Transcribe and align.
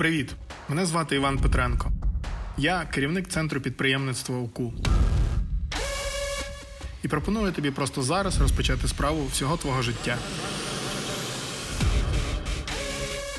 Привіт! 0.00 0.34
Мене 0.68 0.86
звати 0.86 1.16
Іван 1.16 1.38
Петренко. 1.38 1.90
Я 2.58 2.88
керівник 2.94 3.28
центру 3.28 3.60
підприємництва 3.60 4.38
УКУ. 4.38 4.72
І 7.04 7.08
пропоную 7.08 7.52
тобі 7.52 7.70
просто 7.70 8.02
зараз 8.02 8.40
розпочати 8.40 8.88
справу 8.88 9.26
всього 9.26 9.56
твого 9.56 9.82
життя. 9.82 10.16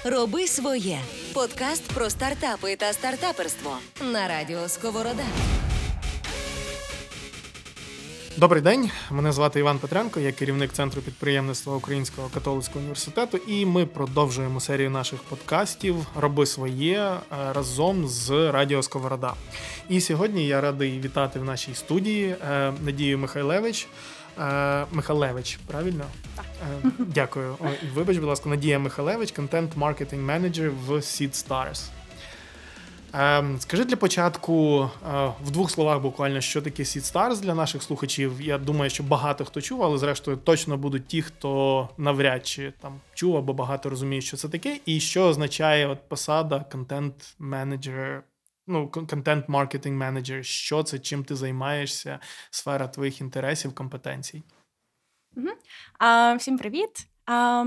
Роби 0.05 0.47
своє. 0.47 0.99
Подкаст 1.33 1.83
про 1.93 2.09
стартапи 2.09 2.75
та 2.75 2.93
стартаперство 2.93 3.77
на 4.11 4.27
радіо 4.27 4.69
Сковорода. 4.69 5.23
Добрий 8.37 8.61
день, 8.61 8.91
мене 9.11 9.31
звати 9.31 9.59
Іван 9.59 9.79
Петренко, 9.79 10.19
я 10.19 10.31
керівник 10.31 10.71
центру 10.71 11.01
підприємництва 11.01 11.75
Українського 11.75 12.29
католицького 12.33 12.79
університету, 12.79 13.37
і 13.37 13.65
ми 13.65 13.85
продовжуємо 13.85 14.59
серію 14.59 14.89
наших 14.89 15.19
подкастів 15.19 16.07
Роби 16.15 16.45
своє 16.45 16.97
е, 16.97 17.19
разом 17.53 18.07
з 18.07 18.51
Радіо 18.51 18.83
Сковорода. 18.83 19.33
І 19.89 20.01
сьогодні 20.01 20.47
я 20.47 20.61
радий 20.61 20.99
вітати 20.99 21.39
в 21.39 21.43
нашій 21.43 21.73
студії 21.73 22.35
е, 22.51 22.73
Надію 22.85 23.17
Михайлевич. 23.17 23.87
Е, 24.39 24.85
Михайлевич, 24.91 25.59
правильно? 25.67 26.03
Так. 26.35 26.45
Дякую. 26.99 27.55
Вибач, 27.93 28.17
будь 28.17 28.29
ласка, 28.29 28.49
Надія 28.49 28.79
Михайлевич, 28.79 29.31
контент-маркетинг 29.31 30.23
менеджер 30.23 30.71
в 30.87 30.91
Seed 30.91 31.47
Stars. 31.47 31.89
Ем, 33.13 33.59
Скажи 33.59 33.85
для 33.85 33.97
початку 33.97 34.89
е, 35.05 35.33
в 35.43 35.51
двох 35.51 35.71
словах 35.71 36.01
буквально, 36.01 36.41
що 36.41 36.61
таке 36.61 36.83
Seed 36.83 37.13
Stars 37.13 37.41
для 37.41 37.55
наших 37.55 37.83
слухачів. 37.83 38.41
Я 38.41 38.57
думаю, 38.57 38.89
що 38.89 39.03
багато 39.03 39.45
хто 39.45 39.61
чув, 39.61 39.83
але 39.83 39.97
зрештою 39.97 40.37
точно 40.37 40.77
будуть 40.77 41.07
ті, 41.07 41.21
хто 41.21 41.89
навряд 41.97 42.47
чи 42.47 42.71
там 42.71 42.99
чув 43.13 43.37
або 43.37 43.53
багато 43.53 43.89
розуміє, 43.89 44.21
що 44.21 44.37
це 44.37 44.49
таке, 44.49 44.79
і 44.85 44.99
що 44.99 45.23
означає 45.23 45.87
от 45.87 46.09
посада 46.09 46.65
контент-менеджер, 46.71 48.23
ну, 48.67 48.87
контент-маркетинг 48.87 49.97
менеджер. 49.97 50.45
Що 50.45 50.83
це, 50.83 50.99
чим 50.99 51.23
ти 51.23 51.35
займаєшся, 51.35 52.19
сфера 52.49 52.87
твоїх 52.87 53.21
інтересів, 53.21 53.75
компетенцій. 53.75 54.43
А, 55.99 56.33
всім 56.33 56.57
привіт. 56.57 57.07
А, 57.25 57.63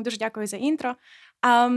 дуже 0.00 0.16
дякую 0.16 0.46
за 0.46 0.56
інтро. 0.56 0.94
А, 1.42 1.68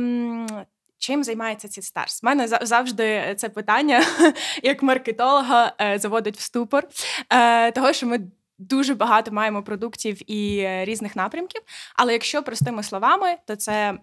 чим 0.97 1.23
займається 1.23 1.67
ці 1.67 1.81
старс? 1.81 2.23
Мене 2.23 2.47
завжди 2.47 3.35
це 3.37 3.49
питання, 3.49 4.03
як 4.63 4.83
маркетолога, 4.83 5.73
е, 5.81 5.99
заводить 5.99 6.37
в 6.37 6.41
ступор, 6.41 6.87
е, 7.29 7.71
того, 7.71 7.93
що 7.93 8.07
ми. 8.07 8.19
Дуже 8.59 8.95
багато 8.95 9.31
маємо 9.31 9.63
продуктів 9.63 10.31
і 10.31 10.59
е, 10.59 10.85
різних 10.85 11.15
напрямків. 11.15 11.61
Але 11.95 12.13
якщо 12.13 12.43
простими 12.43 12.83
словами, 12.83 13.37
то 13.45 13.55
це 13.55 13.97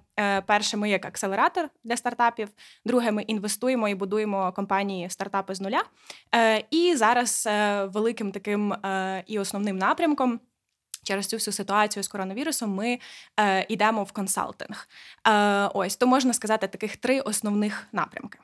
перше, 0.47 0.77
ми 0.77 0.91
як 0.91 1.05
акселератор 1.05 1.69
для 1.85 1.97
стартапів. 1.97 2.49
Друге, 2.85 3.13
ми 3.13 3.23
інвестуємо 3.23 3.89
і 3.89 3.95
будуємо 3.95 4.53
компанії 4.53 5.11
стартапи 5.11 5.55
з 5.55 5.61
нуля. 5.61 5.83
І 6.71 6.95
зараз 6.97 7.49
великим 7.85 8.33
таким 8.33 8.75
і 9.27 9.39
основним 9.39 9.79
напрямком 9.79 10.41
через 11.05 11.27
цю 11.27 11.37
всю 11.37 11.55
ситуацію 11.55 12.03
з 12.03 12.09
коронавірусом 12.09 12.75
ми 12.75 12.99
е, 13.41 13.67
йдемо 13.69 14.05
в 14.05 14.13
консалтинг. 14.13 14.89
Е, 15.27 15.71
Ось 15.75 15.97
то 15.97 16.07
можна 16.07 16.33
сказати 16.33 16.69
таких 16.69 16.97
три 16.97 17.21
основних 17.21 17.87
напрямки. 17.93 18.39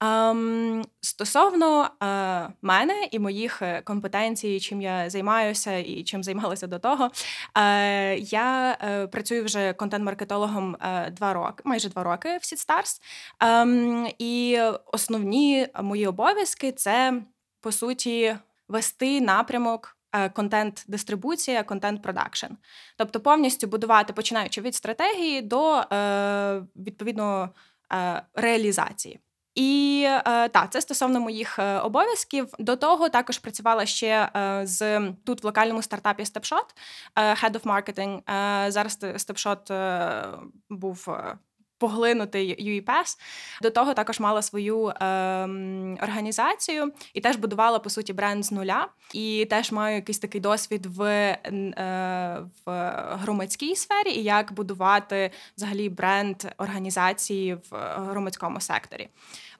Um, 0.00 0.84
стосовно 1.00 1.90
uh, 2.00 2.48
мене 2.62 3.08
і 3.10 3.18
моїх 3.18 3.62
е, 3.62 3.82
компетенцій, 3.82 4.60
чим 4.60 4.82
я 4.82 5.10
займаюся 5.10 5.76
і 5.76 6.02
чим 6.02 6.24
займалася 6.24 6.66
до 6.66 6.78
того, 6.78 7.10
uh, 7.54 8.34
я 8.34 8.78
uh, 8.84 9.06
працюю 9.06 9.44
вже 9.44 9.72
контент-маркетологом 9.72 10.76
два 11.10 11.32
роки, 11.32 11.62
майже 11.64 11.88
два 11.88 12.02
роки 12.02 12.28
в 12.28 12.40
SeedStars. 12.40 13.00
Um, 13.40 14.14
І 14.18 14.60
основні 14.86 15.68
мої 15.82 16.06
обов'язки 16.06 16.72
це 16.72 17.22
по 17.60 17.72
суті 17.72 18.36
вести 18.68 19.20
напрямок 19.20 19.96
Е, 19.99 19.99
контент-дистрибуція, 20.32 21.62
контент-продакшн. 21.62 22.52
Тобто 22.96 23.20
повністю 23.20 23.66
будувати, 23.66 24.12
починаючи 24.12 24.60
від 24.60 24.74
стратегії 24.74 25.42
до 25.42 25.76
е, 25.76 26.62
відповідно 26.76 27.50
е, 27.92 28.22
реалізації. 28.34 29.20
І 29.54 30.04
е, 30.06 30.48
так, 30.48 30.72
це 30.72 30.80
стосовно 30.80 31.20
моїх 31.20 31.58
обов'язків. 31.82 32.48
До 32.58 32.76
того 32.76 33.08
також 33.08 33.38
працювала 33.38 33.86
ще 33.86 34.30
е, 34.36 34.60
з 34.64 35.12
тут 35.24 35.42
в 35.42 35.46
локальному 35.46 35.82
стартапі 35.82 36.22
StepShot, 36.22 36.66
е, 37.16 37.34
Head 37.34 37.52
of 37.52 37.62
Marketing. 37.62 38.20
Зараз 38.70 38.98
StepShot 39.02 39.72
був 40.70 41.08
поглинути 41.80 42.38
UEPass. 42.38 43.18
До 43.62 43.70
того 43.70 43.94
також 43.94 44.20
мала 44.20 44.42
свою 44.42 44.88
е, 44.88 44.94
організацію 46.02 46.92
і 47.14 47.20
теж 47.20 47.36
будувала 47.36 47.78
по 47.78 47.90
суті 47.90 48.12
бренд 48.12 48.44
з 48.44 48.52
нуля. 48.52 48.88
І 49.14 49.46
теж 49.50 49.72
маю 49.72 49.96
якийсь 49.96 50.18
такий 50.18 50.40
досвід 50.40 50.86
в, 50.86 51.02
е, 51.02 52.42
в 52.66 52.70
громадській 53.22 53.76
сфері 53.76 54.10
і 54.10 54.22
як 54.22 54.52
будувати 54.52 55.30
взагалі 55.56 55.88
бренд 55.88 56.36
організації 56.58 57.54
в 57.54 57.76
громадському 57.96 58.60
секторі. 58.60 59.08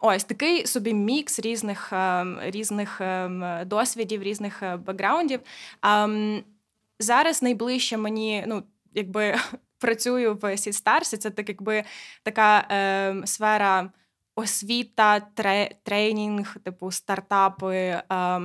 Ось 0.00 0.24
такий 0.24 0.66
собі 0.66 0.94
мікс 0.94 1.40
різних 1.40 1.92
ем, 1.92 2.38
різних 2.42 3.00
ем, 3.00 3.44
досвідів, 3.66 4.22
різних 4.22 4.62
е, 4.62 4.76
бекграундів. 4.76 5.40
Ем, 5.82 6.44
зараз 6.98 7.42
найближче 7.42 7.96
мені, 7.96 8.44
ну 8.46 8.62
якби 8.94 9.36
працюю 9.80 10.38
в 10.42 10.56
Сідстарсі. 10.56 11.16
Це 11.16 11.30
так, 11.30 11.48
якби 11.48 11.84
така 12.22 12.66
е, 12.70 13.22
сфера 13.24 13.90
освіта, 14.34 15.20
тре, 15.20 15.70
тренінг, 15.82 16.56
типу 16.64 16.90
стартапи. 16.90 17.76
Е, 17.76 18.40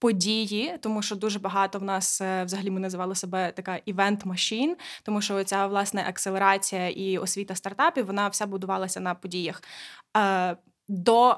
Події, 0.00 0.78
тому 0.80 1.02
що 1.02 1.16
дуже 1.16 1.38
багато 1.38 1.78
в 1.78 1.82
нас 1.82 2.20
е, 2.20 2.44
взагалі 2.44 2.70
ми 2.70 2.80
називали 2.80 3.14
себе 3.14 3.52
така 3.52 3.80
івент 3.84 4.24
машин, 4.24 4.76
тому 5.02 5.20
що 5.20 5.44
ця 5.44 5.66
власне 5.66 6.04
акселерація 6.08 6.88
і 6.88 7.18
освіта 7.18 7.54
стартапів 7.54 8.06
вона 8.06 8.28
вся 8.28 8.46
будувалася 8.46 9.00
на 9.00 9.14
подіях. 9.14 9.62
Е, 10.88 10.92
до 10.92 11.36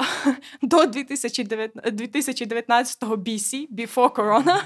до 0.63 0.87
2019 0.87 3.03
BC, 3.03 3.69
before 3.69 4.15
corona. 4.15 4.63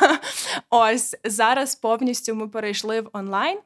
Ось 0.70 1.16
зараз 1.24 1.74
повністю 1.74 2.34
ми 2.34 2.48
перейшли 2.48 3.00
в 3.00 3.10
онлайн. 3.12 3.58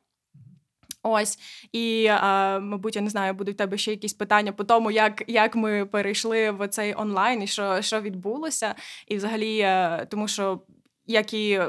Ось 1.04 1.38
і 1.72 2.06
а, 2.06 2.58
мабуть, 2.58 2.97
я 2.97 3.03
не 3.03 3.10
знаю, 3.10 3.34
будуть 3.34 3.54
в 3.54 3.58
тебе 3.58 3.78
ще 3.78 3.91
якісь 3.91 4.12
питання 4.12 4.53
по 4.53 4.64
тому, 4.64 4.91
як 4.91 5.22
як 5.26 5.54
ми 5.54 5.86
перейшли 5.86 6.50
в 6.50 6.69
цей 6.69 6.94
онлайн 6.94 7.42
і 7.42 7.47
що 7.47 7.82
що 7.82 8.00
відбулося, 8.00 8.74
і 9.09 9.16
взагалі, 9.16 9.59
е, 9.59 10.06
тому 10.10 10.28
що 10.28 10.60
як 11.06 11.34
і 11.34 11.60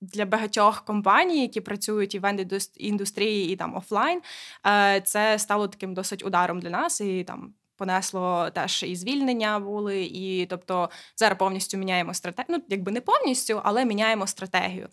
для 0.00 0.26
багатьох 0.26 0.84
компаній, 0.84 1.42
які 1.42 1.60
працюють 1.60 2.14
івент 2.14 2.70
індустрії 2.76 3.52
і 3.52 3.56
там 3.56 3.76
офлайн, 3.76 4.20
е, 4.66 5.00
це 5.04 5.38
стало 5.38 5.68
таким 5.68 5.94
досить 5.94 6.24
ударом 6.24 6.60
для 6.60 6.70
нас 6.70 7.00
і 7.00 7.24
там 7.24 7.54
понесло 7.80 8.50
теж 8.50 8.82
і 8.82 8.96
звільнення 8.96 9.58
були, 9.58 10.02
і 10.02 10.46
тобто 10.46 10.90
зараз 11.16 11.38
повністю 11.38 11.78
міняємо 11.78 12.14
стратегію. 12.14 12.58
Ну, 12.58 12.64
якби 12.68 12.92
не 12.92 13.00
повністю, 13.00 13.60
але 13.64 13.84
міняємо 13.84 14.26
стратегію. 14.26 14.88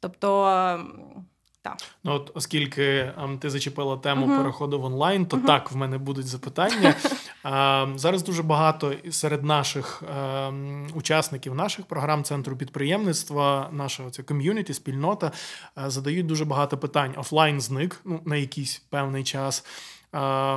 Тобто. 0.00 0.28
Так. 1.64 1.76
Ну, 2.04 2.12
от 2.12 2.30
оскільки 2.34 2.82
um, 2.82 3.38
ти 3.38 3.50
зачепила 3.50 3.96
тему 3.96 4.26
uh-huh. 4.26 4.38
переходу 4.38 4.80
в 4.80 4.84
онлайн, 4.84 5.26
то 5.26 5.36
uh-huh. 5.36 5.46
так 5.46 5.72
в 5.72 5.76
мене 5.76 5.98
будуть 5.98 6.26
запитання. 6.26 6.94
uh, 7.44 7.98
зараз 7.98 8.22
дуже 8.22 8.42
багато 8.42 8.94
серед 9.10 9.44
наших 9.44 10.02
uh, 10.02 10.92
учасників 10.94 11.54
наших 11.54 11.86
програм 11.86 12.24
центру 12.24 12.56
підприємництва, 12.56 13.68
нашого 13.72 14.10
це 14.10 14.22
ком'юніті, 14.22 14.74
спільнота 14.74 15.32
задають 15.76 16.26
дуже 16.26 16.44
багато 16.44 16.78
питань. 16.78 17.14
Офлайн 17.16 17.60
зник 17.60 18.00
ну, 18.04 18.20
на 18.24 18.36
якийсь 18.36 18.78
певний 18.78 19.24
час. 19.24 19.64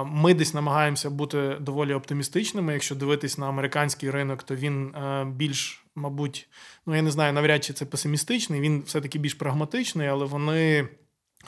Ми 0.06 0.34
десь 0.34 0.54
намагаємося 0.54 1.10
бути 1.10 1.58
доволі 1.60 1.94
оптимістичними. 1.94 2.74
Якщо 2.74 2.96
дивитись 2.96 3.38
на 3.38 3.48
американський 3.48 4.12
ринок, 4.12 4.44
то 4.44 4.56
він 4.56 4.96
е, 4.96 5.26
більш, 5.26 5.86
мабуть, 5.96 6.50
ну 6.86 6.96
я 6.96 7.02
не 7.02 7.12
знаю, 7.12 7.34
навряд 7.34 7.64
чи 7.64 7.74
це 7.74 7.86
песимістичний, 7.86 8.62
він 8.62 8.84
все-таки 8.86 9.20
більш 9.20 9.34
прагматичний, 9.34 10.08
але 10.08 10.26
вони. 10.26 10.88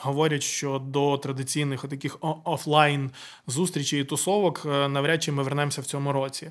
Говорять, 0.00 0.42
що 0.42 0.78
до 0.78 1.18
традиційних 1.18 1.82
таких 1.82 2.18
офлайн 2.44 3.10
зустрічей 3.46 4.00
і 4.00 4.04
тусовок 4.04 4.62
е, 4.66 4.88
навряд 4.88 5.22
чи 5.22 5.32
ми 5.32 5.42
вернемося 5.42 5.80
в 5.80 5.84
цьому 5.84 6.12
році. 6.12 6.50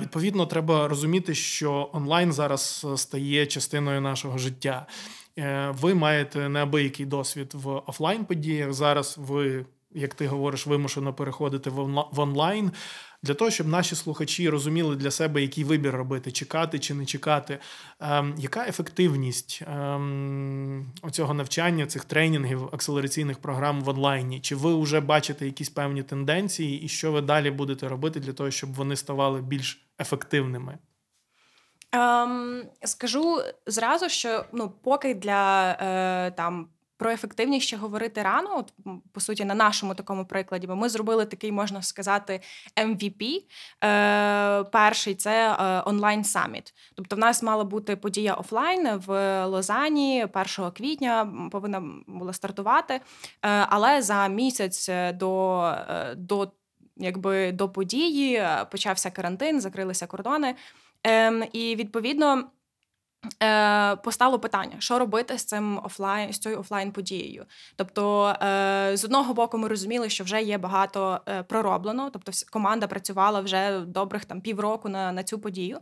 Відповідно, 0.00 0.46
треба 0.46 0.88
розуміти, 0.88 1.34
що 1.34 1.90
онлайн 1.92 2.32
зараз 2.32 2.86
стає 2.96 3.46
частиною 3.46 4.00
нашого 4.00 4.38
життя. 4.38 4.86
Е, 5.38 5.74
ви 5.80 5.94
маєте 5.94 6.48
неабиякий 6.48 7.06
досвід 7.06 7.50
в 7.54 7.68
офлайн 7.86 8.24
подіях. 8.24 8.72
Зараз 8.72 9.16
ви 9.18 9.66
як 9.90 10.14
ти 10.14 10.26
говориш, 10.26 10.66
вимушено 10.66 11.14
переходити 11.14 11.70
в 11.70 12.20
онлайн. 12.20 12.72
Для 13.22 13.34
того, 13.34 13.50
щоб 13.50 13.68
наші 13.68 13.94
слухачі 13.94 14.48
розуміли 14.48 14.96
для 14.96 15.10
себе, 15.10 15.42
який 15.42 15.64
вибір 15.64 15.94
робити, 15.94 16.32
чекати 16.32 16.78
чи 16.78 16.94
не 16.94 17.06
чекати. 17.06 17.58
Ем, 18.00 18.34
Яка 18.38 18.66
ефективність 18.66 19.62
ем, 19.66 20.92
оцього 21.02 21.34
навчання, 21.34 21.86
цих 21.86 22.04
тренінгів, 22.04 22.68
акселераційних 22.72 23.38
програм 23.38 23.80
в 23.80 23.88
онлайні? 23.88 24.40
Чи 24.40 24.56
ви 24.56 24.80
вже 24.80 25.00
бачите 25.00 25.46
якісь 25.46 25.68
певні 25.68 26.02
тенденції, 26.02 26.82
і 26.82 26.88
що 26.88 27.12
ви 27.12 27.20
далі 27.20 27.50
будете 27.50 27.88
робити 27.88 28.20
для 28.20 28.32
того, 28.32 28.50
щоб 28.50 28.74
вони 28.74 28.96
ставали 28.96 29.40
більш 29.40 29.86
ефективними? 30.00 30.78
Ем, 31.92 32.62
Скажу 32.84 33.42
зразу, 33.66 34.08
що 34.08 34.44
ну, 34.52 34.72
поки 34.82 35.14
для 35.14 35.70
е, 35.70 36.30
там 36.30 36.68
про 36.96 37.10
ефективність 37.10 37.66
ще 37.66 37.76
говорити 37.76 38.22
рано, 38.22 38.58
от 38.58 38.72
по 39.12 39.20
суті, 39.20 39.44
на 39.44 39.54
нашому 39.54 39.94
такому 39.94 40.26
прикладі, 40.26 40.66
бо 40.66 40.76
ми 40.76 40.88
зробили 40.88 41.24
такий, 41.24 41.52
можна 41.52 41.82
сказати, 41.82 42.40
MVP. 42.76 43.42
Е, 43.84 44.64
Перший 44.64 45.14
це 45.14 45.56
е, 45.60 45.82
онлайн 45.86 46.24
саміт. 46.24 46.74
Тобто, 46.94 47.16
в 47.16 47.18
нас 47.18 47.42
мала 47.42 47.64
бути 47.64 47.96
подія 47.96 48.34
офлайн 48.34 48.96
в 49.06 49.46
Лозані 49.46 50.26
1 50.58 50.70
квітня 50.70 51.32
повинна 51.52 51.82
була 52.06 52.32
стартувати. 52.32 52.94
Е, 52.94 53.00
але 53.42 54.02
за 54.02 54.28
місяць 54.28 54.90
до, 55.14 55.62
е, 55.88 56.14
до, 56.14 56.52
якби, 56.96 57.52
до 57.52 57.68
події 57.68 58.34
е, 58.34 58.66
почався 58.70 59.10
карантин, 59.10 59.60
закрилися 59.60 60.06
кордони. 60.06 60.54
Ем, 61.04 61.44
І 61.52 61.76
відповідно. 61.76 62.44
Е, 63.42 63.96
Постало 63.96 64.38
питання, 64.38 64.76
що 64.78 64.98
робити 64.98 65.38
з 65.38 65.44
цим 65.44 65.80
офлайн 65.84 66.32
з 66.32 66.38
цією 66.38 66.60
офлайн 66.60 66.92
подією. 66.92 67.44
Тобто, 67.76 68.26
е, 68.42 68.90
з 68.96 69.04
одного 69.04 69.34
боку, 69.34 69.58
ми 69.58 69.68
розуміли, 69.68 70.08
що 70.10 70.24
вже 70.24 70.42
є 70.42 70.58
багато 70.58 71.20
е, 71.28 71.42
пророблено, 71.42 72.10
тобто 72.10 72.32
команда 72.50 72.86
працювала 72.86 73.40
вже 73.40 73.80
добрих 73.80 74.24
там 74.24 74.40
півроку 74.40 74.88
на 74.88 75.12
на 75.12 75.22
цю 75.22 75.38
подію. 75.38 75.78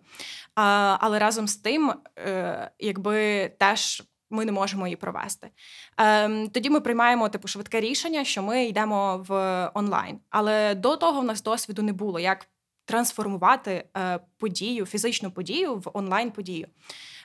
А, 0.54 0.96
Але 1.00 1.18
разом 1.18 1.48
з 1.48 1.56
тим, 1.56 1.92
е, 2.18 2.70
якби 2.78 3.48
теж. 3.58 4.02
Ми 4.30 4.44
не 4.44 4.52
можемо 4.52 4.86
її 4.86 4.96
провести. 4.96 5.50
Ем, 5.96 6.48
Тоді 6.48 6.70
ми 6.70 6.80
приймаємо 6.80 7.28
типу 7.28 7.48
швидке 7.48 7.80
рішення, 7.80 8.24
що 8.24 8.42
ми 8.42 8.64
йдемо 8.64 9.24
в 9.28 9.70
онлайн. 9.74 10.18
Але 10.30 10.74
до 10.74 10.96
того 10.96 11.20
в 11.20 11.24
нас 11.24 11.42
досвіду 11.42 11.82
не 11.82 11.92
було, 11.92 12.20
як 12.20 12.46
трансформувати 12.84 13.84
е, 13.96 14.18
подію, 14.38 14.86
фізичну 14.86 15.30
подію 15.30 15.76
в 15.76 15.90
онлайн 15.92 16.30
подію. 16.30 16.66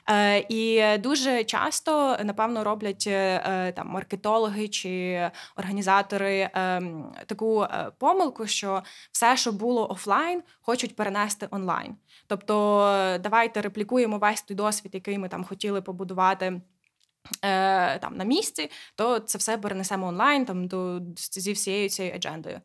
Е, 0.08 0.46
і 0.48 0.98
дуже 0.98 1.44
часто, 1.44 2.16
напевно, 2.24 2.64
роблять 2.64 3.04
е, 3.06 3.42
е, 3.46 3.72
там 3.72 3.88
маркетологи 3.88 4.68
чи 4.68 5.30
організатори 5.56 6.50
ем, 6.54 7.12
таку 7.26 7.66
помилку, 7.98 8.46
що 8.46 8.82
все, 9.12 9.36
що 9.36 9.52
було 9.52 9.90
офлайн, 9.90 10.42
хочуть 10.60 10.96
перенести 10.96 11.48
онлайн. 11.50 11.96
Тобто, 12.26 12.56
давайте 13.20 13.60
реплікуємо 13.60 14.18
весь 14.18 14.42
той 14.42 14.56
досвід, 14.56 14.94
який 14.94 15.18
ми 15.18 15.28
там 15.28 15.44
хотіли 15.44 15.82
побудувати. 15.82 16.60
Там 18.00 18.16
на 18.16 18.24
місці, 18.24 18.70
то 18.94 19.18
це 19.18 19.38
все 19.38 19.58
перенесемо 19.58 20.06
онлайн, 20.06 20.44
там 20.44 20.66
до 20.66 21.00
зі 21.16 21.52
всією 21.52 21.88
цією 21.88 22.14
аджендою. 22.14 22.60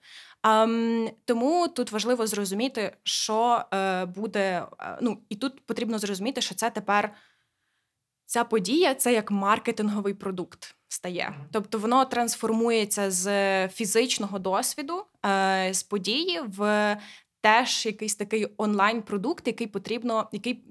Тому 1.25 1.67
тут 1.67 1.91
важливо 1.91 2.27
зрозуміти, 2.27 2.97
що 3.03 3.65
е, 3.73 4.05
буде. 4.05 4.65
Ну 5.01 5.17
і 5.29 5.35
тут 5.35 5.65
потрібно 5.65 5.99
зрозуміти, 5.99 6.41
що 6.41 6.55
це 6.55 6.69
тепер 6.69 7.13
ця 8.25 8.43
подія 8.43 8.95
це 8.95 9.13
як 9.13 9.31
маркетинговий 9.31 10.13
продукт 10.13 10.75
стає. 10.87 11.33
Тобто 11.51 11.79
воно 11.79 12.05
трансформується 12.05 13.11
з 13.11 13.67
фізичного 13.67 14.39
досвіду, 14.39 15.05
е, 15.25 15.69
з 15.73 15.83
події 15.83 16.41
в 16.47 16.97
теж 17.41 17.85
якийсь 17.85 18.15
такий 18.15 18.47
онлайн-продукт, 18.57 19.47
який 19.47 19.67
потрібно, 19.67 20.29
який 20.31 20.63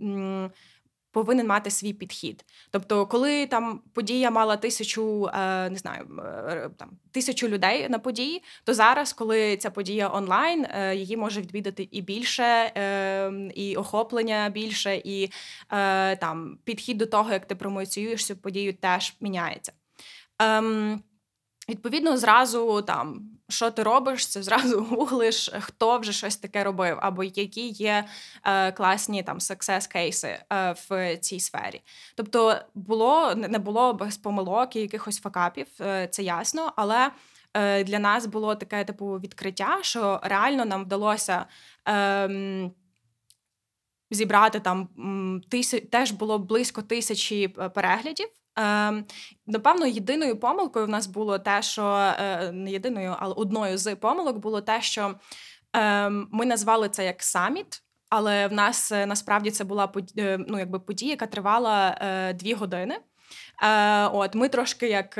повинен 1.14 1.46
мати 1.46 1.70
свій 1.70 1.92
підхід. 1.92 2.44
Тобто, 2.70 3.06
коли 3.06 3.46
там 3.46 3.80
подія 3.92 4.30
мала 4.30 4.56
тисячу, 4.56 5.26
е, 5.26 5.70
не 5.70 5.76
знаю, 5.76 6.06
е, 6.18 6.70
там 6.76 6.90
тисячу 7.10 7.48
людей 7.48 7.88
на 7.88 7.98
події, 7.98 8.42
то 8.64 8.74
зараз, 8.74 9.12
коли 9.12 9.56
ця 9.56 9.70
подія 9.70 10.10
онлайн, 10.12 10.66
е, 10.70 10.96
її 10.96 11.16
може 11.16 11.40
відвідати 11.40 11.88
і 11.90 12.02
більше, 12.02 12.72
і 13.54 13.76
охоплення 13.76 14.48
більше, 14.48 15.02
і 15.04 15.30
там 16.20 16.58
підхід 16.64 16.98
до 16.98 17.06
того, 17.06 17.32
як 17.32 17.46
ти 17.46 17.54
промоціюєш 17.54 18.26
цю 18.26 18.36
подію, 18.36 18.74
теж 18.74 19.14
міняється. 19.20 19.72
Ем, 20.38 21.02
Відповідно, 21.68 22.16
зразу 22.16 22.82
там, 22.82 23.30
що 23.48 23.70
ти 23.70 23.82
робиш, 23.82 24.26
це 24.26 24.42
зразу 24.42 24.84
гуглиш, 24.90 25.50
хто 25.60 25.98
вже 25.98 26.12
щось 26.12 26.36
таке 26.36 26.64
робив, 26.64 26.98
або 27.00 27.24
які 27.24 27.68
є 27.68 28.04
е, 28.44 28.72
класні 28.72 29.22
там 29.22 29.38
success 29.38 29.90
кейси 29.90 30.38
е, 30.52 30.74
в 30.88 31.16
цій 31.16 31.40
сфері. 31.40 31.82
Тобто, 32.14 32.56
було 32.74 33.34
не 33.34 33.58
було 33.58 33.92
без 33.92 34.16
помилок 34.16 34.76
і 34.76 34.80
якихось 34.80 35.20
факапів, 35.20 35.66
е, 35.80 36.08
це 36.10 36.22
ясно, 36.22 36.72
але 36.76 37.10
е, 37.54 37.84
для 37.84 37.98
нас 37.98 38.26
було 38.26 38.54
таке 38.54 38.84
типу 38.84 39.06
відкриття, 39.06 39.78
що 39.82 40.20
реально 40.22 40.64
нам 40.64 40.84
вдалося. 40.84 41.46
Е, 41.88 42.70
Зібрати 44.10 44.60
там 44.60 44.88
тисяч 45.50 45.84
теж 45.90 46.10
було 46.10 46.38
близько 46.38 46.82
тисячі 46.82 47.54
е, 47.58 47.68
переглядів 47.68 48.28
Е, 48.58 49.04
Напевно, 49.46 49.86
єдиною 49.86 50.36
помилкою 50.36 50.86
в 50.86 50.88
нас 50.88 51.06
було 51.06 51.38
те, 51.38 51.62
що 51.62 52.14
е, 52.18 52.52
не 52.52 52.70
єдиною, 52.70 53.16
але 53.18 53.34
одною 53.34 53.78
з 53.78 53.96
помилок 53.96 54.38
було 54.38 54.60
те, 54.60 54.82
що 54.82 55.14
е, 55.76 56.08
ми 56.10 56.46
назвали 56.46 56.88
це 56.88 57.04
як 57.04 57.22
саміт. 57.22 57.80
Але 58.10 58.46
в 58.46 58.52
нас 58.52 58.92
е, 58.92 59.06
насправді 59.06 59.50
це 59.50 59.64
була 59.64 59.92
е, 60.18 60.38
ну, 60.48 60.58
якби 60.58 60.80
подія, 60.80 61.10
яка 61.10 61.26
тривала 61.26 61.98
е, 62.00 62.32
дві 62.32 62.54
години. 62.54 62.98
Е, 63.62 64.06
От 64.06 64.34
ми 64.34 64.48
трошки 64.48 64.88
як 64.88 65.18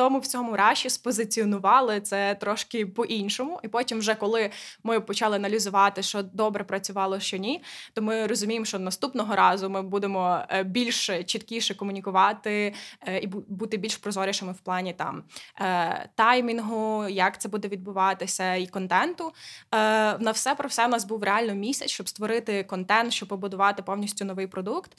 тому 0.00 0.18
в 0.18 0.26
цьому 0.26 0.56
раші 0.56 0.90
спозиціонували 0.90 2.00
це 2.00 2.34
трошки 2.34 2.86
по-іншому. 2.86 3.60
І 3.62 3.68
потім, 3.68 3.98
вже 3.98 4.14
коли 4.14 4.50
ми 4.82 5.00
почали 5.00 5.36
аналізувати, 5.36 6.02
що 6.02 6.22
добре 6.22 6.64
працювало, 6.64 7.20
що 7.20 7.36
ні, 7.36 7.62
то 7.94 8.02
ми 8.02 8.26
розуміємо, 8.26 8.64
що 8.66 8.78
наступного 8.78 9.36
разу 9.36 9.70
ми 9.70 9.82
будемо 9.82 10.40
е, 10.48 10.62
більш 10.62 11.06
чіткіше 11.06 11.74
комунікувати 11.74 12.74
е, 13.06 13.18
і 13.18 13.26
бути 13.26 13.76
більш 13.76 13.96
прозорішими 13.96 14.52
в 14.52 14.58
плані 14.58 14.92
там 14.92 15.22
е, 15.60 16.08
таймінгу, 16.14 17.08
як 17.08 17.40
це 17.40 17.48
буде 17.48 17.68
відбуватися, 17.68 18.54
і 18.54 18.66
контенту. 18.66 19.32
На 19.72 20.30
все 20.34 20.54
про 20.54 20.68
все 20.68 20.86
у 20.86 20.88
нас 20.88 21.04
був 21.04 21.22
реально 21.22 21.54
місяць, 21.54 21.90
щоб 21.90 22.08
створити 22.08 22.64
контент, 22.64 23.12
щоб 23.12 23.28
побудувати 23.28 23.82
повністю 23.82 24.24
новий 24.24 24.46
продукт. 24.46 24.90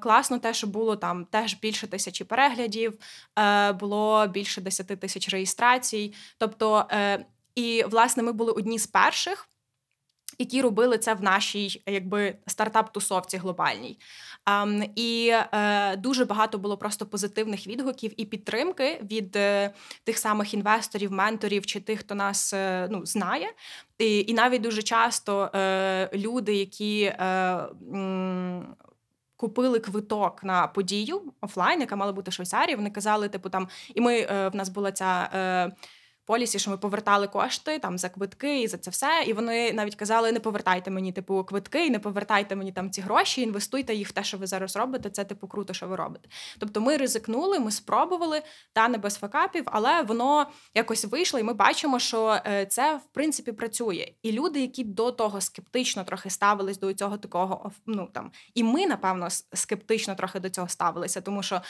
Класно, 0.00 0.38
те, 0.38 0.54
що 0.54 0.66
було 0.66 0.96
там 0.96 1.24
теж 1.24 1.54
більше 1.54 1.86
тисячі 1.86 2.24
переглядів. 2.24 2.98
було 3.80 3.95
було 3.96 4.26
більше 4.26 4.60
10 4.60 4.86
тисяч 4.86 5.28
реєстрацій. 5.28 6.14
Тобто, 6.38 6.86
е, 6.90 7.26
і 7.54 7.84
власне 7.88 8.22
ми 8.22 8.32
були 8.32 8.52
одні 8.52 8.78
з 8.78 8.86
перших. 8.86 9.48
Які 10.38 10.62
робили 10.62 10.98
це 10.98 11.14
в 11.14 11.22
нашій 11.22 11.82
якби 11.86 12.36
стартап-тусовці 12.46 13.38
глобальній. 13.38 13.98
Um, 14.46 14.90
і 14.96 15.28
е, 15.28 15.96
дуже 15.96 16.24
багато 16.24 16.58
було 16.58 16.76
просто 16.76 17.06
позитивних 17.06 17.66
відгуків 17.66 18.12
і 18.16 18.24
підтримки 18.24 19.00
від 19.10 19.36
е, 19.36 19.70
тих 20.04 20.18
самих 20.18 20.54
інвесторів, 20.54 21.12
менторів 21.12 21.66
чи 21.66 21.80
тих, 21.80 22.00
хто 22.00 22.14
нас 22.14 22.52
е, 22.52 22.88
ну, 22.90 23.06
знає. 23.06 23.48
І 23.98 24.24
і 24.28 24.34
навіть 24.34 24.62
дуже 24.62 24.82
часто 24.82 25.50
е, 25.54 26.10
люди, 26.14 26.54
які 26.54 27.02
е, 27.02 27.66
купили 29.36 29.80
квиток 29.80 30.44
на 30.44 30.66
подію 30.66 31.22
офлайн, 31.40 31.80
яка 31.80 31.96
мала 31.96 32.12
бути 32.12 32.30
в 32.30 32.34
Швейцарії. 32.34 32.76
Вони 32.76 32.90
казали, 32.90 33.28
типу, 33.28 33.48
там, 33.48 33.68
і 33.94 34.00
ми 34.00 34.18
е, 34.18 34.48
в 34.48 34.56
нас 34.56 34.68
була 34.68 34.92
ця. 34.92 35.30
Е, 35.34 35.72
полісі, 36.26 36.58
що 36.58 36.70
ми 36.70 36.76
повертали 36.76 37.26
кошти 37.26 37.78
там 37.78 37.98
за 37.98 38.08
квитки 38.08 38.62
і 38.62 38.68
за 38.68 38.78
це 38.78 38.90
все. 38.90 39.24
І 39.26 39.32
вони 39.32 39.72
навіть 39.72 39.94
казали: 39.94 40.32
не 40.32 40.40
повертайте 40.40 40.90
мені 40.90 41.12
типу 41.12 41.44
квитки, 41.44 41.90
не 41.90 41.98
повертайте 41.98 42.56
мені 42.56 42.72
там 42.72 42.90
ці 42.90 43.00
гроші, 43.00 43.42
інвестуйте 43.42 43.94
їх 43.94 44.08
в 44.08 44.12
те, 44.12 44.24
що 44.24 44.38
ви 44.38 44.46
зараз 44.46 44.76
робите. 44.76 45.10
Це 45.10 45.24
типу 45.24 45.48
круто, 45.48 45.72
що 45.72 45.88
ви 45.88 45.96
робите. 45.96 46.28
Тобто, 46.58 46.80
ми 46.80 46.96
ризикнули, 46.96 47.58
ми 47.58 47.70
спробували 47.70 48.42
та 48.72 48.88
не 48.88 48.98
без 48.98 49.16
факапів, 49.16 49.64
але 49.66 50.02
воно 50.02 50.46
якось 50.74 51.04
вийшло, 51.04 51.40
і 51.40 51.42
ми 51.42 51.52
бачимо, 51.52 51.98
що 51.98 52.40
е, 52.46 52.66
це 52.66 52.96
в 52.96 53.12
принципі 53.12 53.52
працює. 53.52 54.12
І 54.22 54.32
люди, 54.32 54.60
які 54.60 54.84
до 54.84 55.12
того 55.12 55.40
скептично 55.40 56.04
трохи 56.04 56.30
ставились 56.30 56.78
до 56.78 56.94
цього 56.94 57.18
такого, 57.18 57.70
ну 57.86 58.08
там 58.12 58.30
і 58.54 58.62
ми 58.62 58.86
напевно 58.86 59.28
скептично 59.52 60.14
трохи 60.14 60.40
до 60.40 60.50
цього 60.50 60.68
ставилися, 60.68 61.20
тому 61.20 61.42
що 61.42 61.60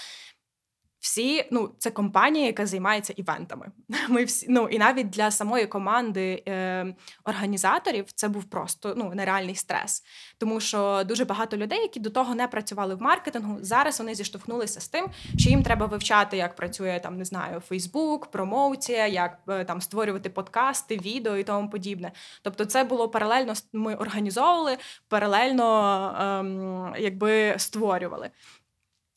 всі, 1.17 1.45
ну, 1.51 1.71
це 1.79 1.91
компанія, 1.91 2.47
яка 2.47 2.67
займається 2.67 3.13
івентами. 3.17 3.67
Ми 4.09 4.25
всі, 4.25 4.47
ну 4.49 4.69
і 4.69 4.79
навіть 4.79 5.11
для 5.11 5.31
самої 5.31 5.67
команди 5.67 6.43
е, 6.49 6.95
організаторів 7.25 8.05
це 8.15 8.29
був 8.29 8.45
просто 8.45 8.95
ну 8.97 9.13
нереальний 9.15 9.55
стрес, 9.55 10.03
тому 10.39 10.61
що 10.61 11.03
дуже 11.07 11.25
багато 11.25 11.57
людей, 11.57 11.81
які 11.81 12.01
до 12.01 12.11
того 12.11 12.35
не 12.35 12.49
працювали 12.49 12.95
в 12.95 13.03
маркетингу, 13.03 13.59
зараз 13.61 13.99
вони 13.99 14.15
зіштовхнулися 14.15 14.81
з 14.81 14.89
тим, 14.89 15.07
що 15.39 15.51
їм 15.51 15.63
треба 15.63 15.87
вивчати, 15.87 16.37
як 16.37 16.57
працює 16.57 17.01
там, 17.03 17.19
не 17.19 17.25
знаю, 17.25 17.61
Фейсбук, 17.61 18.27
промоція, 18.27 19.07
як 19.07 19.39
е, 19.49 19.65
там 19.65 19.81
створювати 19.81 20.31
подкасти, 20.31 20.97
відео 20.97 21.37
і 21.37 21.45
тому 21.45 21.71
подібне. 21.71 22.13
Тобто, 22.43 22.65
це 22.65 22.85
було 22.85 23.09
паралельно 23.09 23.53
ми 23.73 23.95
організовували, 23.95 24.77
паралельно 25.09 26.95
е, 26.97 27.01
якби 27.01 27.55
створювали. 27.59 28.31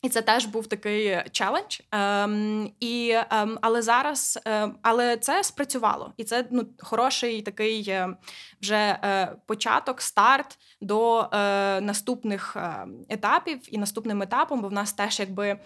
І 0.01 0.09
це 0.09 0.21
теж 0.21 0.45
був 0.45 0.67
такий 0.67 1.17
челендж. 1.31 1.79
Ем, 1.91 2.71
і, 2.79 3.15
ем, 3.29 3.59
Але 3.61 3.81
зараз 3.81 4.39
ем, 4.45 4.75
але 4.81 5.17
це 5.17 5.43
спрацювало. 5.43 6.13
І 6.17 6.23
це 6.23 6.45
ну, 6.51 6.65
хороший 6.79 7.41
такий 7.41 7.89
е, 7.89 8.15
вже 8.61 8.75
е, 8.75 9.35
початок, 9.45 10.01
старт 10.01 10.57
до 10.81 11.19
е, 11.21 11.81
наступних 11.81 12.55
е, 12.55 12.87
етапів 13.09 13.59
і 13.67 13.77
наступним 13.77 14.21
етапом, 14.21 14.61
бо 14.61 14.67
в 14.67 14.71
нас 14.73 14.93
теж 14.93 15.19
якби 15.19 15.59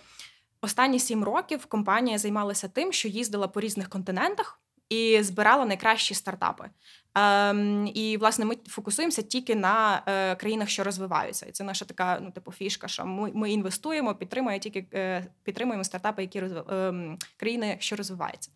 останні 0.62 1.00
сім 1.00 1.24
років 1.24 1.66
компанія 1.66 2.18
займалася 2.18 2.68
тим, 2.68 2.94
що 2.94 3.08
їздила 3.08 3.48
по 3.48 3.60
різних 3.60 3.90
континентах 3.90 4.60
і 4.90 5.24
збирала 5.24 5.66
найкращі 5.66 6.14
стартапи. 6.14 6.70
Ем, 7.16 7.88
І 7.94 8.18
власне 8.18 8.46
ми 8.46 8.58
фокусуємося 8.68 9.22
тільки 9.22 9.56
на 9.56 10.04
е, 10.08 10.36
країнах, 10.36 10.70
що 10.70 10.84
розвиваються. 10.84 11.46
І 11.46 11.52
це 11.52 11.64
наша 11.64 11.86
така 11.86 12.20
ну, 12.22 12.32
типу, 12.32 12.52
фішка, 12.52 12.88
що 12.88 13.06
ми 13.06 13.32
ми 13.34 13.52
інвестуємо, 13.52 14.16
підтримуємо 14.16 14.60
тільки 14.60 14.88
е, 14.94 15.28
підтримуємо 15.44 15.84
стартапи, 15.84 16.22
які 16.22 16.40
розв... 16.40 16.58
е, 16.58 17.18
країни, 17.38 17.78
що 17.80 17.96
розвиваються. 17.96 18.52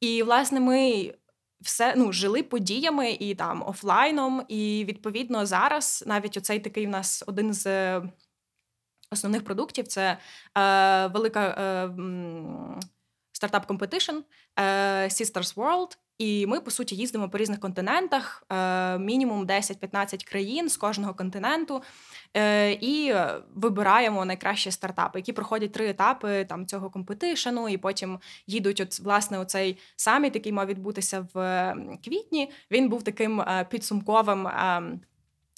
І 0.00 0.22
власне 0.22 0.60
ми. 0.60 1.14
Все 1.60 1.94
ну 1.96 2.12
жили 2.12 2.42
подіями 2.42 3.10
і 3.10 3.34
там 3.34 3.62
офлайном, 3.66 4.42
і 4.48 4.84
відповідно 4.88 5.46
зараз 5.46 6.04
навіть 6.06 6.36
оцей 6.36 6.60
такий 6.60 6.86
у 6.86 6.90
нас 6.90 7.24
один 7.26 7.54
з 7.54 8.00
основних 9.10 9.44
продуктів 9.44 9.88
це 9.88 10.18
е, 10.58 11.06
велика 11.06 11.40
е, 11.48 11.88
стартап 13.36 13.66
компетишн 13.66 14.16
е, 14.56 14.62
Sisters 15.04 15.54
World. 15.54 15.96
І 16.18 16.46
ми, 16.46 16.60
по 16.60 16.70
суті, 16.70 16.96
їздимо 16.96 17.28
по 17.28 17.38
різних 17.38 17.60
континентах, 17.60 18.44
е, 18.52 18.98
мінімум 18.98 19.46
10-15 19.46 20.24
країн 20.24 20.68
з 20.68 20.76
кожного 20.76 21.14
континенту, 21.14 21.82
е, 22.36 22.72
і 22.72 23.14
вибираємо 23.54 24.24
найкращі 24.24 24.70
стартапи, 24.70 25.18
які 25.18 25.32
проходять 25.32 25.72
три 25.72 25.88
етапи 25.88 26.44
там 26.44 26.66
цього 26.66 26.90
компетишену, 26.90 27.68
і 27.68 27.76
потім 27.76 28.18
їдуть. 28.46 28.80
От 28.80 29.00
власне 29.00 29.38
оцей 29.38 29.78
саміт, 29.96 30.34
який 30.34 30.52
мав 30.52 30.66
відбутися 30.66 31.26
в 31.34 31.74
квітні. 32.04 32.50
Він 32.70 32.88
був 32.88 33.02
таким 33.02 33.42
підсумковим. 33.70 34.48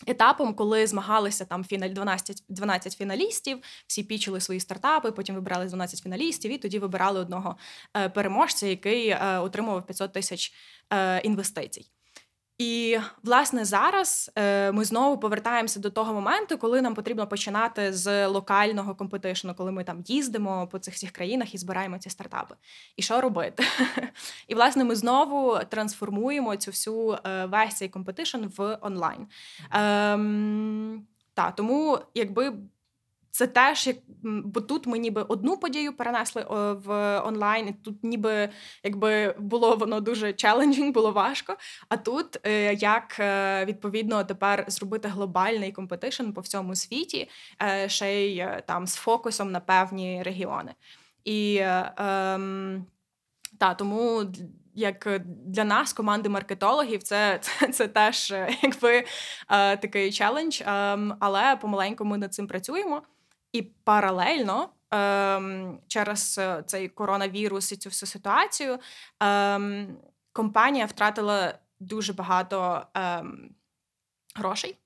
Етапом, 0.07 0.55
коли 0.55 0.87
змагалися 0.87 1.45
там 1.45 1.65
фіналь 1.65 1.91
12 1.91 2.45
12 2.49 2.93
фіналістів, 2.97 3.59
всі 3.87 4.03
пічили 4.03 4.41
свої 4.41 4.61
стартапи, 4.61 5.13
потім 5.13 5.35
вибирали 5.35 5.67
12 5.67 6.03
фіналістів, 6.03 6.53
і 6.53 6.59
тоді 6.59 6.79
вибирали 6.79 7.21
одного 7.21 7.57
е, 7.97 8.09
переможця, 8.09 8.67
який 8.67 9.09
е, 9.09 9.39
отримував 9.39 9.87
500 9.87 10.13
тисяч 10.13 10.53
е, 10.93 11.21
інвестицій. 11.21 11.91
І 12.59 12.99
власне 13.23 13.65
зараз 13.65 14.31
е, 14.37 14.73
ми 14.73 14.85
знову 14.85 15.19
повертаємося 15.19 15.81
до 15.81 15.91
того 15.91 16.15
моменту, 16.15 16.59
коли 16.59 16.83
нам 16.83 16.95
потрібно 16.95 17.27
починати 17.27 17.93
з 17.93 18.27
локального 18.27 18.95
компетишну, 18.95 19.55
коли 19.55 19.73
ми 19.73 19.85
там 19.85 20.03
їздимо 20.07 20.67
по 20.67 20.79
цих 20.79 20.95
всіх 20.95 21.11
країнах 21.11 21.55
і 21.55 21.59
збираємо 21.59 21.99
ці 21.99 22.11
стартапи. 22.11 22.55
І 22.97 23.03
що 23.03 23.21
робити? 23.21 23.65
І 24.49 24.55
власне 24.55 24.85
ми 24.85 24.95
знову 24.95 25.59
трансформуємо 25.69 26.57
цю 26.57 26.71
всю 26.71 27.13
е, 27.13 27.47
весь 27.47 27.77
цей 27.77 27.89
компетишн 27.89 28.45
в 28.57 28.79
онлайн. 28.81 29.27
Ем, 29.71 31.07
та 31.35 31.51
тому, 31.51 31.99
якби 32.15 32.53
це 33.31 33.47
теж 33.47 33.87
як 33.87 33.97
бо 34.23 34.61
тут 34.61 34.87
ми 34.87 34.99
ніби 34.99 35.23
одну 35.23 35.57
подію 35.57 35.97
перенесли 35.97 36.47
в 36.85 37.21
онлайн, 37.21 37.69
і 37.69 37.73
тут 37.73 38.05
ніби 38.05 38.49
якби 38.83 39.35
було 39.39 39.77
воно 39.77 40.01
дуже 40.01 40.33
челенджінг, 40.33 40.93
було 40.93 41.13
важко. 41.13 41.57
А 41.89 41.97
тут 41.97 42.47
е, 42.47 42.75
як 42.75 43.17
е, 43.21 43.65
відповідно 43.65 44.25
тепер 44.25 44.65
зробити 44.69 45.09
глобальний 45.09 45.73
компетишн 45.73 46.31
по 46.31 46.41
всьому 46.41 46.75
світі, 46.75 47.29
е, 47.63 47.89
ще 47.89 48.27
й 48.27 48.47
там 48.67 48.87
з 48.87 48.95
фокусом 48.95 49.53
на 49.53 49.61
певні 49.61 50.23
регіони. 50.23 50.75
І 51.25 51.61
ем, 51.97 52.87
та 53.59 53.75
тому. 53.75 54.25
Як 54.75 55.21
для 55.47 55.65
нас, 55.65 55.93
команди 55.93 56.29
маркетологів, 56.29 57.03
це 57.03 57.39
це, 57.43 57.69
це 57.69 57.89
теж 57.89 58.35
якби 58.63 59.05
е, 59.51 59.77
такий 59.77 60.13
челендж, 60.13 60.61
е, 60.61 60.67
але 61.21 61.57
помаленьку 61.57 62.05
ми 62.05 62.19
над 62.19 62.35
цим 62.35 62.47
працюємо. 62.47 63.03
І 63.53 63.63
паралельно 63.63 64.69
ем, 64.91 65.81
через 65.89 66.39
е, 66.39 66.63
цей 66.67 66.89
коронавірус 66.89 67.73
і 67.73 67.77
цю 67.77 67.89
всю 67.89 68.09
ситуацію 68.09 68.79
ем, 69.21 69.97
компанія 70.33 70.87
втратила 70.87 71.59
дуже 71.81 72.13
багато 72.13 72.87
ем, 72.95 73.51
грошей. 74.35 74.79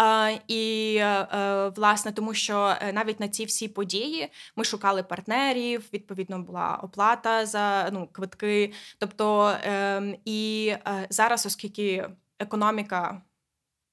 Uh, 0.00 0.40
і 0.48 0.96
uh, 0.96 1.74
власне, 1.74 2.12
тому 2.12 2.34
що 2.34 2.76
навіть 2.92 3.20
на 3.20 3.28
ці 3.28 3.44
всі 3.44 3.68
події 3.68 4.32
ми 4.56 4.64
шукали 4.64 5.02
партнерів. 5.02 5.88
Відповідно, 5.92 6.38
була 6.38 6.80
оплата 6.82 7.46
за 7.46 7.90
ну 7.92 8.08
квитки. 8.12 8.72
Тобто 8.98 9.44
uh, 9.44 10.18
і 10.24 10.74
зараз, 11.10 11.46
оскільки 11.46 12.10
економіка 12.38 13.22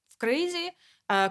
в 0.08 0.16
кризі, 0.16 0.70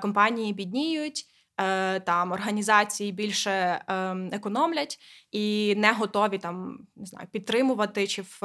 компанії 0.01 0.53
бідніють. 0.53 1.25
Е, 1.59 1.99
там 1.99 2.31
організації 2.31 3.11
більше 3.11 3.81
ем, 3.87 4.29
економлять 4.33 4.99
і 5.31 5.75
не 5.77 5.91
готові 5.91 6.37
там 6.37 6.79
не 6.95 7.05
знаю 7.05 7.27
підтримувати 7.31 8.07
чи 8.07 8.21
в, 8.21 8.37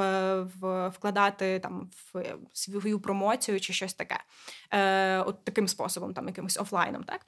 в 0.59 0.89
вкладати 0.89 1.59
там 1.59 1.89
в 2.13 2.23
свою 2.53 2.99
промоцію 2.99 3.59
чи 3.59 3.73
щось 3.73 3.93
таке, 3.93 4.19
Е, 4.71 5.19
от 5.19 5.45
таким 5.45 5.67
способом, 5.67 6.13
там 6.13 6.27
якимось 6.27 6.57
офлайном, 6.57 7.03
так 7.03 7.25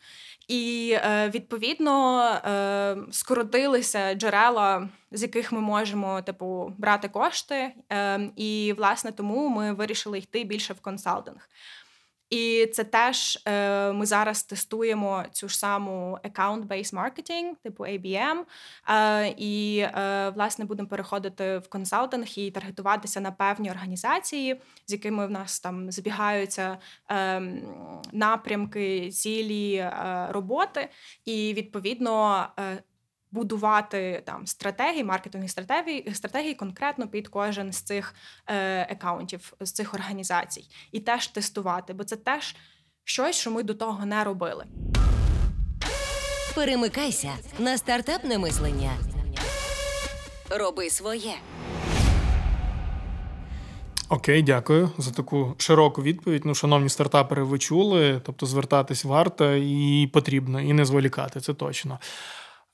і 0.47 0.91
е, 1.03 1.29
відповідно 1.29 2.23
е, 2.23 2.97
скоротилися 3.11 4.13
джерела, 4.13 4.89
з 5.11 5.21
яких 5.21 5.51
ми 5.51 5.61
можемо 5.61 6.21
типу 6.21 6.73
брати 6.77 7.07
кошти, 7.07 7.73
е, 7.91 8.29
і 8.35 8.73
власне 8.77 9.11
тому 9.11 9.49
ми 9.49 9.73
вирішили 9.73 10.19
йти 10.19 10.43
більше 10.43 10.73
в 10.73 10.79
консалтинг. 10.81 11.49
І 12.35 12.65
це 12.65 12.83
теж 12.83 13.39
е, 13.47 13.91
ми 13.91 14.05
зараз 14.05 14.43
тестуємо 14.43 15.23
цю 15.31 15.49
ж 15.49 15.59
саму 15.59 16.19
account-based 16.23 16.93
marketing, 16.93 17.53
типу 17.63 17.83
ABM, 17.83 18.37
е, 18.89 19.27
і 19.37 19.77
е, 19.79 20.29
власне 20.35 20.65
будемо 20.65 20.89
переходити 20.89 21.57
в 21.57 21.67
консалтинг 21.69 22.27
і 22.35 22.51
таргетуватися 22.51 23.19
на 23.19 23.31
певні 23.31 23.71
організації, 23.71 24.61
з 24.87 24.91
якими 24.91 25.27
в 25.27 25.31
нас 25.31 25.59
там 25.59 25.91
збігаються 25.91 26.77
ем, 27.09 27.61
напрямки, 28.11 29.09
цілі 29.09 29.75
е, 29.75 30.27
роботи, 30.29 30.89
і 31.25 31.53
відповідно. 31.53 32.47
Будувати 33.35 34.23
там 34.25 34.47
стратегії, 34.47 35.03
маркетингові 35.03 35.49
стратегії 35.49 36.13
стратегії 36.13 36.53
конкретно 36.53 37.07
під 37.07 37.27
кожен 37.27 37.71
з 37.71 37.81
цих 37.81 38.15
е, 38.47 38.81
аккаунтів, 38.91 39.53
з 39.59 39.71
цих 39.71 39.93
організацій, 39.93 40.69
і 40.91 40.99
теж 40.99 41.27
тестувати, 41.27 41.93
бо 41.93 42.03
це 42.03 42.15
теж 42.15 42.55
щось, 43.03 43.35
що 43.35 43.51
ми 43.51 43.63
до 43.63 43.73
того 43.73 44.05
не 44.05 44.23
робили. 44.23 44.65
Перемикайся 46.55 47.33
на 47.59 47.77
стартапне 47.77 48.37
мислення. 48.37 48.91
Роби 50.49 50.89
своє. 50.89 51.35
Окей, 54.09 54.43
дякую 54.43 54.89
за 54.97 55.11
таку 55.11 55.55
широку 55.57 56.01
відповідь. 56.01 56.45
Ну, 56.45 56.55
шановні 56.55 56.89
стартапери, 56.89 57.43
ви 57.43 57.59
чули, 57.59 58.21
тобто 58.25 58.45
звертатись 58.45 59.05
варто 59.05 59.55
і 59.55 60.09
потрібно, 60.13 60.61
і 60.61 60.73
не 60.73 60.85
зволікати, 60.85 61.39
це 61.39 61.53
точно. 61.53 61.99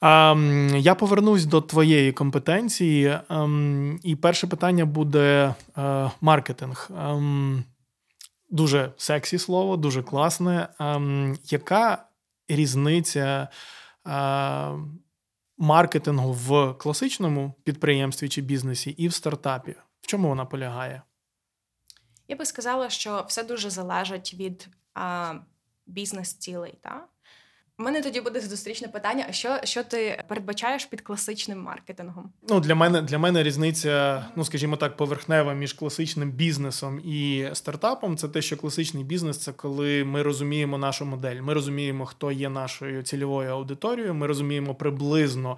Ем, 0.02 0.78
я 0.78 0.96
повернусь 0.96 1.46
до 1.46 1.62
твоєї 1.62 2.12
компетенції, 2.12 3.20
ем, 3.30 4.00
і 4.04 4.16
перше 4.16 4.48
питання 4.48 4.86
буде 4.86 5.56
е, 5.78 6.12
маркетинг. 6.22 6.90
Ем, 6.98 7.64
дуже 8.50 8.92
сексі 8.98 9.38
слово, 9.38 9.78
дуже 9.78 10.04
класне. 10.04 10.68
Яка 11.44 12.06
різниця 12.48 13.48
е, 14.08 14.70
маркетингу 15.58 16.34
в 16.34 16.74
класичному 16.74 17.54
підприємстві 17.64 18.30
чи 18.30 18.42
бізнесі 18.42 18.90
і 18.90 19.08
в 19.08 19.14
стартапі? 19.14 19.76
В 20.02 20.08
чому 20.08 20.28
вона 20.28 20.46
полягає? 20.46 21.02
Я 22.28 22.36
би 22.36 22.46
сказала, 22.46 22.90
що 22.90 23.26
все 23.28 23.44
дуже 23.44 23.70
залежить 23.70 24.34
від 24.34 24.68
бізнес-цілей. 25.86 26.74
Та? 26.82 27.08
У 27.82 27.84
мене 27.84 28.02
тоді 28.02 28.22
буде 28.22 28.42
зустрічне 28.42 28.88
питання: 28.88 29.26
а 29.30 29.32
що 29.32 29.58
що 29.64 29.84
ти 29.84 30.24
передбачаєш 30.28 30.86
під 30.86 31.02
класичним 31.02 31.62
маркетингом? 31.62 32.30
Ну 32.50 32.60
для 32.60 32.76
мене 32.76 33.02
для 33.02 33.18
мене 33.18 33.44
різниця, 33.44 34.26
ну 34.36 34.46
скажімо 34.46 34.76
так, 34.76 34.98
поверхнева 34.98 35.54
між 35.54 35.74
класичним 35.74 36.32
бізнесом 36.32 37.00
і 37.00 37.48
стартапом. 37.54 38.18
Це 38.18 38.28
те, 38.28 38.42
що 38.42 38.58
класичний 38.58 39.04
бізнес 39.04 39.38
це 39.38 39.52
коли 39.52 40.04
ми 40.04 40.24
розуміємо 40.24 40.78
нашу 40.78 41.06
модель. 41.06 41.42
Ми 41.42 41.54
розуміємо, 41.54 42.06
хто 42.06 42.32
є 42.32 42.50
нашою 42.50 43.04
цільовою 43.04 43.52
аудиторією. 43.52 44.14
Ми 44.14 44.28
розуміємо 44.28 44.76
приблизно, 44.76 45.58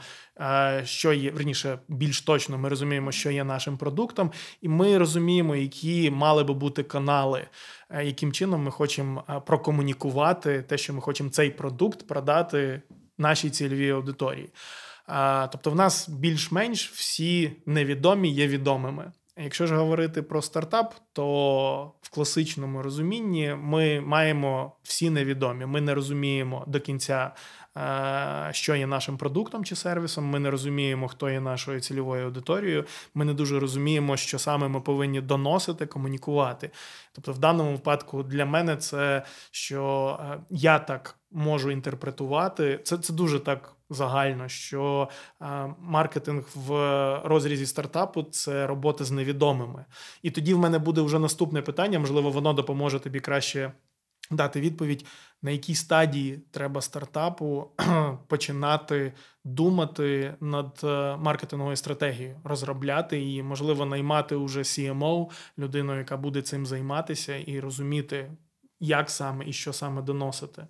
що 0.83 1.13
є 1.13 1.31
верніше, 1.31 1.79
більш 1.87 2.21
точно. 2.21 2.57
Ми 2.57 2.69
розуміємо, 2.69 3.11
що 3.11 3.31
є 3.31 3.43
нашим 3.43 3.77
продуктом, 3.77 4.31
і 4.61 4.69
ми 4.69 4.97
розуміємо, 4.97 5.55
які 5.55 6.11
мали 6.11 6.43
би 6.43 6.53
бути 6.53 6.83
канали. 6.83 7.47
Е, 7.89 8.05
яким 8.05 8.31
чином 8.31 8.63
ми 8.63 8.71
хочемо 8.71 9.23
е, 9.29 9.39
прокомунікувати 9.39 10.61
те, 10.61 10.77
що 10.77 10.93
ми 10.93 11.01
хочемо 11.01 11.29
цей 11.29 11.49
продукт 11.49 12.07
продати 12.07 12.81
нашій 13.17 13.49
цільовій 13.49 13.89
аудиторії. 13.89 14.49
Е, 15.09 15.47
тобто, 15.47 15.71
в 15.71 15.75
нас 15.75 16.09
більш-менш 16.09 16.91
всі 16.91 17.51
невідомі 17.65 18.29
є 18.29 18.47
відомими. 18.47 19.11
Якщо 19.37 19.67
ж 19.67 19.75
говорити 19.75 20.21
про 20.21 20.41
стартап, 20.41 20.93
то 21.13 21.91
в 22.01 22.09
класичному 22.09 22.81
розумінні 22.81 23.55
ми 23.59 24.01
маємо 24.01 24.71
всі 24.83 25.09
невідомі. 25.09 25.65
Ми 25.65 25.81
не 25.81 25.93
розуміємо 25.93 26.63
до 26.67 26.79
кінця, 26.79 27.31
що 28.51 28.75
є 28.75 28.87
нашим 28.87 29.17
продуктом 29.17 29.65
чи 29.65 29.75
сервісом. 29.75 30.25
Ми 30.25 30.39
не 30.39 30.51
розуміємо, 30.51 31.07
хто 31.07 31.29
є 31.29 31.39
нашою 31.39 31.79
цільовою 31.79 32.25
аудиторією. 32.25 32.85
Ми 33.13 33.25
не 33.25 33.33
дуже 33.33 33.59
розуміємо, 33.59 34.17
що 34.17 34.39
саме 34.39 34.67
ми 34.67 34.81
повинні 34.81 35.21
доносити, 35.21 35.85
комунікувати. 35.85 36.71
Тобто, 37.11 37.31
в 37.31 37.39
даному 37.39 37.71
випадку 37.71 38.23
для 38.23 38.45
мене 38.45 38.77
це 38.77 39.23
що 39.51 40.19
е, 40.21 40.39
я 40.49 40.79
так 40.79 41.15
можу 41.31 41.71
інтерпретувати. 41.71 42.79
Це 42.83 42.97
це 42.97 43.13
дуже 43.13 43.39
так 43.39 43.75
загально, 43.95 44.47
що 44.47 45.09
е, 45.41 45.45
маркетинг 45.79 46.49
в 46.55 46.71
розрізі 47.23 47.65
стартапу 47.65 48.23
це 48.23 48.67
робота 48.67 49.03
з 49.03 49.11
невідомими. 49.11 49.85
І 50.21 50.31
тоді 50.31 50.53
в 50.53 50.59
мене 50.59 50.79
буде 50.79 51.01
вже 51.01 51.19
наступне 51.19 51.61
питання. 51.61 51.99
Можливо, 51.99 52.29
воно 52.29 52.53
допоможе 52.53 52.99
тобі 52.99 53.19
краще 53.19 53.71
дати 54.31 54.61
відповідь, 54.61 55.05
на 55.41 55.51
якій 55.51 55.75
стадії 55.75 56.39
треба 56.51 56.81
стартапу 56.81 57.71
починати 58.27 59.13
думати 59.43 60.35
над 60.39 60.81
е, 60.83 61.17
маркетинговою 61.17 61.77
стратегією, 61.77 62.41
розробляти 62.43 63.19
її, 63.19 63.43
можливо, 63.43 63.85
наймати 63.85 64.35
уже 64.35 64.59
CMO, 64.59 65.29
людину, 65.57 65.97
яка 65.97 66.17
буде 66.17 66.41
цим 66.41 66.65
займатися, 66.65 67.35
і 67.35 67.59
розуміти, 67.59 68.31
як 68.79 69.09
саме 69.09 69.49
і 69.49 69.53
що 69.53 69.73
саме 69.73 70.01
доносити. 70.01 70.67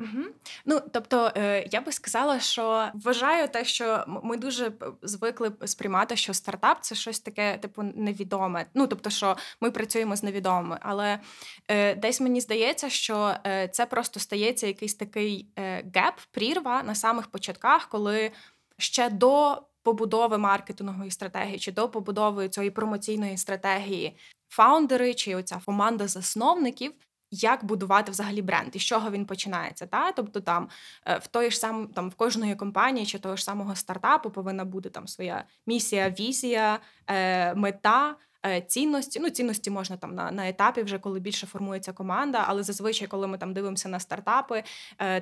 Угу. 0.00 0.24
Ну 0.64 0.80
тобто, 0.92 1.32
е, 1.36 1.68
я 1.70 1.80
би 1.80 1.92
сказала, 1.92 2.40
що 2.40 2.88
вважаю 2.94 3.48
те, 3.48 3.64
що 3.64 4.04
ми 4.22 4.36
дуже 4.36 4.72
звикли 5.02 5.52
сприймати, 5.64 6.16
що 6.16 6.34
стартап 6.34 6.78
це 6.80 6.94
щось 6.94 7.20
таке, 7.20 7.58
типу, 7.58 7.82
невідоме. 7.82 8.66
Ну 8.74 8.86
тобто, 8.86 9.10
що 9.10 9.36
ми 9.60 9.70
працюємо 9.70 10.16
з 10.16 10.22
невідомими, 10.22 10.78
але 10.80 11.20
е, 11.68 11.94
десь 11.94 12.20
мені 12.20 12.40
здається, 12.40 12.90
що 12.90 13.34
е, 13.46 13.68
це 13.68 13.86
просто 13.86 14.20
стається 14.20 14.66
якийсь 14.66 14.94
такий 14.94 15.48
геп, 15.94 16.14
прірва 16.30 16.82
на 16.82 16.94
самих 16.94 17.26
початках, 17.26 17.88
коли 17.88 18.30
ще 18.78 19.10
до 19.10 19.62
побудови 19.82 20.38
маркетингової 20.38 21.10
стратегії 21.10 21.58
чи 21.58 21.72
до 21.72 21.88
побудови 21.88 22.48
цієї 22.48 22.70
промоційної 22.70 23.36
стратегії. 23.36 24.16
Фаундери 24.48 25.14
чи 25.14 25.34
оця 25.34 25.60
команда 25.66 26.08
засновників 26.08 26.92
як 27.30 27.64
будувати 27.64 28.12
взагалі 28.12 28.42
бренд 28.42 28.76
і 28.76 28.78
з 28.78 28.82
чого 28.82 29.10
він 29.10 29.26
починається. 29.26 29.86
Та? 29.86 30.12
Тобто 30.12 30.40
там 30.40 30.68
е, 31.06 31.18
в 31.18 31.26
той 31.26 31.50
ж 31.50 31.58
сам 31.58 31.86
там 31.86 32.10
в 32.10 32.14
кожної 32.14 32.54
компанії 32.54 33.06
чи 33.06 33.18
того 33.18 33.36
ж 33.36 33.44
самого 33.44 33.76
стартапу 33.76 34.30
повинна 34.30 34.64
бути 34.64 34.90
там 34.90 35.08
своя 35.08 35.44
місія, 35.66 36.10
візія, 36.10 36.80
е, 37.06 37.54
мета. 37.54 38.16
Е, 38.46 38.60
цінності, 38.60 39.20
ну 39.20 39.30
цінності 39.30 39.70
можна 39.70 39.96
там 39.96 40.14
на 40.14 40.30
на 40.30 40.48
етапі, 40.48 40.82
вже 40.82 40.98
коли 40.98 41.20
більше 41.20 41.46
формується 41.46 41.92
команда, 41.92 42.44
але 42.48 42.62
зазвичай, 42.62 43.08
коли 43.08 43.26
ми 43.26 43.38
там 43.38 43.54
дивимося 43.54 43.88
на 43.88 44.00
стартапи, 44.00 44.62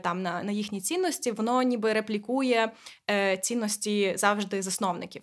там 0.03 0.23
на 0.23 0.43
на 0.43 0.53
їхні 0.53 0.81
цінності, 0.81 1.33
воно 1.33 1.63
ніби 1.63 1.93
реплікує 1.93 2.73
цінності 3.41 4.15
завжди 4.17 4.63
засновників. 4.63 5.23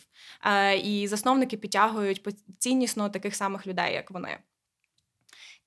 І 0.84 1.08
засновники 1.08 1.58
підтягують 1.58 2.28
ціннісно 2.60 3.10
таких 3.10 3.36
самих 3.36 3.68
людей, 3.68 3.94
як 3.94 4.12
вони. 4.12 4.38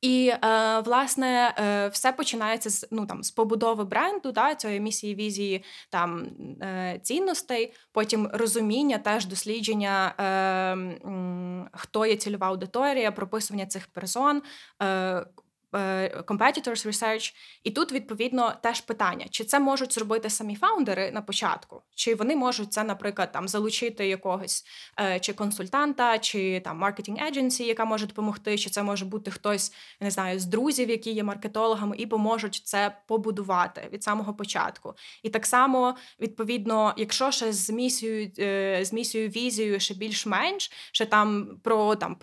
І 0.00 0.28
е, 0.28 0.80
власне 0.80 1.54
е, 1.58 1.88
все 1.88 2.12
починається 2.12 2.70
з 2.70 2.88
ну 2.90 3.06
там 3.06 3.22
з 3.22 3.30
побудови 3.30 3.84
бренду, 3.84 4.32
да, 4.32 4.54
цієї 4.54 4.80
місії, 4.80 5.14
візії 5.14 5.64
там 5.90 6.26
е, 6.62 7.00
цінностей, 7.02 7.72
потім 7.92 8.30
розуміння, 8.32 8.98
теж 8.98 9.26
дослідження, 9.26 10.14
е, 10.20 11.68
хто 11.72 12.06
є 12.06 12.16
цільова 12.16 12.46
аудиторія, 12.46 13.12
прописування 13.12 13.66
цих 13.66 13.86
персон. 13.86 14.42
Е, 14.82 15.26
competitors 15.72 16.86
research. 16.86 17.34
І 17.64 17.70
тут, 17.70 17.92
відповідно, 17.92 18.54
теж 18.62 18.80
питання: 18.80 19.26
чи 19.30 19.44
це 19.44 19.60
можуть 19.60 19.92
зробити 19.92 20.30
самі 20.30 20.56
фаундери 20.56 21.10
на 21.10 21.22
початку, 21.22 21.82
чи 21.94 22.14
вони 22.14 22.36
можуть 22.36 22.72
це, 22.72 22.84
наприклад, 22.84 23.32
там 23.32 23.48
залучити 23.48 24.08
якогось 24.08 24.64
е, 25.00 25.20
чи 25.20 25.32
консультанта, 25.32 26.18
чи 26.18 26.60
там 26.60 26.78
маркетинг 26.78 27.18
agency, 27.18 27.62
яка 27.62 27.84
може 27.84 28.06
допомогти, 28.06 28.58
чи 28.58 28.70
це 28.70 28.82
може 28.82 29.04
бути 29.04 29.30
хтось, 29.30 29.72
не 30.00 30.10
знаю, 30.10 30.38
з 30.38 30.44
друзів, 30.44 30.90
які 30.90 31.10
є 31.10 31.22
маркетологами, 31.22 31.96
і 31.96 32.06
поможуть 32.06 32.54
це 32.64 32.96
побудувати 33.08 33.88
від 33.92 34.02
самого 34.02 34.34
початку. 34.34 34.94
І 35.22 35.30
так 35.30 35.46
само, 35.46 35.96
відповідно, 36.20 36.94
якщо 36.96 37.30
ще 37.30 37.52
з 37.52 37.70
місією, 37.70 38.30
е, 38.38 38.84
з 38.84 38.92
місією 38.92 39.30
візією 39.30 39.80
ще 39.80 39.94
більш-менш, 39.94 40.70
ще 40.92 41.06
там 41.06 41.58
про 41.62 41.96
там 41.96 42.16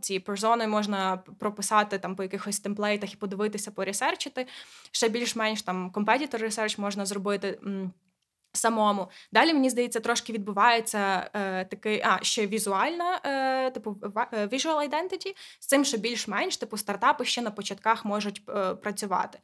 ці 0.00 0.20
персони 0.20 0.66
можна 0.66 1.16
прописати 1.16 1.98
там 1.98 2.16
по 2.16 2.22
якихось 2.22 2.60
темплейтах, 2.60 2.81
темплейтах 2.82 3.12
і 3.12 3.16
подивитися, 3.16 3.70
поресерчити. 3.70 4.46
Ще 4.92 5.08
більш-менш 5.08 5.62
там 5.62 5.90
competitor 5.90 6.44
research 6.44 6.80
можна 6.80 7.06
зробити. 7.06 7.58
Самому 8.54 9.08
далі 9.32 9.54
мені 9.54 9.70
здається, 9.70 10.00
трошки 10.00 10.32
відбувається 10.32 11.30
е, 11.34 11.64
такий, 11.64 12.02
а 12.04 12.18
ще 12.22 12.46
візуальна, 12.46 13.20
е, 13.24 13.70
типу 13.70 13.96
е, 14.32 14.46
visual 14.46 14.90
identity, 14.90 15.34
з 15.60 15.66
цим, 15.66 15.84
що 15.84 15.98
більш-менш 15.98 16.56
типу 16.56 16.76
стартапи 16.76 17.24
ще 17.24 17.42
на 17.42 17.50
початках 17.50 18.04
можуть 18.04 18.42
е, 18.48 18.74
працювати, 18.74 19.38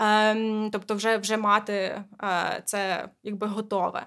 Е, 0.00 0.70
тобто, 0.70 0.94
вже 0.94 1.16
вже 1.16 1.36
мати 1.36 1.74
е, 1.74 2.62
це 2.64 3.08
якби 3.22 3.46
готове. 3.46 4.06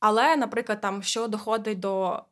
Але, 0.00 0.36
наприклад, 0.36 0.80
там 0.80 1.02
що 1.02 1.28
доходить 1.28 1.80
до 1.80 2.22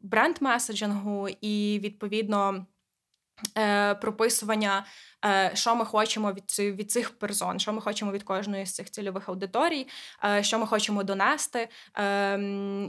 бренд-меседжингу 0.00 1.28
і 1.40 1.80
відповідно 1.82 2.66
е, 3.58 3.94
прописування, 3.94 4.86
е, 5.24 5.50
що 5.54 5.74
ми 5.74 5.84
хочемо 5.84 6.32
від 6.32 6.58
від 6.58 6.90
цих 6.90 7.18
персон, 7.18 7.58
що 7.58 7.72
ми 7.72 7.80
хочемо 7.80 8.12
від 8.12 8.22
кожної 8.22 8.66
з 8.66 8.74
цих 8.74 8.90
цільових 8.90 9.28
аудиторій, 9.28 9.88
е, 10.24 10.42
що 10.42 10.58
ми 10.58 10.66
хочемо 10.66 11.04
донести, 11.04 11.68
е, 11.98 12.38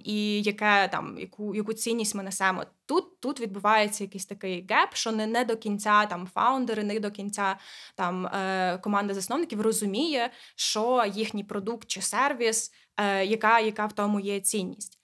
і 0.04 0.42
яке 0.42 0.88
там 0.92 1.18
яку 1.20 1.56
яку 1.56 1.74
цінність 1.74 2.16
ми 2.16 2.24
несемо. 2.24 2.66
Тут 2.86 3.20
тут 3.20 3.40
відбувається 3.40 4.04
якийсь 4.04 4.26
такий 4.26 4.68
геп, 4.70 4.90
що 4.94 5.12
не 5.12 5.28
не 5.28 5.46
до 5.46 5.58
кінця 5.58 6.06
там 6.06 6.28
фаундери, 6.34 6.84
не 6.84 7.00
до 7.00 7.12
кінця 7.12 7.58
там 7.96 8.28
е, 8.28 8.80
команда 8.84 9.14
засновників 9.14 9.62
розуміє, 9.62 10.32
що 10.56 11.06
їхній 11.14 11.44
продукт 11.44 11.88
чи 11.88 12.02
сервіс, 12.02 12.72
е, 12.98 13.26
яка, 13.26 13.60
яка 13.60 13.86
в 13.86 13.94
тому 13.94 14.20
є 14.20 14.40
цінність. 14.40 15.00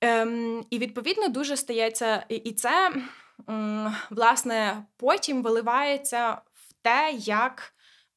Ем, 0.00 0.64
І 0.70 0.78
відповідно 0.78 1.28
дуже 1.28 1.56
стається 1.56 2.26
і 2.28 2.52
це 2.52 2.92
власне 4.10 4.86
потім 4.96 5.42
виливається 5.42 6.32
в 6.52 6.72
те, 6.82 7.12
як 7.18 7.74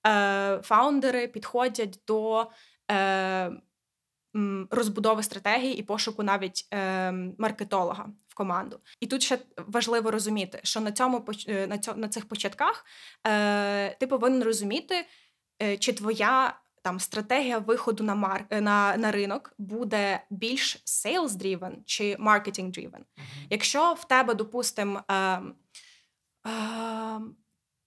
е, 0.07 0.59
фаундери 0.63 1.27
підходять 1.27 1.99
до 2.07 2.47
е, 2.91 3.51
розбудови 4.69 5.23
стратегії 5.23 5.77
і 5.77 5.83
пошуку 5.83 6.23
навіть 6.23 6.67
е, 6.73 7.11
маркетолога 7.37 8.09
в 8.27 8.35
команду. 8.35 8.79
І 8.99 9.07
тут 9.07 9.23
ще 9.23 9.39
важливо 9.57 10.11
розуміти, 10.11 10.59
що 10.63 10.79
на 10.79 10.91
цьому 10.91 11.25
е, 11.47 11.67
на, 11.67 11.77
цьому, 11.77 11.99
на 11.99 12.09
цих 12.09 12.27
початках 12.27 12.85
е, 13.27 13.95
ти 13.99 14.07
повинен 14.07 14.43
розуміти, 14.43 15.05
е, 15.61 15.77
чи 15.77 15.93
твоя 15.93 16.59
там 16.83 16.99
стратегія 16.99 17.57
виходу 17.57 18.03
на 18.03 18.15
мар... 18.15 18.45
Е, 18.49 18.61
на, 18.61 18.97
на 18.97 19.11
ринок 19.11 19.53
буде 19.57 20.21
більш 20.29 20.83
sales-driven 20.85 21.75
чи 21.85 22.15
marketing-driven. 22.15 22.91
Mm-hmm. 22.91 23.47
Якщо 23.49 23.93
в 23.93 24.05
тебе, 24.05 24.33
допустимо, 24.33 25.03
е, 25.11 25.15
е, 25.15 25.41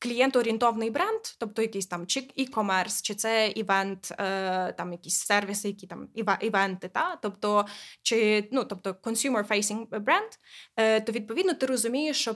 клієнтоорієнтовний 0.03 0.91
бренд, 0.91 1.21
тобто 1.39 1.63
якийсь 1.63 1.87
там 1.87 2.07
чи 2.07 2.21
e-commerce, 2.21 3.03
чи 3.03 3.15
це 3.15 3.49
івент, 3.49 4.13
е, 4.19 4.73
там 4.73 4.93
якісь 4.93 5.19
сервіси, 5.19 5.69
які 5.69 5.87
там 5.87 6.09
івенти, 6.41 6.89
та 6.89 7.17
тобто 7.17 7.67
чи 8.03 8.49
ну 8.53 8.65
тобто 8.65 8.91
consumer-facing 8.91 10.01
бренд, 10.01 10.31
е, 10.77 11.01
то 11.01 11.13
відповідно 11.13 11.55
ти 11.55 11.67
розумієш, 11.67 12.21
що 12.21 12.35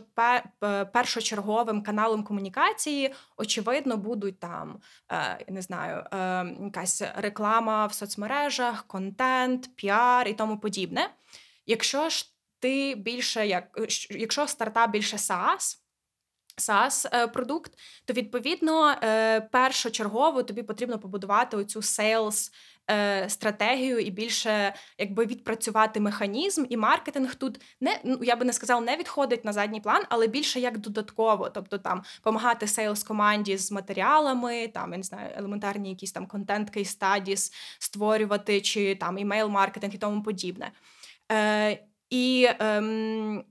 першочерговим 0.92 1.82
каналом 1.82 2.24
комунікації 2.24 3.14
очевидно 3.36 3.96
будуть 3.96 4.40
там 4.40 4.80
е, 5.12 5.44
не 5.48 5.62
знаю, 5.62 6.04
е, 6.12 6.56
якась 6.64 7.02
реклама 7.16 7.86
в 7.86 7.94
соцмережах, 7.94 8.86
контент, 8.86 9.76
піар 9.76 10.28
і 10.28 10.32
тому 10.32 10.58
подібне. 10.58 11.10
Якщо 11.66 12.08
ж 12.08 12.32
ти 12.58 12.94
більше 12.94 13.46
як 13.46 13.78
якщо 14.10 14.46
стартап 14.46 14.90
більше 14.90 15.16
SaaS, 15.16 15.85
SaaS 16.56 17.08
е, 17.12 17.26
продукт, 17.26 17.72
то 18.04 18.12
відповідно 18.12 18.90
е, 18.90 19.40
першочергово 19.40 20.42
тобі 20.42 20.62
потрібно 20.62 20.98
побудувати 20.98 21.56
оцю 21.56 21.80
sales 21.80 22.52
е, 22.90 23.30
стратегію 23.30 23.98
і 23.98 24.10
більше 24.10 24.74
якби 24.98 25.26
відпрацювати 25.26 26.00
механізм 26.00 26.64
і 26.68 26.76
маркетинг 26.76 27.34
тут 27.34 27.60
не 27.80 28.00
ну 28.04 28.18
я 28.22 28.36
би 28.36 28.44
не 28.44 28.52
сказала, 28.52 28.80
не 28.80 28.96
відходить 28.96 29.44
на 29.44 29.52
задній 29.52 29.80
план, 29.80 30.02
але 30.08 30.26
більше 30.26 30.60
як 30.60 30.78
додатково, 30.78 31.50
тобто 31.50 31.78
там 31.78 32.02
допомагати 32.18 32.66
sales 32.66 33.06
команді 33.06 33.56
з 33.56 33.72
матеріалами, 33.72 34.68
там 34.68 34.92
я 34.92 34.98
не 34.98 35.04
знаю, 35.04 35.30
елементарні 35.36 35.90
якісь 35.90 36.12
там 36.12 36.26
контент 36.26 36.70
case 36.70 36.90
studies 36.90 37.52
створювати, 37.78 38.60
чи 38.60 38.94
там 38.94 39.18
імейл 39.18 39.48
маркетинг 39.48 39.94
і 39.94 39.98
тому 39.98 40.22
подібне. 40.22 40.72
Е, 41.32 41.78
І 42.10 42.48
ем, 42.58 43.44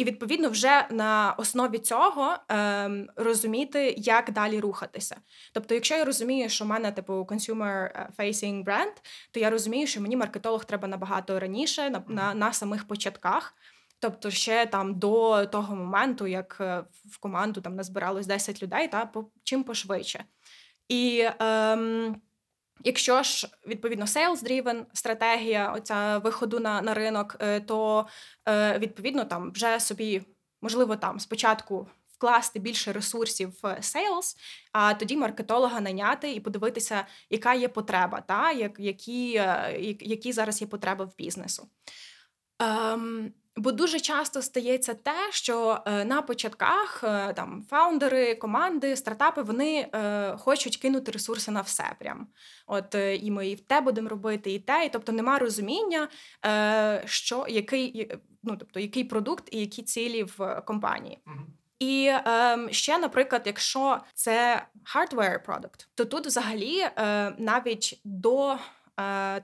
і 0.00 0.04
відповідно 0.04 0.48
вже 0.48 0.86
на 0.90 1.34
основі 1.38 1.78
цього 1.78 2.36
ем, 2.48 3.08
розуміти, 3.16 3.94
як 3.98 4.32
далі 4.32 4.60
рухатися. 4.60 5.16
Тобто, 5.52 5.74
якщо 5.74 5.94
я 5.94 6.04
розумію, 6.04 6.48
що 6.48 6.64
в 6.64 6.68
мене 6.68 6.92
типу 6.92 7.12
consumer-facing 7.12 8.64
бренд, 8.64 8.92
то 9.30 9.40
я 9.40 9.50
розумію, 9.50 9.86
що 9.86 10.00
мені 10.00 10.16
маркетолог 10.16 10.64
треба 10.64 10.88
набагато 10.88 11.40
раніше, 11.40 11.90
на, 11.90 12.02
на, 12.08 12.34
на 12.34 12.52
самих 12.52 12.88
початках. 12.88 13.54
Тобто, 13.98 14.30
ще 14.30 14.66
там 14.66 14.98
до 14.98 15.46
того 15.46 15.76
моменту, 15.76 16.26
як 16.26 16.56
е, 16.60 16.84
в 17.04 17.18
команду 17.18 17.60
там 17.60 17.76
назбиралось 17.76 18.26
10 18.26 18.62
людей, 18.62 18.88
та 18.88 19.06
по 19.06 19.30
чим 19.44 19.64
пошвидше. 19.64 20.24
І 20.88 21.28
ем, 21.38 22.20
Якщо 22.84 23.22
ж 23.22 23.48
відповідно 23.66 24.04
sales-driven 24.04 24.84
стратегія, 24.92 25.72
оця 25.72 26.18
виходу 26.18 26.60
на 26.60 26.82
на 26.82 26.94
ринок, 26.94 27.36
е, 27.40 27.60
то 27.60 28.06
е, 28.48 28.78
відповідно 28.78 29.24
там 29.24 29.52
вже 29.52 29.80
собі 29.80 30.22
можливо 30.62 30.96
там 30.96 31.20
спочатку 31.20 31.88
вкласти 32.20 32.58
більше 32.58 32.92
ресурсів 32.92 33.50
в 33.62 33.64
sales, 33.64 34.36
а 34.72 34.94
тоді 34.94 35.16
маркетолога 35.16 35.80
найняти 35.80 36.32
і 36.32 36.40
подивитися, 36.40 37.06
яка 37.30 37.54
є 37.54 37.68
потреба, 37.68 38.20
та 38.20 38.52
як 38.52 38.80
які, 38.80 39.34
е, 39.36 39.76
які 40.00 40.32
зараз 40.32 40.60
є 40.60 40.66
потреба 40.66 41.04
в 41.04 41.16
бізнесу. 41.16 41.68
Ем, 42.58 43.32
Бо 43.56 43.72
дуже 43.72 44.00
часто 44.00 44.42
стається 44.42 44.94
те, 44.94 45.28
що 45.30 45.82
е, 45.86 46.04
на 46.04 46.22
початках 46.22 47.04
е, 47.04 47.32
там 47.32 47.64
фаундери, 47.70 48.34
команди, 48.34 48.96
стартапи 48.96 49.42
вони 49.42 49.88
е, 49.94 50.36
хочуть 50.36 50.76
кинути 50.76 51.12
ресурси 51.12 51.50
на 51.50 51.60
все. 51.60 51.84
Прям 51.98 52.26
от 52.66 52.94
е, 52.94 53.16
і 53.16 53.30
ми 53.30 53.48
і 53.48 53.54
в 53.54 53.60
те 53.60 53.80
будемо 53.80 54.08
робити, 54.08 54.52
і 54.52 54.58
те, 54.58 54.86
і 54.86 54.88
тобто 54.88 55.12
нема 55.12 55.38
розуміння, 55.38 56.08
е, 56.46 57.02
що 57.06 57.46
який 57.48 58.12
ну 58.42 58.56
тобто 58.56 58.80
який 58.80 59.04
продукт 59.04 59.48
і 59.50 59.60
які 59.60 59.82
цілі 59.82 60.22
в 60.22 60.62
компанії. 60.66 61.18
І 61.78 62.06
е, 62.06 62.58
ще, 62.70 62.98
наприклад, 62.98 63.42
якщо 63.44 64.00
це 64.14 64.66
hardware 64.94 65.44
продукт, 65.44 65.88
то 65.94 66.04
тут 66.04 66.26
взагалі 66.26 66.78
е, 66.78 67.34
навіть 67.38 68.00
до 68.04 68.56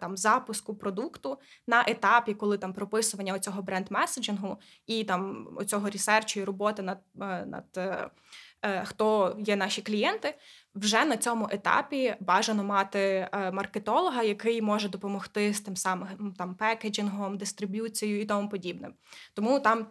там 0.01 0.17
запуску 0.17 0.75
продукту 0.75 1.39
на 1.67 1.85
етапі, 1.89 2.35
коли 2.35 2.59
там 2.59 2.73
прописування 2.73 3.39
цього 3.39 3.63
бренд-меседжингу 3.63 4.57
і 4.87 5.05
там 5.05 5.49
оцього 5.57 5.91
ресерчу 5.91 6.41
і 6.41 6.45
роботи 6.45 6.83
над 6.83 6.99
е, 7.21 7.47
над 7.47 7.65
е, 7.77 8.85
хто 8.85 9.37
є 9.39 9.57
наші 9.57 9.83
клієнти, 9.83 10.35
вже 10.75 11.05
на 11.05 11.17
цьому 11.17 11.49
етапі 11.51 12.17
бажано 12.21 12.65
мати 12.65 13.29
маркетолога, 13.53 14.23
який 14.23 14.63
може 14.63 14.89
допомогти 14.89 15.55
з 15.55 15.61
тим 15.61 15.77
самим 15.77 16.35
там 16.39 16.55
пекеджингом, 16.55 17.39
дистриб'юцією 17.39 18.21
і 18.21 18.25
тому 18.25 18.49
подібним. 18.49 18.95
Тому 19.35 19.61
там 19.61 19.87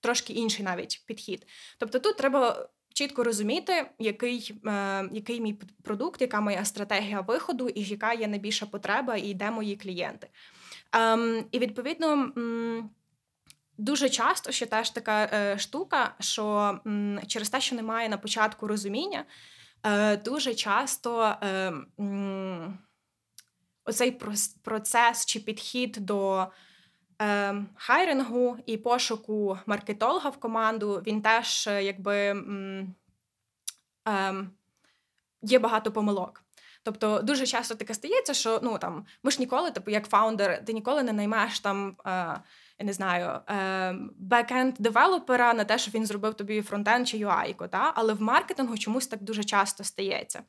трошки 0.00 0.32
інший 0.32 0.64
навіть 0.64 1.02
підхід. 1.06 1.46
Тобто 1.78 1.98
тут 1.98 2.16
треба 2.16 2.68
чітко 3.00 3.24
розуміти, 3.24 3.90
який 3.98 4.60
е, 4.66 5.08
який 5.12 5.40
мій 5.40 5.60
продукт, 5.82 6.20
яка 6.20 6.40
моя 6.40 6.64
стратегія 6.64 7.20
виходу, 7.20 7.68
і 7.68 7.82
яка 7.82 8.12
є 8.12 8.28
найбільша 8.28 8.66
потреба, 8.66 9.16
і 9.16 9.34
де 9.34 9.50
мої 9.50 9.76
клієнти. 9.76 10.28
Ем, 10.92 11.44
І 11.52 11.58
відповідно. 11.58 12.32
Дуже 13.78 14.08
часто 14.08 14.52
ще 14.52 14.66
теж 14.66 14.90
така 14.90 15.24
е, 15.32 15.58
штука, 15.58 16.14
що 16.20 16.78
м, 16.86 17.20
через 17.26 17.50
те, 17.50 17.60
що 17.60 17.76
немає 17.76 18.08
на 18.08 18.18
початку 18.18 18.66
розуміння, 18.66 19.24
е, 19.82 20.16
дуже 20.16 20.54
часто 20.54 21.36
е, 21.42 21.72
м, 22.00 22.78
оцей 23.84 24.18
процес 24.62 25.26
чи 25.26 25.40
підхід 25.40 25.96
до 26.00 26.40
е, 26.40 26.48
hiring 27.74 28.46
у 28.46 28.58
і 28.66 28.76
пошуку 28.76 29.58
маркетолога 29.66 30.30
в 30.30 30.36
команду, 30.36 31.02
він 31.06 31.22
теж 31.22 31.66
е, 31.66 31.84
якби 31.84 32.14
е, 34.08 34.34
є 35.42 35.58
багато 35.58 35.92
помилок. 35.92 36.42
Тобто 36.82 37.22
дуже 37.22 37.46
часто 37.46 37.74
таке 37.74 37.94
стається, 37.94 38.34
що 38.34 38.60
ну 38.62 38.78
там 38.78 39.06
ми 39.22 39.30
ж 39.30 39.36
ніколи, 39.40 39.70
типу, 39.70 39.90
як 39.90 40.08
фаундер, 40.08 40.64
ти 40.64 40.72
ніколи 40.72 41.02
не 41.02 41.12
наймаєш 41.12 41.60
там. 41.60 41.96
Е, 42.06 42.40
я 42.78 42.86
не 42.86 42.92
знаю, 42.92 43.40
бекенд 44.16 44.74
девелопера 44.78 45.54
на 45.54 45.64
те, 45.64 45.78
що 45.78 45.90
він 45.90 46.06
зробив 46.06 46.34
тобі 46.34 46.62
фронтенд 46.62 47.08
чи 47.08 47.16
UI, 47.16 47.68
та 47.68 47.92
але 47.94 48.14
в 48.14 48.22
маркетингу 48.22 48.78
чомусь 48.78 49.06
так 49.06 49.22
дуже 49.22 49.44
часто 49.44 49.84
стається 49.84 50.42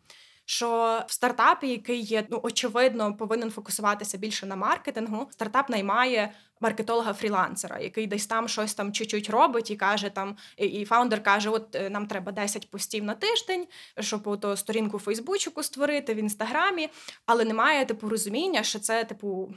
що 0.52 1.04
в 1.08 1.12
стартапі, 1.12 1.68
який 1.68 2.02
є 2.02 2.24
ну 2.30 2.40
очевидно, 2.44 3.18
повинен 3.18 3.52
фокусуватися 3.52 4.18
більше 4.18 4.46
на 4.46 4.56
маркетингу, 4.56 5.28
стартап 5.32 5.70
наймає 5.70 6.34
маркетолога-фрілансера, 6.62 7.82
який 7.82 8.08
десь 8.08 8.28
там 8.28 8.48
щось 8.48 8.74
там 8.74 8.94
чуть-чуть 8.94 9.30
робить 9.30 9.72
і 9.72 9.76
каже 9.76 10.10
там, 10.10 10.38
і 10.58 10.86
фаундер 10.86 11.24
каже: 11.24 11.50
От 11.50 11.76
е, 11.76 11.90
нам 11.90 12.08
треба 12.08 12.32
10 12.32 12.70
постів 12.70 13.04
на 13.04 13.14
тиждень, 13.14 13.68
щоб 14.00 14.28
ото 14.28 14.58
сторінку 14.58 14.98
в 14.98 15.00
Фейсбучку 15.00 15.64
створити 15.64 16.14
в 16.14 16.18
інстаграмі, 16.18 16.90
але 17.26 17.46
немає 17.46 17.86
типу 17.86 18.10
розуміння, 18.10 18.64
що 18.64 18.80
це 18.80 19.04
типу. 19.04 19.54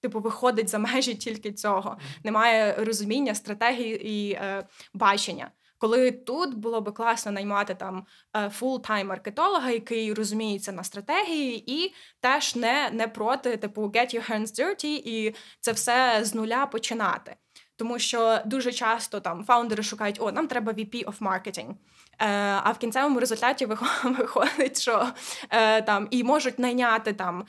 Типу, 0.00 0.20
виходить 0.20 0.68
за 0.68 0.78
межі 0.78 1.14
тільки 1.14 1.52
цього. 1.52 1.98
Немає 2.24 2.74
розуміння, 2.78 3.34
стратегії 3.34 4.08
і 4.08 4.32
е, 4.32 4.66
бачення. 4.94 5.50
Коли 5.78 6.10
тут 6.12 6.54
було 6.54 6.80
би 6.80 6.92
класно 6.92 7.32
наймати 7.32 7.74
там 7.74 8.06
full-time 8.34 9.04
маркетолога, 9.04 9.70
який 9.70 10.14
розуміється 10.14 10.72
на 10.72 10.84
стратегії, 10.84 11.72
і 11.72 11.94
теж 12.20 12.56
не 12.56 12.90
не 12.92 13.08
проти 13.08 13.56
типу 13.56 13.82
get 13.82 14.14
your 14.14 14.30
hands 14.30 14.60
dirty 14.60 15.02
і 15.04 15.34
це 15.60 15.72
все 15.72 16.20
з 16.22 16.34
нуля 16.34 16.66
починати. 16.66 17.36
Тому 17.78 17.98
що 17.98 18.40
дуже 18.46 18.72
часто 18.72 19.20
там 19.20 19.44
фаундери 19.44 19.82
шукають, 19.82 20.20
о, 20.20 20.32
нам 20.32 20.48
треба 20.48 20.72
VP 20.72 21.04
of 21.04 21.18
marketing. 21.18 21.70
Е, 22.18 22.26
А 22.64 22.72
в 22.72 22.78
кінцевому 22.78 23.20
результаті 23.20 23.66
виходить, 24.04 24.80
що 24.80 25.06
е, 25.50 25.82
там 25.82 26.08
і 26.10 26.24
можуть 26.24 26.58
найняти 26.58 27.12
там 27.12 27.44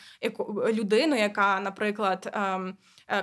людину, 0.72 1.16
яка, 1.16 1.60
наприклад, 1.60 2.32
е, 2.34 2.60
Е, 2.60 2.74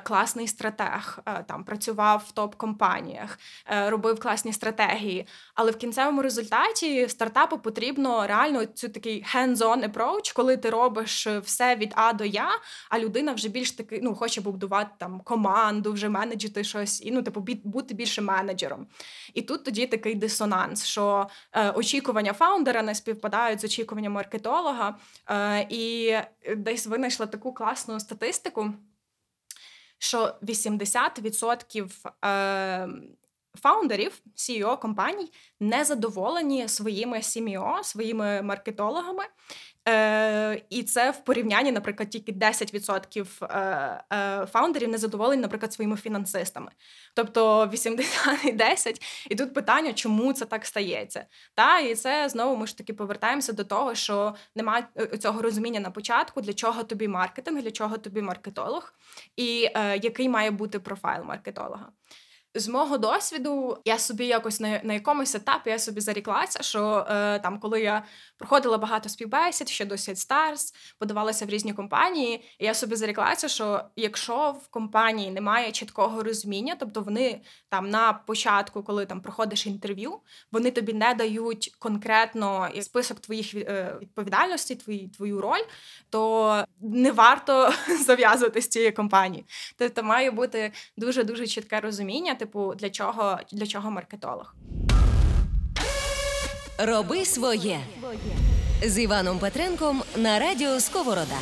класний 0.04 0.48
стратег, 0.48 1.18
е, 1.26 1.44
там 1.48 1.64
працював 1.64 2.24
в 2.28 2.32
топ-компаніях, 2.32 3.38
е, 3.66 3.90
робив 3.90 4.20
класні 4.20 4.52
стратегії. 4.52 5.26
Але 5.54 5.70
в 5.70 5.76
кінцевому 5.76 6.22
результаті 6.22 7.08
стартапу 7.08 7.58
потрібно 7.58 8.26
реально 8.26 8.64
цю 8.66 8.88
такий 8.88 9.24
hands-on 9.34 9.92
approach, 9.92 10.34
коли 10.34 10.56
ти 10.56 10.70
робиш 10.70 11.26
все 11.26 11.76
від 11.76 11.92
А 11.96 12.12
до 12.12 12.24
Я, 12.24 12.48
а 12.90 12.98
людина 12.98 13.32
вже 13.32 13.48
більш 13.48 13.72
таки 13.72 14.00
ну 14.02 14.14
хоче 14.14 14.40
будувати 14.40 14.90
там 14.98 15.20
команду, 15.20 15.92
вже 15.92 16.08
менеджити 16.08 16.64
щось 16.64 17.02
і 17.02 17.10
ну, 17.10 17.22
типу, 17.22 17.40
бути 17.64 17.94
більше 17.94 18.22
менеджером. 18.22 18.86
І 19.34 19.42
тут 19.42 19.64
тоді 19.64 19.86
такий 19.86 20.14
дисонанс, 20.14 20.84
що 20.84 21.28
е, 21.52 21.70
очікування 21.70 22.32
фаундера 22.32 22.82
не 22.82 22.94
співпадають 22.94 23.60
з 23.60 23.64
очікуванням 23.64 24.12
маркетолога. 24.12 24.96
Е, 25.30 25.66
і 25.70 26.14
десь 26.56 26.86
винайшла 26.86 27.26
таку 27.26 27.52
класну 27.54 28.00
статистику 28.00 28.74
що 29.98 30.34
80% 30.42 32.10
е, 32.24 32.88
фаундерів 33.62 34.20
CEO 34.36 34.78
компаній 34.78 35.32
не 35.60 35.84
задоволені 35.84 36.68
своїми 36.68 37.18
CMO, 37.18 37.84
своїми 37.84 38.42
маркетологами. 38.42 39.24
Е, 39.88 40.62
І 40.70 40.82
це 40.82 41.10
в 41.10 41.24
порівнянні, 41.24 41.72
наприклад, 41.72 42.10
тільки 42.10 42.32
10% 42.32 43.44
е, 43.44 44.04
е, 44.12 44.46
фаундерів 44.46 44.88
не 44.88 44.98
задоволені, 44.98 45.42
наприклад, 45.42 45.72
своїми 45.72 45.96
фінансистами. 45.96 46.70
Тобто 47.14 47.68
80 47.72 48.44
і 48.44 48.52
10. 48.52 49.02
І 49.30 49.34
тут 49.34 49.54
питання, 49.54 49.92
чому 49.92 50.32
це 50.32 50.44
так 50.44 50.66
стається. 50.66 51.26
Та 51.54 51.78
І 51.78 51.94
це 51.94 52.28
знову 52.28 52.56
ми 52.56 52.66
ж 52.66 52.78
таки 52.78 52.94
повертаємося 52.94 53.52
до 53.52 53.64
того, 53.64 53.94
що 53.94 54.34
немає 54.54 54.86
цього 55.20 55.42
розуміння 55.42 55.80
на 55.80 55.90
початку, 55.90 56.40
для 56.40 56.52
чого 56.52 56.82
тобі 56.82 57.08
маркетинг, 57.08 57.62
для 57.62 57.70
чого 57.70 57.98
тобі 57.98 58.22
маркетолог, 58.22 58.94
і 59.36 59.58
який 60.02 60.28
має 60.28 60.50
бути 60.50 60.78
профайл 60.78 61.24
маркетолога 61.24 61.88
з 62.56 62.68
мого 62.68 62.98
досвіду, 62.98 63.78
я 63.84 63.98
собі 63.98 64.26
якось 64.26 64.60
на 64.60 64.80
на 64.82 64.94
якомусь 64.94 65.34
етапі 65.34 65.70
я 65.70 65.78
собі 65.78 66.00
заріклася, 66.00 66.62
що 66.62 67.06
е, 67.10 67.38
там, 67.38 67.58
коли 67.58 67.80
я 67.80 68.02
проходила 68.38 68.78
багато 68.78 69.08
співбесід 69.08 69.68
ще 69.68 69.84
до 69.84 69.98
Старс, 69.98 70.74
подавалася 70.98 71.46
в 71.46 71.48
різні 71.48 71.72
компанії, 71.72 72.44
і 72.58 72.64
я 72.64 72.74
собі 72.74 72.96
заріклася, 72.96 73.48
що 73.48 73.80
якщо 73.96 74.56
в 74.64 74.68
компанії 74.68 75.30
немає 75.30 75.72
чіткого 75.72 76.22
розуміння, 76.22 76.76
тобто 76.78 77.00
вони 77.00 77.40
там 77.68 77.90
на 77.90 78.12
початку, 78.12 78.82
коли 78.82 79.06
там 79.06 79.20
проходиш 79.20 79.66
інтерв'ю, 79.66 80.20
вони 80.52 80.70
тобі 80.70 80.92
не 80.92 81.14
дають 81.14 81.74
конкретно 81.78 82.68
список 82.80 83.20
твоїх 83.20 83.54
е, 83.54 83.96
відповідальностей, 84.00 84.76
твої, 84.76 85.08
твою 85.08 85.40
роль, 85.40 85.62
то 86.10 86.64
не 86.80 87.12
варто 87.12 87.72
зав'язувати 88.06 88.60
з 88.60 88.68
цієї 88.68 88.92
компанії. 88.92 89.44
Тобто 89.76 90.02
має 90.02 90.30
бути 90.30 90.72
дуже 90.96 91.24
дуже 91.24 91.46
чітке 91.46 91.80
розуміння 91.80 92.34
типу, 92.46 92.74
для 92.74 92.90
чого, 92.90 93.38
для 93.52 93.66
чого 93.66 93.90
маркетолог. 93.90 94.54
Роби 96.78 97.24
своє 97.24 97.80
з 98.82 98.98
Іваном 98.98 99.38
Петренком 99.38 100.02
на 100.16 100.38
радіо 100.38 100.80
Сковорода. 100.80 101.36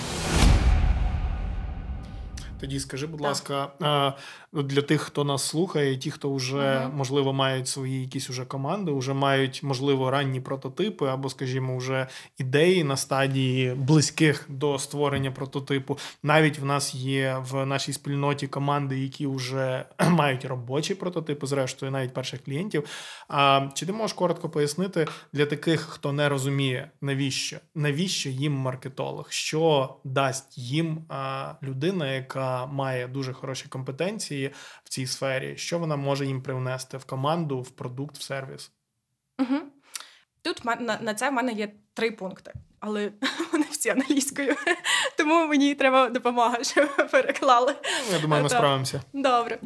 Тоді 2.61 2.81
скажи, 2.81 3.07
будь 3.07 3.21
так. 3.21 3.29
ласка, 3.29 4.15
для 4.55 4.83
тих, 4.83 5.01
хто 5.01 5.25
нас 5.25 5.43
слухає, 5.43 5.97
ті, 5.97 6.11
хто 6.11 6.35
вже 6.35 6.57
uh-huh. 6.57 6.95
можливо 6.95 7.33
мають 7.33 7.69
свої 7.69 8.01
якісь 8.01 8.31
уже 8.31 8.45
команди, 8.45 8.93
вже 8.93 9.15
мають 9.15 9.63
можливо 9.63 10.11
ранні 10.11 10.41
прототипи, 10.41 11.07
або, 11.07 11.29
скажімо, 11.29 11.77
вже 11.77 12.07
ідеї 12.39 12.85
на 12.85 12.97
стадії 12.97 13.75
близьких 13.75 14.47
до 14.49 14.79
створення 14.79 15.31
прототипу. 15.31 15.99
Навіть 16.23 16.59
в 16.59 16.65
нас 16.65 16.95
є 16.95 17.37
в 17.51 17.67
нашій 17.67 17.93
спільноті 17.93 18.47
команди, 18.47 18.99
які 18.99 19.27
вже 19.27 19.85
мають 20.09 20.45
робочі 20.45 20.95
прототипи, 20.95 21.47
зрештою, 21.47 21.93
навіть 21.93 22.15
перших 22.15 22.45
клієнтів. 22.45 22.85
А 23.29 23.69
чи 23.75 23.87
ти 23.87 23.93
можеш 23.93 24.13
коротко 24.13 24.49
пояснити 24.49 25.07
для 25.33 25.47
таких, 25.47 25.81
хто 25.81 26.13
не 26.13 26.29
розуміє, 26.29 26.91
навіщо 27.01 27.57
навіщо 27.75 28.29
їм 28.29 28.53
маркетолог? 28.53 29.27
Що 29.31 29.95
дасть 30.05 30.59
їм 30.59 31.05
а, 31.09 31.53
людина, 31.63 32.13
яка 32.13 32.67
має 32.67 33.09
дуже 33.09 33.33
хороші 33.33 33.67
компетенції? 33.69 34.44
В 34.85 34.89
цій 34.89 35.07
сфері, 35.07 35.57
що 35.57 35.79
вона 35.79 35.97
може 35.97 36.27
їм 36.27 36.43
привнести 36.43 36.97
в 36.97 37.05
команду, 37.05 37.61
в 37.61 37.71
продукт, 37.71 38.19
в 38.19 38.23
сервіс? 38.23 38.73
Угу. 39.39 39.61
Тут 40.43 40.65
на, 40.65 40.99
на 41.01 41.15
це 41.15 41.31
в 41.31 41.33
мене 41.33 41.53
є 41.53 41.73
три 41.95 42.11
пункти, 42.11 42.53
але 42.81 43.13
вони 43.53 43.65
всі 43.71 43.89
англійською, 43.89 44.55
тому 45.19 45.47
мені 45.47 45.75
треба 45.75 46.09
допомога, 46.09 46.59
щоб 46.65 47.11
переклали. 47.11 47.75
Ну, 47.83 48.15
я 48.15 48.19
думаю, 48.19 48.43
ми 48.43 48.49
справимося. 48.49 49.03
Добре. 49.13 49.59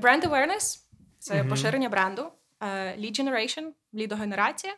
Бренд 0.00 0.24
uh, 0.24 0.30
awareness– 0.30 0.78
це 1.18 1.34
uh 1.42 1.48
поширення 1.48 1.88
бренду, 1.88 2.22
uh, 2.60 3.00
lead 3.00 3.20
generation– 3.20 3.64
лідогенерація 3.94 4.74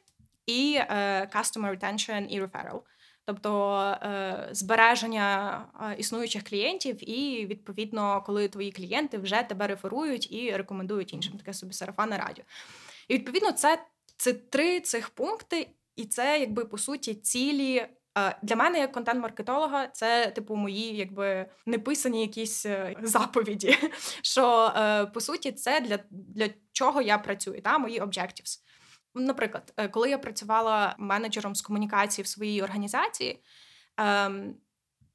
і 0.46 0.80
uh, 0.90 1.36
customer 1.36 1.78
retention 1.78 2.26
і 2.26 2.40
referral– 2.42 2.80
тобто 3.28 3.78
е, 4.02 4.48
збереження 4.52 5.60
е, 5.80 5.94
існуючих 5.98 6.44
клієнтів, 6.44 7.10
і 7.10 7.46
відповідно, 7.46 8.22
коли 8.26 8.48
твої 8.48 8.72
клієнти 8.72 9.18
вже 9.18 9.42
тебе 9.42 9.66
реферують 9.66 10.32
і 10.32 10.56
рекомендують 10.56 11.12
іншим, 11.12 11.38
таке 11.38 11.52
собі 11.52 11.72
сарафанне 11.72 12.18
радіо. 12.18 12.44
І 13.08 13.14
відповідно, 13.14 13.52
це 13.52 13.84
це 14.16 14.32
три 14.32 14.80
цих 14.80 15.10
пункти, 15.10 15.68
і 15.96 16.04
це 16.04 16.40
якби 16.40 16.64
по 16.64 16.78
суті 16.78 17.14
цілі. 17.14 17.86
Е, 18.18 18.38
для 18.42 18.56
мене, 18.56 18.78
як 18.78 18.92
контент-маркетолога, 18.92 19.86
це 19.86 20.26
типу 20.26 20.56
мої 20.56 20.96
якби 20.96 21.46
неписані 21.66 22.20
якісь 22.20 22.66
заповіді. 23.02 23.76
Що 24.22 24.72
по 25.14 25.20
суті, 25.20 25.52
це 25.52 25.80
для 25.80 25.98
для 26.10 26.48
чого 26.72 27.02
я 27.02 27.18
працюю, 27.18 27.62
та 27.62 27.78
мої 27.78 28.00
objectives. 28.00 28.67
Наприклад, 29.14 29.72
е, 29.76 29.88
коли 29.88 30.10
я 30.10 30.18
працювала 30.18 30.94
менеджером 30.98 31.54
з 31.54 31.62
комунікації 31.62 32.22
в 32.22 32.28
своїй 32.28 32.62
організації, 32.62 33.42
ем, 33.96 34.54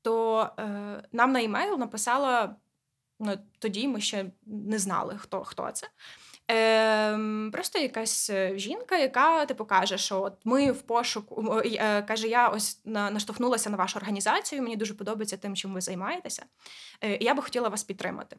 то 0.02 0.50
е, 0.60 1.04
нам 1.12 1.32
на 1.32 1.44
емейл 1.44 1.78
написала 1.78 2.56
ну, 3.20 3.38
тоді 3.60 3.88
ми 3.88 4.02
ще 4.02 4.26
не 4.46 4.80
знали, 4.80 5.18
хто 5.18 5.44
хто 5.44 5.72
це. 5.72 5.88
Е, 6.52 7.50
Просто 7.52 7.80
якась 7.80 8.30
е, 8.30 8.58
жінка, 8.58 8.98
яка 8.98 9.46
типу 9.46 9.66
каже, 9.66 9.98
що 9.98 10.22
от 10.22 10.34
ми 10.44 10.72
в 10.72 10.82
пошуку 10.82 11.62
е, 11.66 12.02
каже, 12.02 12.28
я 12.28 12.48
ось 12.48 12.82
наштовхнулася 12.86 13.70
на 13.70 13.78
вашу 13.78 14.00
організацію. 14.00 14.62
Мені 14.62 14.76
дуже 14.76 14.94
подобається 14.94 15.38
тим, 15.38 15.56
чим 15.56 15.74
ви 15.74 15.82
займаєтеся. 15.82 16.46
Е, 17.02 17.18
Я 17.22 17.34
би 17.34 17.42
хотіла 17.42 17.70
вас 17.70 17.84
підтримати. 17.84 18.38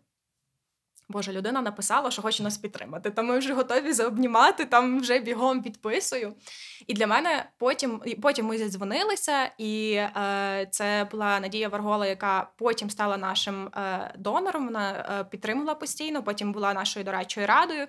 Боже, 1.09 1.33
людина 1.33 1.63
написала, 1.63 2.11
що 2.11 2.23
хоче 2.23 2.43
нас 2.43 2.59
підтримати. 2.59 3.11
Та 3.11 3.23
ми 3.23 3.39
вже 3.39 3.55
готові 3.55 3.93
заобнімати, 3.93 4.65
там 4.65 5.01
вже 5.01 5.19
бігом 5.19 5.63
підписую. 5.63 6.35
І 6.87 6.95
для 6.95 7.07
мене 7.07 7.51
потім 7.59 8.01
потім 8.23 8.47
ми 8.47 8.59
зідзвонилися, 8.59 9.51
і 9.59 9.93
е, 9.93 10.69
це 10.71 11.09
була 11.11 11.41
Надія 11.41 11.69
Варгола, 11.69 12.07
яка 12.07 12.51
потім 12.57 12.91
стала 12.91 13.17
нашим 13.17 13.67
е, 13.67 14.15
донором. 14.19 14.65
Вона 14.65 14.91
е, 14.93 15.25
підтримувала 15.25 15.75
постійно. 15.75 16.23
Потім 16.23 16.53
була 16.53 16.75
нашою 16.75 17.05
дорадчою 17.05 17.47
радою, 17.47 17.87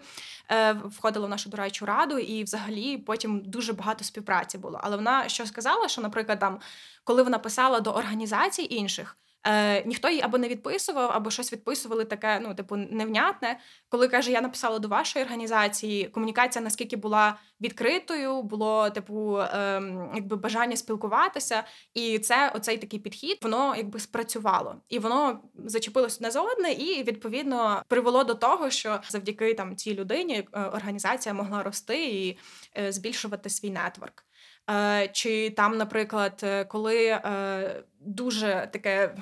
е, 0.51 0.73
входила 0.73 1.25
в 1.25 1.30
нашу 1.30 1.49
дорадчу 1.49 1.86
раду, 1.86 2.17
і 2.17 2.43
взагалі 2.43 2.97
потім 2.97 3.41
дуже 3.45 3.73
багато 3.73 4.04
співпраці 4.04 4.58
було. 4.58 4.80
Але 4.84 4.95
вона 4.95 5.30
що 5.30 5.45
сказала, 5.45 5.88
що, 5.88 6.01
наприклад, 6.01 6.39
там, 6.39 6.60
коли 7.04 7.23
вона 7.23 7.39
писала 7.39 7.80
до 7.80 7.91
організацій 7.91 8.67
інших. 8.69 9.17
Е, 9.47 9.84
Ніхто 9.86 10.10
її 10.10 10.21
або 10.21 10.38
не 10.38 10.47
відписував, 10.47 11.12
або 11.12 11.31
щось 11.31 11.53
відписували 11.53 12.05
таке, 12.05 12.39
ну, 12.39 12.55
типу, 12.55 12.75
невнятне. 12.75 13.60
Коли 13.89 14.08
каже, 14.08 14.31
я 14.31 14.41
написала 14.41 14.79
до 14.79 14.88
вашої 14.88 15.25
організації, 15.25 16.05
комунікація 16.05 16.63
наскільки 16.63 16.95
була 16.95 17.38
відкритою, 17.62 18.41
було 18.41 18.89
типу, 18.89 19.38
е, 19.39 19.81
якби 20.15 20.36
бажання 20.36 20.77
спілкуватися, 20.77 21.63
і 21.93 22.19
це 22.19 22.51
оцей 22.55 22.77
такий 22.77 22.99
підхід, 22.99 23.38
воно 23.41 23.75
якби 23.75 23.99
спрацювало, 23.99 24.75
і 24.89 24.99
воно 24.99 25.39
зачепилось 25.65 26.15
одне 26.15 26.31
за 26.31 26.41
одне, 26.41 26.71
і 26.71 27.03
відповідно 27.03 27.84
привело 27.88 28.23
до 28.23 28.36
того, 28.36 28.69
що 28.69 28.99
завдяки 29.10 29.53
там 29.53 29.75
цій 29.75 29.95
людині 29.95 30.36
е, 30.53 30.62
організація 30.62 31.34
могла 31.34 31.63
рости 31.63 32.05
і 32.05 32.38
е, 32.77 32.91
збільшувати 32.91 33.49
свій 33.49 33.69
нетворк. 33.69 34.25
Е, 34.71 35.10
чи 35.13 35.49
там, 35.49 35.78
наприклад, 35.78 36.39
е, 36.43 36.65
коли 36.65 37.06
е, 37.06 37.84
дуже 37.99 38.69
таке 38.73 39.15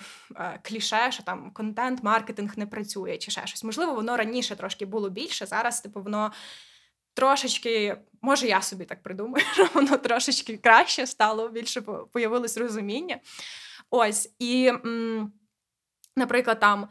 кліше, 0.61 1.11
що 1.11 1.23
там 1.23 1.51
контент, 1.51 2.03
маркетинг 2.03 2.57
не 2.57 2.65
працює, 2.65 3.17
чи 3.17 3.31
ще 3.31 3.47
щось. 3.47 3.63
Можливо, 3.63 3.93
воно 3.93 4.17
раніше 4.17 4.55
трошки 4.55 4.85
було 4.85 5.09
більше. 5.09 5.45
Зараз, 5.45 5.81
типу, 5.81 6.01
воно 6.01 6.31
трошечки, 7.13 7.97
може, 8.21 8.47
я 8.47 8.61
собі 8.61 8.85
так 8.85 9.03
придумаю, 9.03 9.45
що 9.53 9.69
воно 9.73 9.97
трошечки 9.97 10.57
краще 10.57 11.07
стало, 11.07 11.49
більше 11.49 11.81
появилось 12.13 12.57
розуміння. 12.57 13.19
Ось, 13.89 14.35
і, 14.39 14.71
наприклад, 16.15 16.59
там 16.59 16.87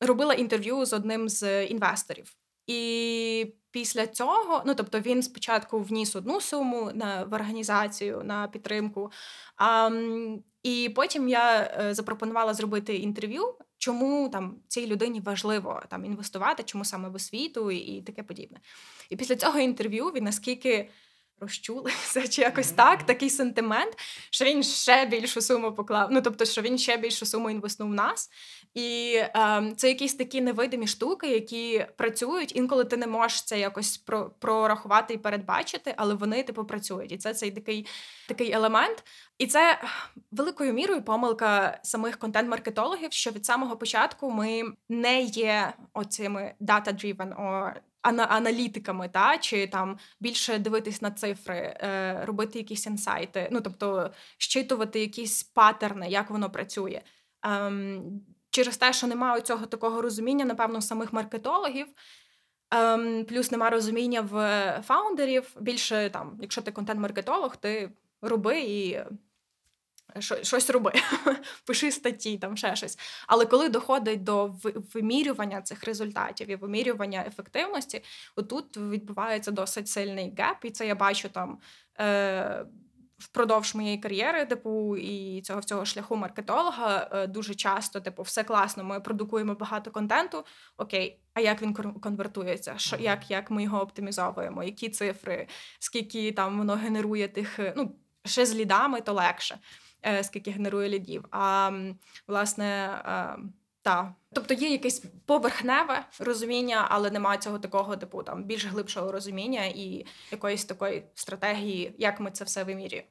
робила 0.00 0.34
інтерв'ю 0.34 0.84
з 0.84 0.92
одним 0.92 1.28
з 1.28 1.64
інвесторів. 1.66 2.36
І 2.66 3.54
після 3.74 4.06
цього, 4.06 4.62
ну 4.66 4.74
тобто, 4.74 5.00
він 5.00 5.22
спочатку 5.22 5.80
вніс 5.80 6.16
одну 6.16 6.40
суму 6.40 6.90
на 6.94 7.24
в 7.24 7.34
організацію 7.34 8.22
на 8.24 8.48
підтримку. 8.48 9.10
А, 9.56 9.90
І 10.62 10.92
потім 10.94 11.28
я 11.28 11.60
е, 11.80 11.94
запропонувала 11.94 12.54
зробити 12.54 12.96
інтерв'ю, 12.96 13.54
чому 13.78 14.28
там 14.28 14.56
цій 14.68 14.86
людині 14.86 15.20
важливо 15.20 15.82
там 15.90 16.04
інвестувати, 16.04 16.62
чому 16.62 16.84
саме 16.84 17.08
в 17.08 17.14
освіту 17.14 17.70
і, 17.70 17.76
і 17.76 18.02
таке 18.02 18.22
подібне. 18.22 18.60
І 19.10 19.16
після 19.16 19.36
цього 19.36 19.58
інтерв'ю 19.58 20.06
він 20.06 20.24
наскільки 20.24 20.90
розчулився, 21.44 22.28
чи 22.28 22.42
якось 22.42 22.70
так, 22.70 23.02
такий 23.02 23.30
сентимент, 23.30 23.98
що 24.30 24.44
він 24.44 24.62
ще 24.62 25.06
більшу 25.06 25.40
суму 25.40 25.72
поклав. 25.72 26.08
Ну 26.10 26.20
тобто, 26.22 26.44
що 26.44 26.62
він 26.62 26.78
ще 26.78 26.96
більшу 26.96 27.26
суму 27.26 27.50
інвестував 27.50 27.92
в 27.92 27.94
нас. 27.94 28.30
І 28.74 29.14
е, 29.16 29.72
це 29.76 29.88
якісь 29.88 30.14
такі 30.14 30.40
невидимі 30.40 30.86
штуки, 30.86 31.28
які 31.28 31.86
працюють. 31.96 32.56
Інколи 32.56 32.84
ти 32.84 32.96
не 32.96 33.06
можеш 33.06 33.42
це 33.42 33.60
якось 33.60 33.98
про, 33.98 34.30
прорахувати 34.30 35.14
і 35.14 35.18
передбачити, 35.18 35.94
але 35.96 36.14
вони 36.14 36.42
типу 36.42 36.64
працюють. 36.64 37.12
І 37.12 37.18
це 37.18 37.34
цей 37.34 37.50
такий 37.50 37.86
такий 38.28 38.52
елемент. 38.52 39.04
І 39.38 39.46
це 39.46 39.82
великою 40.30 40.72
мірою 40.72 41.02
помилка 41.02 41.80
самих 41.82 42.18
контент-маркетологів, 42.18 43.12
що 43.12 43.30
від 43.30 43.46
самого 43.46 43.76
початку 43.76 44.30
ми 44.30 44.62
не 44.88 45.22
є 45.22 45.72
оцими 45.92 46.54
data-driven 46.60 47.34
аналітиками, 48.04 49.08
та 49.08 49.38
чи 49.38 49.66
там 49.66 49.98
більше 50.20 50.58
дивитись 50.58 51.02
на 51.02 51.10
цифри, 51.10 51.56
е, 51.56 52.20
робити 52.24 52.58
якісь 52.58 52.86
інсайти, 52.86 53.48
ну 53.52 53.60
тобто 53.60 54.10
щитувати 54.38 55.00
якісь 55.00 55.42
паттерни, 55.42 56.08
як 56.08 56.30
воно 56.30 56.50
працює. 56.50 57.00
Ем, 57.42 58.20
через 58.50 58.76
те, 58.76 58.92
що 58.92 59.06
немає 59.06 59.40
цього 59.40 59.66
такого 59.66 60.02
розуміння, 60.02 60.44
напевно, 60.44 60.80
самих 60.80 61.12
маркетологів. 61.12 61.86
Ем, 62.70 63.24
плюс 63.24 63.50
нема 63.50 63.70
розуміння 63.70 64.20
в 64.20 64.82
фаундерів. 64.86 65.56
Більше 65.60 66.10
там, 66.10 66.38
якщо 66.40 66.62
ти 66.62 66.72
контент-маркетолог, 66.72 67.56
ти 67.56 67.90
роби 68.22 68.60
і 68.60 69.00
щось 70.20 70.70
роби, 70.70 70.92
пиши 71.66 71.92
статті, 71.92 72.38
там 72.38 72.56
ще 72.56 72.76
щось. 72.76 72.98
Але 73.26 73.46
коли 73.46 73.68
доходить 73.68 74.22
до 74.22 74.54
вимірювання 74.94 75.62
цих 75.62 75.84
результатів 75.84 76.50
і 76.50 76.56
вимірювання 76.56 77.24
ефективності, 77.26 78.02
отут 78.36 78.76
відбувається 78.76 79.50
досить 79.50 79.88
сильний 79.88 80.34
геп, 80.38 80.56
і 80.64 80.70
це 80.70 80.86
я 80.86 80.94
бачу 80.94 81.28
там. 81.28 81.58
Е- 82.00 82.66
Впродовж 83.18 83.74
моєї 83.74 83.98
кар'єри, 83.98 84.46
типу, 84.46 84.96
і 84.96 85.42
цього 85.42 85.60
всього 85.60 85.84
шляху 85.84 86.16
маркетолога 86.16 87.10
е, 87.12 87.26
дуже 87.26 87.54
часто, 87.54 88.00
типу, 88.00 88.22
все 88.22 88.44
класно. 88.44 88.84
Ми 88.84 89.00
продукуємо 89.00 89.54
багато 89.54 89.90
контенту. 89.90 90.44
Окей, 90.76 91.20
а 91.34 91.40
як 91.40 91.62
він 91.62 91.74
конвертується? 91.74 92.74
Що 92.76 92.96
як 92.96 93.30
як 93.30 93.50
ми 93.50 93.62
його 93.62 93.80
оптимізовуємо? 93.80 94.64
Які 94.64 94.88
цифри, 94.88 95.46
скільки 95.78 96.32
там 96.32 96.58
воно 96.58 96.74
генерує 96.74 97.28
тих? 97.28 97.58
Е, 97.58 97.74
ну 97.76 97.96
ще 98.24 98.46
з 98.46 98.54
лідами, 98.54 99.00
то 99.00 99.12
легше. 99.12 99.58
Е, 100.06 100.24
скільки 100.24 100.50
генерує 100.50 100.88
лідів. 100.88 101.24
А 101.30 101.70
власне, 102.28 102.64
е, 103.06 103.38
та. 103.82 104.14
Тобто 104.32 104.54
є 104.54 104.68
якесь 104.68 105.04
поверхневе 105.26 106.06
розуміння, 106.18 106.86
але 106.90 107.10
немає 107.10 107.38
цього 107.38 107.58
такого, 107.58 107.96
типу 107.96 108.22
там 108.22 108.44
більш 108.44 108.66
глибшого 108.66 109.12
розуміння 109.12 109.64
і 109.64 110.06
якоїсь 110.32 110.64
такої 110.64 111.04
стратегії, 111.14 111.94
як 111.98 112.20
ми 112.20 112.30
це 112.30 112.44
все 112.44 112.64
вимірюємо. 112.64 113.08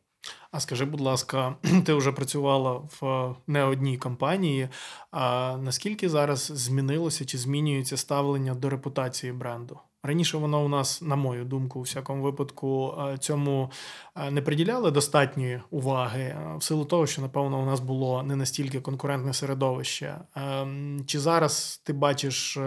А 0.52 0.60
скажи, 0.60 0.86
будь 0.86 1.02
ласка, 1.02 1.56
ти 1.86 1.94
вже 1.94 2.12
працювала 2.12 2.72
в 2.72 3.36
не 3.48 3.64
одній 3.64 3.98
компанії. 3.98 4.70
А 5.12 5.58
наскільки 5.58 6.10
зараз 6.10 6.40
змінилося 6.40 7.26
чи 7.26 7.38
змінюється 7.38 7.98
ставлення 7.98 8.54
до 8.54 8.70
репутації 8.70 9.34
бренду? 9.34 9.80
Раніше 10.06 10.38
воно 10.38 10.66
у 10.66 10.68
нас, 10.68 11.02
на 11.02 11.16
мою 11.16 11.46
думку, 11.46 11.80
у 11.80 11.82
всякому 11.82 12.24
випадку 12.24 12.96
е, 13.00 13.18
цьому 13.18 13.72
е, 14.16 14.32
не 14.32 14.42
приділяли 14.42 14.92
достатньої 14.92 15.62
уваги, 15.70 16.22
е, 16.22 16.56
в 16.58 16.64
силу 16.64 16.86
того, 16.86 17.08
що 17.08 17.22
напевно 17.22 17.62
у 17.62 17.66
нас 17.66 17.80
було 17.80 18.24
не 18.24 18.36
настільки 18.36 18.82
конкурентне 18.82 19.34
середовище. 19.34 20.18
Ем, 20.36 21.04
чи 21.06 21.20
зараз 21.20 21.82
ти 21.84 21.94
бачиш 21.94 22.58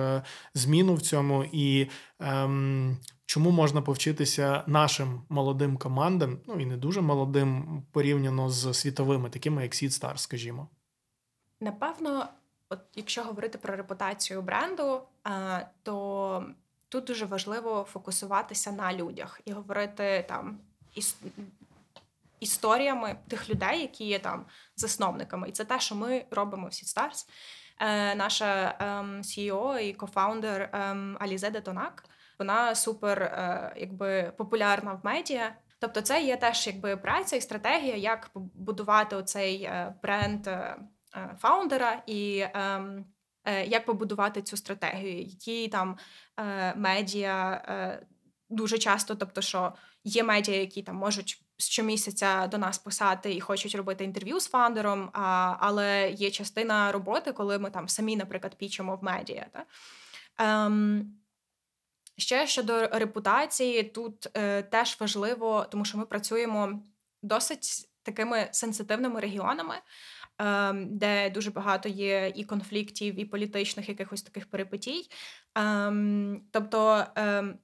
зміну 0.55 0.95
в 0.95 1.03
цьому 1.03 1.45
і 1.53 1.89
ем, 2.21 2.97
чому 3.27 3.51
можна 3.51 3.83
повчитися 3.83 4.65
нашим 4.67 5.23
молодим 5.29 5.77
командам, 5.77 6.39
ну 6.47 6.61
і 6.61 6.67
не 6.67 6.77
дуже 6.77 7.01
молодим, 7.01 7.83
порівняно 7.93 8.51
з 8.51 8.75
світовими, 8.75 9.31
такими 9.31 9.63
як 9.63 9.73
Seed 9.73 10.17
скажімо? 10.17 10.69
Напевно, 11.61 12.27
от 12.69 12.79
якщо 12.95 13.23
говорити 13.23 13.59
про 13.59 13.77
репутацію 13.77 14.43
бренду, 14.43 15.01
то 15.83 16.45
тут 16.89 17.05
дуже 17.05 17.27
важливо 17.27 17.87
фокусуватися 17.93 18.73
на 18.73 18.93
людях 18.93 19.41
і 19.45 19.53
говорити 19.53 20.25
там 20.29 20.59
іс... 20.95 21.17
історіями 22.41 23.17
тих 23.29 23.51
людей, 23.51 23.81
які 23.81 24.05
є 24.05 24.19
там 24.19 24.47
засновниками. 24.77 25.49
І 25.49 25.53
це 25.53 25.65
те, 25.65 25.81
що 25.81 25.95
ми 25.95 26.25
робимо 26.31 26.67
в 26.67 26.71
Seedstars. 26.71 27.29
Е, 27.81 28.15
Наша 28.15 28.77
ем, 28.81 29.23
CEO 29.23 29.79
і 29.79 29.93
кофаундер 29.93 30.71
ем, 30.73 31.17
Алізе 31.21 31.51
Детонак. 31.51 32.05
Вона 32.39 32.75
супер 32.75 33.23
е, 33.23 33.73
якби 33.77 34.33
популярна 34.37 34.93
в 34.93 35.01
медіа. 35.05 35.57
Тобто, 35.79 36.01
це 36.01 36.23
є 36.23 36.37
теж 36.37 36.67
якби 36.67 36.97
праця 36.97 37.37
і 37.37 37.41
стратегія, 37.41 37.97
як 37.97 38.29
побудувати 38.29 39.17
оцей 39.17 39.63
е, 39.63 39.95
бренд 40.03 40.47
е, 40.47 40.77
е, 41.17 41.37
фаундера 41.39 42.03
і. 42.07 42.45
Ем, 42.55 43.05
як 43.53 43.87
побудувати 43.87 44.43
цю 44.43 44.57
стратегію, 44.57 45.19
які 45.19 45.69
там 45.69 45.97
е, 46.37 46.75
медіа 46.75 47.65
е, 47.69 48.07
дуже 48.49 48.79
часто, 48.79 49.15
тобто, 49.15 49.41
що 49.41 49.73
є 50.05 50.23
медіа, 50.23 50.57
які 50.57 50.83
там 50.83 50.97
можуть 50.97 51.43
щомісяця 51.59 52.47
до 52.47 52.59
нас 52.59 52.79
писати 52.79 53.35
і 53.35 53.41
хочуть 53.41 53.75
робити 53.75 54.05
інтерв'ю 54.05 54.41
з 54.41 54.49
фаундером, 54.49 55.11
а, 55.13 55.57
але 55.61 56.11
є 56.11 56.31
частина 56.31 56.93
роботи, 56.93 57.33
коли 57.33 57.59
ми 57.59 57.71
там 57.71 57.89
самі, 57.89 58.17
наприклад, 58.17 58.55
пічемо 58.55 58.97
в 58.97 59.05
медіа. 59.05 59.47
Та? 59.53 59.65
Ем, 60.39 61.13
Ще 62.19 62.47
щодо 62.47 62.87
репутації, 62.87 63.83
тут 63.83 64.29
е, 64.37 64.63
теж 64.63 64.97
важливо, 65.01 65.67
тому 65.71 65.85
що 65.85 65.99
ми 65.99 66.07
працюємо 66.07 66.83
досить 67.23 67.89
такими 68.03 68.49
сенситивними 68.53 69.21
регіонами. 69.21 69.75
Ем, 70.39 70.99
де 70.99 71.31
дуже 71.31 71.51
багато 71.51 71.89
є 71.89 72.33
і 72.35 72.45
конфліктів, 72.45 73.21
і 73.21 73.25
політичних 73.25 73.89
якихось 73.89 74.23
таких 74.23 74.51
перипетій. 74.51 75.11
Ем, 75.55 76.43
тобто 76.53 77.05
ем, 77.15 77.59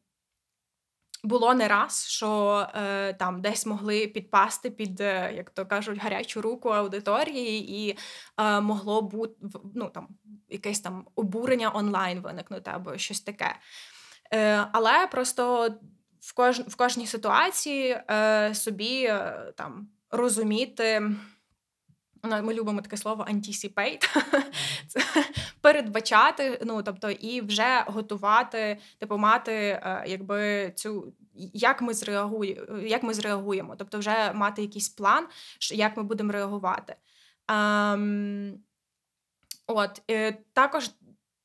було 1.25 1.55
не 1.55 1.69
раз, 1.69 2.07
що 2.09 2.67
е, 2.75 3.13
там 3.13 3.41
десь 3.41 3.67
могли 3.67 4.07
підпасти 4.07 4.71
під, 4.71 5.01
е, 5.01 5.33
як 5.37 5.51
то 5.51 5.67
кажуть, 5.67 5.99
гарячу 5.99 6.43
руку 6.43 6.69
аудиторії, 6.69 7.89
і 7.89 7.99
е, 8.39 8.61
могло 8.61 9.03
бути 9.03 9.35
ну, 9.75 9.89
там, 9.89 10.09
якесь 10.49 10.81
там 10.81 11.07
обурення 11.15 11.71
онлайн 11.75 12.21
виникнути 12.21 12.71
або 12.75 12.99
щось 12.99 13.21
таке. 13.21 13.57
Але 14.73 15.07
просто 15.07 15.75
в 16.21 16.35
кож, 16.35 16.61
в 16.61 16.77
кожній 16.77 17.07
ситуації 17.07 18.01
собі 18.53 19.15
там 19.57 19.89
розуміти. 20.11 21.11
Ми 22.25 22.55
любимо 22.55 22.81
таке 22.81 22.97
слово 22.97 23.25
anticipate. 23.25 24.17
Це 24.87 25.01
передбачати, 25.61 26.61
ну 26.65 26.83
тобто, 26.83 27.11
і 27.11 27.41
вже 27.41 27.85
готувати, 27.87 28.79
типу, 28.99 29.19
мати 29.19 29.53
е, 29.53 30.05
якби 30.07 30.73
цю. 30.77 31.13
Як 31.55 31.83
ми 31.83 31.95
зреагуємо, 31.95 32.79
як 32.79 33.03
ми 33.03 33.15
зреагуємо, 33.15 33.77
тобто 33.77 33.99
вже 33.99 34.33
мати 34.35 34.63
якийсь 34.63 34.89
план, 34.89 35.27
як 35.73 35.97
ми 35.97 36.03
будемо 36.03 36.33
реагувати. 36.33 36.97
Ем, 37.49 38.59
От 39.67 40.03
е, 40.11 40.33
також 40.53 40.91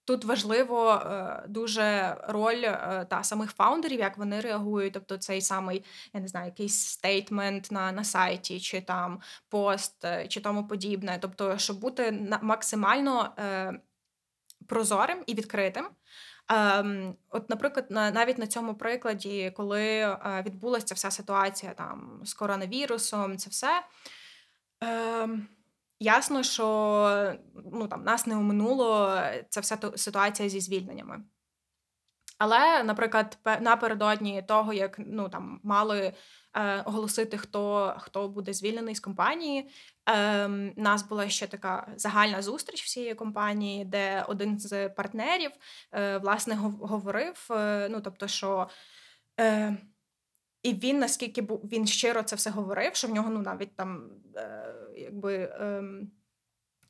Тут 0.08 0.26
важливо 0.26 0.92
е, 0.94 1.44
дуже 1.48 2.18
роль 2.28 2.64
е, 2.64 3.06
та 3.10 3.24
самих 3.24 3.52
фаундерів, 3.52 4.00
як 4.00 4.18
вони 4.18 4.40
реагують. 4.40 4.94
Тобто, 4.94 5.18
цей 5.18 5.42
самий 5.42 5.84
я 6.14 6.20
не 6.20 6.28
знаю, 6.28 6.46
якийсь 6.46 6.86
стейтмент 6.86 7.72
на 7.72 7.92
на 7.92 8.04
сайті, 8.04 8.60
чи 8.60 8.82
там 8.82 9.20
пост, 9.50 10.06
е, 10.06 10.28
чи 10.28 10.42
тому 10.42 10.68
подібне. 10.68 11.18
Тобто, 11.22 11.58
щоб 11.58 11.80
бути 11.80 12.28
максимально 12.42 13.34
прозорим 14.68 15.24
і 15.26 15.34
відкритим. 15.34 15.88
Ем, 16.50 17.16
от, 17.30 17.50
наприклад, 17.50 17.86
навіть 17.90 18.38
на 18.38 18.48
цьому 18.48 18.76
прикладі, 18.76 19.52
коли 19.56 20.18
відбулася 20.46 20.96
вся 20.96 21.12
ситуація 21.12 21.74
там 21.74 22.22
з 22.24 22.34
коронавірусом, 22.34 23.38
це 23.38 23.50
все. 23.50 23.84
Ясно, 26.00 26.44
що 26.44 27.36
ну, 27.72 27.88
там, 27.88 28.04
нас 28.04 28.28
не 28.28 28.38
оминуло 28.38 29.22
ця 29.50 29.60
вся 29.60 29.78
ситуація 29.96 30.50
зі 30.50 30.60
звільненнями. 30.60 31.24
Але, 32.38 32.84
наприклад, 32.84 33.38
напередодні 33.62 34.42
того, 34.42 34.74
як 34.74 34.96
ну, 35.00 35.30
там, 35.30 35.60
мали 35.64 36.14
е, 36.54 36.82
оголосити, 36.82 37.38
хто 37.38 37.96
хто 38.00 38.28
буде 38.28 38.54
звільнений 38.54 38.96
з 38.96 39.00
компанії, 39.00 39.70
е, 40.10 40.48
нас 40.76 41.08
була 41.08 41.30
ще 41.30 41.48
така 41.48 41.94
загальна 41.96 42.42
зустріч 42.42 42.84
всієї 42.84 43.16
компанії, 43.16 43.86
де 43.86 44.24
один 44.28 44.60
з 44.60 44.90
партнерів 44.90 45.52
е, 45.94 46.18
власне 46.18 46.56
говорив: 46.56 47.48
е, 47.52 47.88
ну, 47.92 48.02
тобто, 48.02 48.28
що. 48.28 48.70
Е, 49.40 49.78
і 50.68 50.74
він 50.74 51.00
наскільки 51.00 51.42
він 51.42 51.88
щиро 51.88 52.24
це 52.24 52.36
все 52.36 52.50
говорив, 52.50 52.96
що 52.96 53.08
в 53.08 53.12
нього 53.12 53.30
ну 53.30 53.40
навіть 53.40 53.76
там 53.76 54.10
е, 54.36 54.74
якби 54.98 55.36
е, 55.36 55.84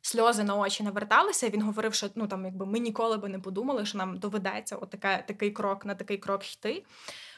сльози 0.01 0.43
на 0.43 0.55
очі 0.55 0.83
наверталися. 0.83 1.49
Він 1.49 1.61
говорив, 1.61 1.93
що 1.93 2.09
ну 2.15 2.27
там 2.27 2.45
якби 2.45 2.65
ми 2.65 2.79
ніколи 2.79 3.17
би 3.17 3.29
не 3.29 3.39
подумали, 3.39 3.85
що 3.85 3.97
нам 3.97 4.17
доведеться 4.17 4.75
отаке, 4.75 5.23
такий 5.27 5.51
крок 5.51 5.85
на 5.85 5.95
такий 5.95 6.17
крок 6.17 6.53
йти. 6.53 6.83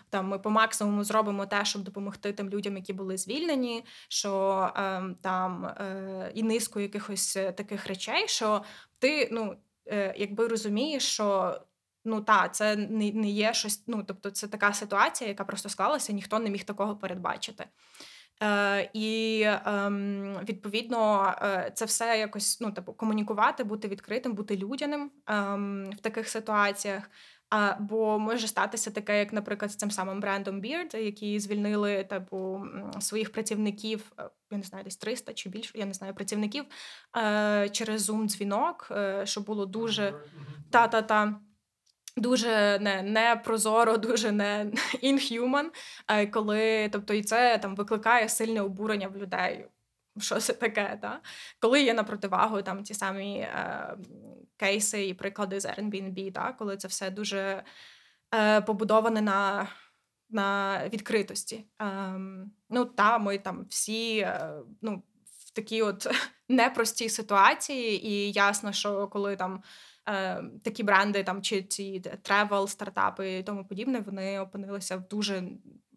Там 0.09 0.27
ми 0.27 0.39
по 0.39 0.49
максимуму 0.49 1.03
зробимо 1.03 1.45
те, 1.45 1.65
щоб 1.65 1.83
допомогти 1.83 2.33
тим 2.33 2.49
людям, 2.49 2.77
які 2.77 2.93
були 2.93 3.17
звільнені, 3.17 3.85
що 4.07 4.71
е, 4.75 5.03
там 5.21 5.65
е, 5.65 6.31
і 6.35 6.43
низку 6.43 6.79
якихось 6.79 7.33
таких 7.33 7.87
речей, 7.87 8.27
що 8.27 8.63
ти 8.99 9.29
ну 9.31 9.55
е, 9.85 10.15
якби 10.17 10.47
розумієш, 10.47 11.03
що 11.03 11.59
Ну 12.05 12.21
та 12.21 12.49
це 12.49 12.75
не 12.75 13.11
не 13.11 13.29
є 13.29 13.53
щось. 13.53 13.83
Ну 13.87 14.03
тобто, 14.03 14.31
це 14.31 14.47
така 14.47 14.73
ситуація, 14.73 15.27
яка 15.27 15.43
просто 15.43 15.69
склалася, 15.69 16.13
ніхто 16.13 16.39
не 16.39 16.49
міг 16.49 16.63
такого 16.63 16.95
передбачити. 16.95 17.65
Е, 18.43 18.89
І 18.93 19.43
ем, 19.65 20.37
відповідно 20.49 21.33
е, 21.41 21.71
це 21.75 21.85
все 21.85 22.19
якось 22.19 22.61
ну, 22.61 22.71
типу, 22.71 22.93
комунікувати, 22.93 23.63
бути 23.63 23.87
відкритим, 23.87 24.33
бути 24.33 24.57
людяним 24.57 25.11
ем, 25.27 25.89
в 25.91 25.99
таких 25.99 26.29
ситуаціях. 26.29 27.09
А, 27.49 27.75
Бо 27.79 28.19
може 28.19 28.47
статися 28.47 28.91
таке, 28.91 29.19
як, 29.19 29.33
наприклад, 29.33 29.71
з 29.71 29.75
цим 29.75 29.91
самим 29.91 30.19
брендом 30.19 30.61
Beard, 30.61 30.97
які 30.97 31.39
звільнили 31.39 32.03
типу 32.03 32.65
своїх 32.99 33.31
працівників, 33.31 34.11
е, 34.19 34.29
я 34.51 34.57
не 34.57 34.63
знаю, 34.63 34.83
десь 34.83 34.97
300 34.97 35.33
чи 35.33 35.49
більше, 35.49 35.77
я 35.77 35.85
не 35.85 35.93
знаю, 35.93 36.13
працівників 36.13 36.65
е, 37.17 37.69
через 37.69 38.09
Zoom 38.09 38.25
дзвінок, 38.25 38.87
е, 38.91 39.25
що 39.25 39.41
було 39.41 39.65
дуже 39.65 40.13
та-та-та. 40.71 41.39
Дуже 42.19 42.79
не 42.81 43.01
не 43.01 43.35
прозоро, 43.35 43.97
дуже 43.97 44.31
не 44.31 44.65
inhuman, 45.03 45.65
коли 46.31 46.89
тобто 46.91 47.13
і 47.13 47.23
це 47.23 47.57
там 47.57 47.75
викликає 47.75 48.29
сильне 48.29 48.61
обурення 48.61 49.07
в 49.07 49.17
людей. 49.17 49.65
Що 50.17 50.39
це 50.39 50.53
таке? 50.53 50.99
Та? 51.01 51.21
Коли 51.59 51.81
є 51.81 51.93
на 51.93 52.03
противагу 52.03 52.61
там 52.61 52.83
ті 52.83 52.93
самі 52.93 53.39
е, 53.39 53.97
кейси 54.57 55.07
і 55.07 55.13
приклади 55.13 55.59
з 55.59 55.65
Airbnb, 55.65 56.31
та? 56.31 56.53
коли 56.53 56.77
це 56.77 56.87
все 56.87 57.09
дуже 57.11 57.63
е, 58.35 58.61
побудоване 58.61 59.21
на 59.21 59.67
на 60.29 60.81
відкритості. 60.89 61.65
Е, 61.81 62.19
ну 62.69 62.85
та 62.85 63.17
ми 63.17 63.37
там 63.37 63.65
всі 63.69 64.19
е, 64.19 64.51
ну, 64.81 65.03
в 65.47 65.51
такій 65.51 65.81
от 65.81 66.07
непростій 66.49 67.09
ситуації, 67.09 68.07
і 68.07 68.31
ясно, 68.31 68.73
що 68.73 69.07
коли 69.07 69.35
там 69.35 69.63
е, 70.09 70.43
такі 70.63 70.83
бренди, 70.83 71.23
там 71.23 71.41
чи 71.41 71.63
ці 71.63 71.99
travel, 71.99 72.67
стартапи 72.67 73.37
і 73.37 73.43
тому 73.43 73.65
подібне, 73.65 73.99
вони 73.99 74.39
опинилися 74.39 74.97
в 74.97 75.07
дуже 75.07 75.43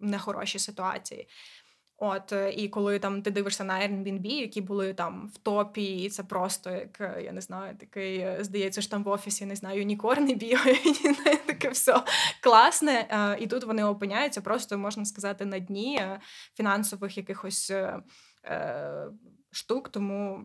нехорошій 0.01 0.59
ситуації. 0.59 1.29
От 2.05 2.33
е, 2.33 2.53
і 2.53 2.69
коли 2.69 2.99
там 2.99 3.23
ти 3.23 3.31
дивишся 3.31 3.65
на 3.65 3.75
Airbnb, 3.75 4.27
які 4.27 4.61
були 4.61 4.95
там 4.95 5.31
в 5.35 5.39
топі, 5.39 6.03
і 6.03 6.09
це 6.09 6.23
просто 6.23 6.71
як 6.71 7.01
е, 7.01 7.23
я 7.25 7.33
не 7.33 7.41
знаю, 7.41 7.77
такий 7.77 8.19
е, 8.19 8.39
здається, 8.41 8.83
що 8.83 8.91
там 8.91 9.05
в 9.05 9.09
офісі 9.09 9.47
не 9.47 9.57
знаю, 9.57 9.79
юнікорни 9.79 10.35
бігають, 10.35 11.03
таке 11.47 11.69
все 11.69 12.03
класне. 12.43 13.09
І 13.41 13.47
тут 13.47 13.65
вони 13.65 13.85
опиняються, 13.85 14.41
просто 14.41 14.79
можна 14.79 15.05
сказати, 15.05 15.45
на 15.45 15.59
дні 15.59 16.03
фінансових 16.57 17.17
якихось 17.17 17.73
штук. 19.51 19.89
Тому 19.89 20.45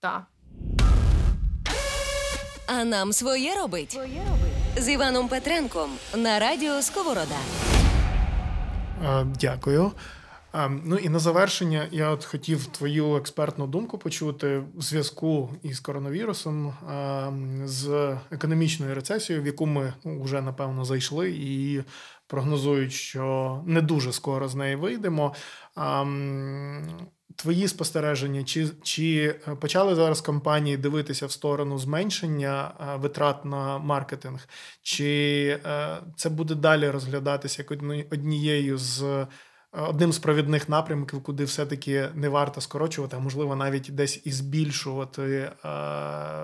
так. 0.00 0.26
А 2.66 2.84
нам 2.84 3.12
своє 3.12 3.54
робить 3.54 3.92
своє 3.92 4.20
робить 4.30 4.84
з 4.84 4.88
Іваном 4.88 5.28
Петренком 5.28 5.90
на 6.16 6.38
радіо 6.38 6.82
Сковорода. 6.82 7.36
Дякую. 9.40 9.92
Ну 10.84 10.96
і 10.96 11.08
на 11.08 11.18
завершення 11.18 11.86
я 11.90 12.10
от 12.10 12.24
хотів 12.24 12.66
твою 12.66 13.16
експертну 13.16 13.66
думку 13.66 13.98
почути 13.98 14.62
в 14.74 14.82
зв'язку 14.82 15.50
із 15.62 15.80
коронавірусом, 15.80 16.74
з 17.64 18.16
економічною 18.30 18.94
рецесією, 18.94 19.42
в 19.42 19.46
яку 19.46 19.66
ми 19.66 19.94
ну, 20.04 20.22
вже 20.22 20.42
напевно 20.42 20.84
зайшли, 20.84 21.30
і 21.30 21.82
прогнозують, 22.26 22.92
що 22.92 23.60
не 23.66 23.82
дуже 23.82 24.12
скоро 24.12 24.48
з 24.48 24.54
неї 24.54 24.76
вийдемо. 24.76 25.34
Твої 27.42 27.68
спостереження, 27.68 28.44
чи 28.44 28.68
чи 28.82 29.34
почали 29.60 29.94
зараз 29.94 30.20
компанії 30.20 30.76
дивитися 30.76 31.26
в 31.26 31.32
сторону 31.32 31.78
зменшення 31.78 32.72
витрат 33.00 33.44
на 33.44 33.78
маркетинг, 33.78 34.48
чи 34.82 35.60
е, 35.66 35.96
це 36.16 36.30
буде 36.30 36.54
далі 36.54 36.90
розглядатися 36.90 37.62
як 37.62 37.70
однією 38.12 38.78
з 38.78 39.26
одним 39.72 40.12
з 40.12 40.18
провідних 40.18 40.68
напрямків, 40.68 41.22
куди 41.22 41.44
все-таки 41.44 42.08
не 42.14 42.28
варто 42.28 42.60
скорочувати, 42.60 43.16
а 43.16 43.20
можливо 43.20 43.56
навіть 43.56 43.94
десь 43.94 44.20
і 44.24 44.32
збільшувати 44.32 45.22
е, 45.22 45.50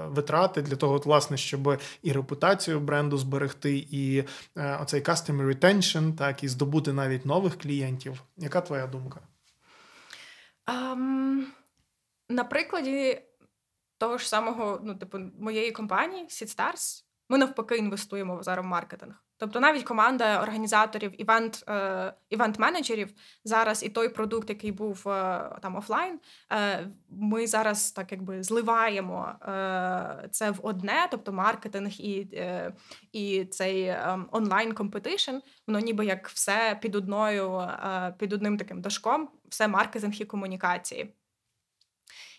витрати 0.06 0.62
для 0.62 0.76
того, 0.76 0.96
власне, 0.98 1.36
щоб 1.36 1.80
і 2.02 2.12
репутацію 2.12 2.80
бренду 2.80 3.18
зберегти, 3.18 3.86
і 3.90 4.24
е, 4.56 4.78
оцей 4.82 5.02
customer 5.02 5.58
retention, 5.58 6.14
так 6.14 6.44
і 6.44 6.48
здобути 6.48 6.92
навіть 6.92 7.26
нових 7.26 7.58
клієнтів. 7.58 8.22
Яка 8.36 8.60
твоя 8.60 8.86
думка? 8.86 9.20
Um, 10.68 11.44
на 12.28 12.44
прикладі 12.44 13.22
того 13.98 14.18
ж 14.18 14.28
самого, 14.28 14.80
ну, 14.82 14.94
типу, 14.94 15.18
моєї 15.18 15.72
компанії 15.72 16.24
SeedStars, 16.24 17.04
ми 17.28 17.38
навпаки 17.38 17.76
інвестуємо 17.76 18.42
зараз 18.42 18.64
в 18.66 18.68
маркетинг. 18.68 19.24
Тобто 19.38 19.60
навіть 19.60 19.84
команда 19.84 20.42
організаторів, 20.42 21.20
івент 21.20 21.64
е, 21.68 22.12
івент-менеджерів 22.30 23.08
зараз 23.44 23.82
і 23.82 23.88
той 23.88 24.08
продукт, 24.08 24.50
який 24.50 24.72
був 24.72 25.08
е, 25.08 25.50
там 25.62 25.76
офлайн, 25.76 26.20
е, 26.52 26.88
ми 27.10 27.46
зараз 27.46 27.92
так 27.92 28.12
якби 28.12 28.42
зливаємо 28.42 29.34
це 30.30 30.50
в 30.50 30.60
одне, 30.62 31.08
тобто 31.10 31.32
маркетинг 31.32 31.90
і 31.98 32.26
і 33.12 33.44
цей 33.44 33.94
онлайн 34.30 34.72
компетишн, 34.74 35.36
воно 35.66 35.78
ніби 35.78 36.06
як 36.06 36.28
все 36.28 36.78
під 36.82 36.94
одною, 36.94 37.68
під 38.18 38.32
одним 38.32 38.56
таким 38.56 38.80
дошком, 38.80 39.28
все 39.48 39.68
маркетинг 39.68 40.14
і 40.20 40.24
комунікації. 40.24 41.14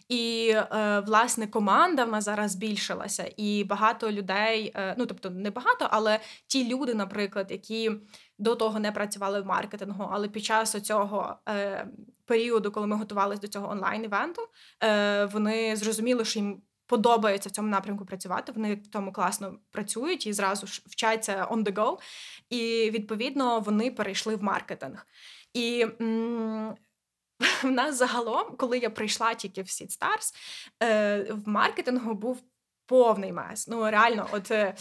І 0.10 0.49
е, 0.55 1.03
власне 1.07 1.47
команда 1.47 2.05
в 2.05 2.10
нас 2.10 2.24
зараз 2.24 2.51
збільшилася, 2.51 3.32
і 3.38 3.64
багато 3.64 4.12
людей, 4.12 4.72
е, 4.76 4.95
ну 4.97 5.05
тобто 5.05 5.30
не 5.30 5.51
багато, 5.51 5.88
але 5.91 6.20
ті 6.47 6.68
люди, 6.74 6.93
наприклад, 6.93 7.51
які 7.51 7.91
до 8.38 8.55
того 8.55 8.80
не 8.80 8.91
працювали 8.91 9.41
в 9.41 9.45
маркетингу, 9.45 10.10
але 10.12 10.28
під 10.28 10.43
час 10.43 10.82
цього 10.82 11.36
е, 11.49 11.88
періоду, 12.26 12.72
коли 12.72 12.88
ми 12.88 12.95
готувалися 12.95 13.41
до 13.41 13.47
цього 13.47 13.70
онлайн-івенту, 13.70 14.41
вони 15.32 15.76
зрозуміли, 15.76 16.26
що 16.26 16.39
їм 16.39 16.62
подобається 16.89 17.49
в 17.49 17.51
цьому 17.51 17.68
напрямку 17.68 18.05
працювати. 18.05 18.51
Вони 18.51 18.76
в 18.76 18.88
тому 18.88 19.12
класно 19.12 19.55
працюють 19.72 20.28
і 20.28 20.34
зразу 20.34 20.68
ж 20.68 20.82
вчаться 20.86 21.47
on 21.51 21.64
the 21.64 21.74
go. 21.74 21.97
І 22.49 22.91
відповідно 22.93 23.60
вони 23.60 23.91
перейшли 23.91 24.36
в 24.36 24.43
маркетинг. 24.43 25.07
І 25.53 25.86
м- 26.01 26.76
в 27.64 27.72
нас 27.72 27.96
загалом, 27.96 28.56
коли 28.58 28.78
я 28.78 28.90
прийшла 28.90 29.34
тільки 29.34 29.62
в 29.62 29.66
Seed 29.66 29.98
е, 30.84 31.24
в 31.30 31.50
маркетингу 31.50 32.14
був 32.14 32.44
повний 32.86 33.32
мес. 33.32 33.68
Ну 33.68 33.90
реально, 33.90 34.28
от 34.32 34.52
е, 34.52 34.76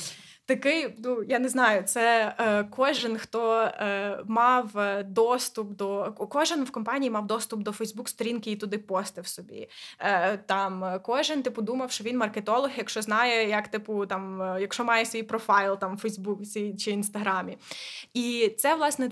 такий, 0.49 0.95
ну 1.05 1.23
я 1.23 1.39
не 1.39 1.49
знаю, 1.49 1.83
це 1.83 2.35
е, 2.39 2.65
кожен, 2.65 3.19
хто 3.19 3.61
е, 3.61 4.19
мав 4.27 4.71
доступ 5.05 5.77
до 5.77 6.13
кожен 6.13 6.65
в 6.65 6.71
компанії 6.71 7.11
мав 7.11 7.27
доступ 7.27 7.61
до 7.61 7.73
Фейсбук-сторінки 7.73 8.51
і 8.51 8.57
туди 8.57 8.79
постив 8.79 9.27
собі. 9.27 9.69
Е, 9.99 10.37
Там 10.37 11.01
кожен 11.03 11.43
типу 11.43 11.63
думав, 11.63 11.91
що 11.91 12.05
він 12.05 12.19
маркетолог, 12.19 12.71
якщо 12.77 13.03
знає, 13.03 13.49
як 13.49 13.69
типу 13.69 14.07
там, 14.07 14.57
якщо 14.61 14.85
має 14.85 15.05
свій 15.05 15.23
профайл 15.23 15.79
там 15.79 15.97
в 15.97 15.99
Фейсбуці 15.99 16.75
чи 16.79 16.91
Інстаграмі. 16.91 17.59
І 18.15 18.55
це 18.59 18.75
власне 18.75 19.11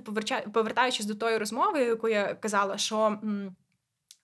повертаючись 0.52 1.06
до 1.06 1.14
тої 1.14 1.38
розмови, 1.38 1.84
яку 1.84 2.08
я 2.08 2.34
казала, 2.34 2.78
що. 2.78 3.18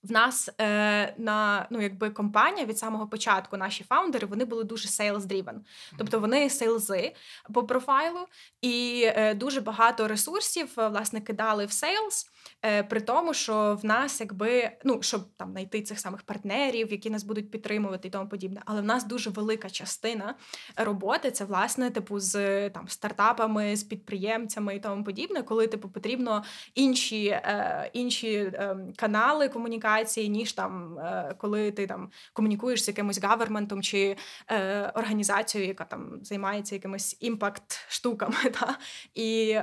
В 0.03 0.13
нас 0.13 0.51
е, 0.61 1.15
на 1.19 1.67
ну 1.71 1.83
якби 1.83 2.11
компанія 2.11 2.67
від 2.67 2.79
самого 2.79 3.07
початку, 3.07 3.57
наші 3.57 3.85
фаундери, 3.85 4.27
вони 4.27 4.45
були 4.45 4.65
дуже 4.65 4.89
sales-driven. 4.89 5.57
Тобто 5.99 6.21
вони 6.21 6.51
сейлзи 6.51 7.15
по 7.55 7.65
профайлу, 7.65 8.27
і 8.63 9.03
е, 9.07 9.35
дуже 9.35 9.61
багато 9.61 10.09
ресурсів 10.09 10.75
е, 10.79 10.89
власне 10.89 11.21
кидали 11.21 11.67
в 11.67 11.73
сейлс. 11.73 12.33
Е, 12.65 12.83
при 12.83 13.01
тому, 13.01 13.35
що 13.35 13.79
в 13.83 13.85
нас, 13.85 14.21
якби 14.21 14.71
ну 14.85 15.03
щоб 15.03 15.23
там 15.37 15.51
знайти 15.51 15.83
цих 15.83 16.01
самих 16.01 16.23
партнерів, 16.23 16.93
які 16.93 17.11
нас 17.11 17.23
будуть 17.23 17.51
підтримувати 17.51 18.09
і 18.09 18.11
тому 18.11 18.29
подібне. 18.29 18.63
Але 18.65 18.81
в 18.81 18.85
нас 18.85 19.05
дуже 19.05 19.31
велика 19.31 19.71
частина 19.71 20.35
роботи 20.77 21.31
це 21.31 21.45
власне 21.45 21.91
типу 21.91 22.21
з 22.21 22.71
там 22.71 22.89
стартапами, 22.89 23.77
з 23.77 23.83
підприємцями 23.83 24.77
і 24.77 24.81
тому 24.81 25.05
подібне, 25.05 25.43
коли 25.43 25.67
типу 25.67 25.89
потрібно 25.89 26.45
інші 26.75 27.27
е, 27.27 27.91
інші 27.93 28.35
е, 28.35 28.77
канали 28.97 29.49
комунікації, 29.49 29.92
ніж 30.29 30.53
там 30.53 30.99
е, 30.99 31.35
коли 31.39 31.73
ти 31.73 31.87
там 31.87 32.11
комунікуєш 32.33 32.85
з 32.85 32.89
якимось 32.89 33.23
government 33.23 33.73
ом 33.73 33.83
чи 33.83 34.17
е, 34.51 34.87
організацією, 34.95 35.69
яка 35.69 35.85
там 35.85 36.19
займається 36.23 36.75
якимись 36.75 37.17
impact 37.21 37.87
штуками. 37.89 38.37
Та? 38.61 38.79
І 39.15 39.59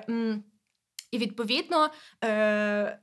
і 1.11 1.17
відповідно. 1.17 1.89
Е, 2.23 2.99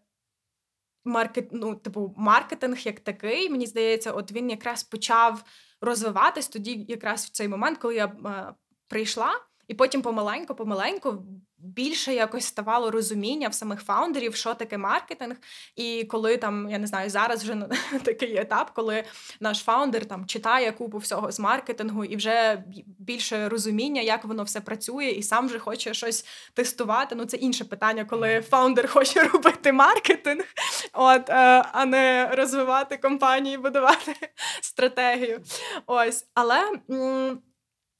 маркет, 1.06 1.48
ну, 1.52 1.74
типу, 1.74 2.14
маркетинг 2.16 2.78
як 2.78 3.00
такий, 3.00 3.50
мені 3.50 3.66
здається, 3.66 4.12
от 4.12 4.32
він 4.32 4.50
якраз 4.50 4.82
почав 4.82 5.44
розвиватись 5.80 6.48
тоді, 6.48 6.84
якраз 6.88 7.24
в 7.24 7.30
цей 7.30 7.48
момент, 7.48 7.78
коли 7.78 7.94
я 7.94 8.06
е, 8.06 8.54
прийшла. 8.88 9.30
І 9.68 9.74
потім 9.74 10.02
помаленьку, 10.02 10.54
помаленьку 10.54 11.22
більше 11.58 12.14
якось 12.14 12.44
ставало 12.44 12.90
розуміння 12.90 13.48
в 13.48 13.54
самих 13.54 13.80
фаундерів, 13.80 14.34
що 14.34 14.54
таке 14.54 14.78
маркетинг. 14.78 15.36
І 15.76 16.04
коли 16.04 16.36
там, 16.36 16.70
я 16.70 16.78
не 16.78 16.86
знаю, 16.86 17.10
зараз 17.10 17.42
вже 17.42 17.68
такий 18.04 18.36
етап, 18.36 18.70
коли 18.74 19.04
наш 19.40 19.58
фаундер 19.58 20.06
там 20.06 20.26
читає 20.26 20.72
купу 20.72 20.98
всього 20.98 21.32
з 21.32 21.40
маркетингу 21.40 22.04
і 22.04 22.16
вже 22.16 22.64
більше 22.98 23.48
розуміння, 23.48 24.02
як 24.02 24.24
воно 24.24 24.42
все 24.42 24.60
працює, 24.60 25.06
і 25.06 25.22
сам 25.22 25.46
вже 25.46 25.58
хоче 25.58 25.94
щось 25.94 26.26
тестувати. 26.54 27.14
Ну 27.14 27.24
це 27.24 27.36
інше 27.36 27.64
питання, 27.64 28.04
коли 28.04 28.40
фаундер 28.40 28.88
хоче 28.92 29.24
робити 29.24 29.72
маркетинг, 29.72 30.44
от, 30.92 31.30
е, 31.30 31.64
а 31.72 31.84
не 31.84 32.30
розвивати 32.32 32.96
компанії, 32.96 33.58
будувати 33.58 34.14
стратегію. 34.62 35.40
Ось, 35.86 36.26
але. 36.34 36.62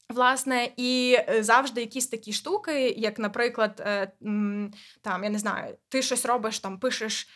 Власне, 0.09 0.73
і 0.77 1.17
е, 1.29 1.43
завжди 1.43 1.81
якісь 1.81 2.07
такі 2.07 2.33
штуки, 2.33 2.89
як, 2.91 3.19
наприклад, 3.19 3.83
е, 3.87 4.13
там 5.03 5.25
я 5.25 5.31
не 5.31 5.39
знаю, 5.39 5.77
ти 5.89 6.03
щось 6.03 6.27
робиш, 6.27 6.59
там 6.59 6.79
пишеш 6.79 7.29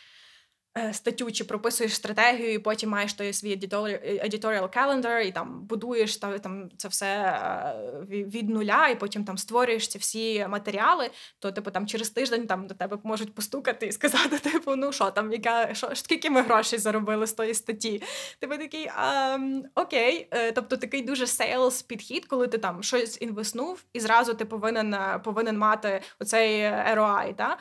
статтю 0.92 1.30
чи 1.30 1.44
прописуєш 1.44 1.94
стратегію, 1.94 2.52
і 2.52 2.58
потім 2.58 2.90
маєш 2.90 3.14
той 3.14 3.32
свій 3.32 3.56
editorial 3.56 4.76
calendar, 4.76 5.20
і 5.20 5.32
там 5.32 5.66
будуєш 5.66 6.16
та, 6.16 6.38
там 6.38 6.68
це 6.76 6.88
все 6.88 7.06
е, 7.06 8.06
від 8.10 8.48
нуля, 8.48 8.88
і 8.88 8.98
потім 8.98 9.24
там 9.24 9.38
створюєш 9.38 9.88
ці 9.88 9.98
всі 9.98 10.46
матеріали, 10.48 11.10
то 11.38 11.52
типу 11.52 11.70
там 11.70 11.86
через 11.86 12.10
тиждень 12.10 12.46
там 12.46 12.66
до 12.66 12.74
тебе 12.74 12.98
можуть 13.02 13.34
постукати 13.34 13.86
і 13.86 13.92
сказати, 13.92 14.38
типу, 14.50 14.76
ну 14.76 14.92
що 14.92 15.10
там, 15.10 15.32
яка 15.32 15.74
що 15.74 15.90
скільки 15.94 16.30
ми 16.30 16.42
грошей 16.42 16.78
заробили 16.78 17.26
з 17.26 17.32
тої 17.32 17.54
статті? 17.54 18.02
Типу 18.38 18.56
такий 18.56 18.86
а, 18.96 19.38
окей, 19.74 20.28
е, 20.30 20.52
тобто 20.52 20.76
такий 20.76 21.02
дуже 21.02 21.24
sales 21.24 21.86
підхід, 21.86 22.26
коли 22.26 22.48
ти 22.48 22.58
там 22.58 22.82
щось 22.82 23.18
інвеснув, 23.20 23.84
і 23.92 24.00
зразу 24.00 24.34
ти 24.34 24.44
повинен 24.44 24.96
повинен 25.24 25.58
мати 25.58 26.02
оцей 26.20 26.62
ROI, 26.94 27.34
та? 27.34 27.58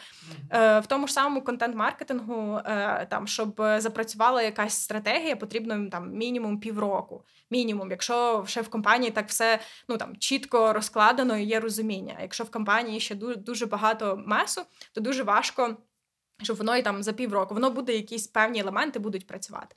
В 0.79 0.83
тому 0.87 1.07
ж 1.07 1.13
самому 1.13 1.41
контент-маркетингу 1.41 2.61
там, 3.05 3.27
щоб 3.27 3.61
е, 3.61 3.81
запрацювала 3.81 4.41
якась 4.41 4.73
стратегія, 4.73 5.35
потрібно 5.35 5.89
там 5.89 6.11
мінімум 6.11 6.59
півроку. 6.59 7.25
Мінімум, 7.51 7.91
якщо 7.91 8.43
ще 8.47 8.61
в 8.61 8.69
компанії 8.69 9.11
так 9.11 9.27
все 9.27 9.59
ну 9.87 9.97
там 9.97 10.17
чітко 10.17 10.73
розкладено 10.73 11.37
і 11.37 11.43
є 11.43 11.59
розуміння. 11.59 12.17
Якщо 12.21 12.43
в 12.43 12.51
компанії 12.51 12.99
ще 12.99 13.15
дуже, 13.15 13.35
дуже 13.35 13.65
багато 13.65 14.23
месу, 14.25 14.61
то 14.93 15.01
дуже 15.01 15.23
важко, 15.23 15.77
щоб 16.43 16.57
воно 16.57 16.77
і 16.77 16.81
там 16.81 17.03
за 17.03 17.13
півроку 17.13 17.53
воно 17.53 17.69
буде 17.69 17.93
якісь 17.95 18.27
певні 18.27 18.59
елементи 18.59 18.99
будуть 18.99 19.27
працювати. 19.27 19.75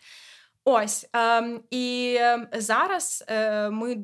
Ось 0.64 1.09
ем, 1.12 1.61
і 1.70 2.16
ем, 2.20 2.49
зараз 2.53 3.25
е, 3.29 3.70
ми. 3.70 3.97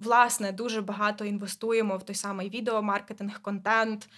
Власне, 0.00 0.52
дуже 0.52 0.80
багато 0.80 1.24
інвестуємо 1.24 1.96
в 1.96 2.02
той 2.02 2.14
самий 2.16 2.50
відеомаркетинг, 2.50 3.42
контент, 3.42 4.08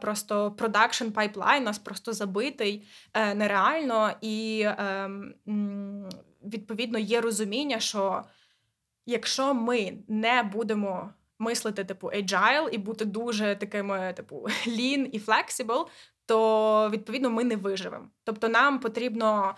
просто 0.00 0.50
продакшн 0.50 1.08
пайплайн 1.08 1.64
нас 1.64 1.78
просто 1.78 2.12
забитий 2.12 2.88
е, 3.14 3.34
нереально, 3.34 4.12
і 4.20 4.64
ем, 4.78 5.34
відповідно 6.44 6.98
є 6.98 7.20
розуміння, 7.20 7.80
що 7.80 8.24
якщо 9.06 9.54
ми 9.54 9.92
не 10.08 10.42
будемо 10.42 11.10
мислити 11.38 11.84
типу 11.84 12.06
agile 12.06 12.68
і 12.68 12.78
бути 12.78 13.04
дуже 13.04 13.56
такими, 13.56 14.12
типу 14.16 14.36
lean 14.66 15.08
і 15.12 15.18
flexible, 15.18 15.86
то 16.26 16.90
відповідно 16.90 17.30
ми 17.30 17.44
не 17.44 17.56
виживемо. 17.56 18.08
Тобто, 18.24 18.48
нам 18.48 18.78
потрібно 18.78 19.54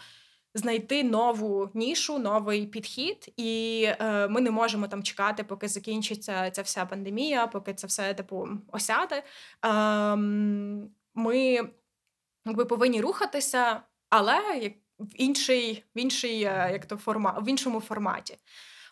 знайти 0.55 1.05
нову 1.05 1.71
нішу, 1.75 2.19
новий 2.19 2.67
підхід, 2.67 3.33
і 3.37 3.85
е, 3.89 4.29
ми 4.29 4.41
не 4.41 4.51
можемо 4.51 4.89
там 4.89 5.03
чекати, 5.03 5.45
поки 5.45 5.69
закінчиться 5.69 6.51
ця 6.51 6.63
вся 6.63 6.87
пандемія, 6.87 7.47
поки 7.47 7.75
це 7.75 7.87
все 7.87 8.15
типу 8.15 8.49
осяде. 8.73 9.23
Е, 9.67 10.17
ми 11.15 11.61
якби 12.47 12.65
повинні 12.65 13.01
рухатися, 13.01 13.81
але 14.11 14.59
як 14.63 14.73
в 14.99 15.13
інший, 15.15 15.85
в 15.97 15.99
інший 15.99 16.43
е, 16.43 16.71
як 16.73 16.87
то 16.87 16.97
формат, 16.97 17.47
в 17.47 17.49
іншому 17.49 17.81
форматі. 17.81 18.39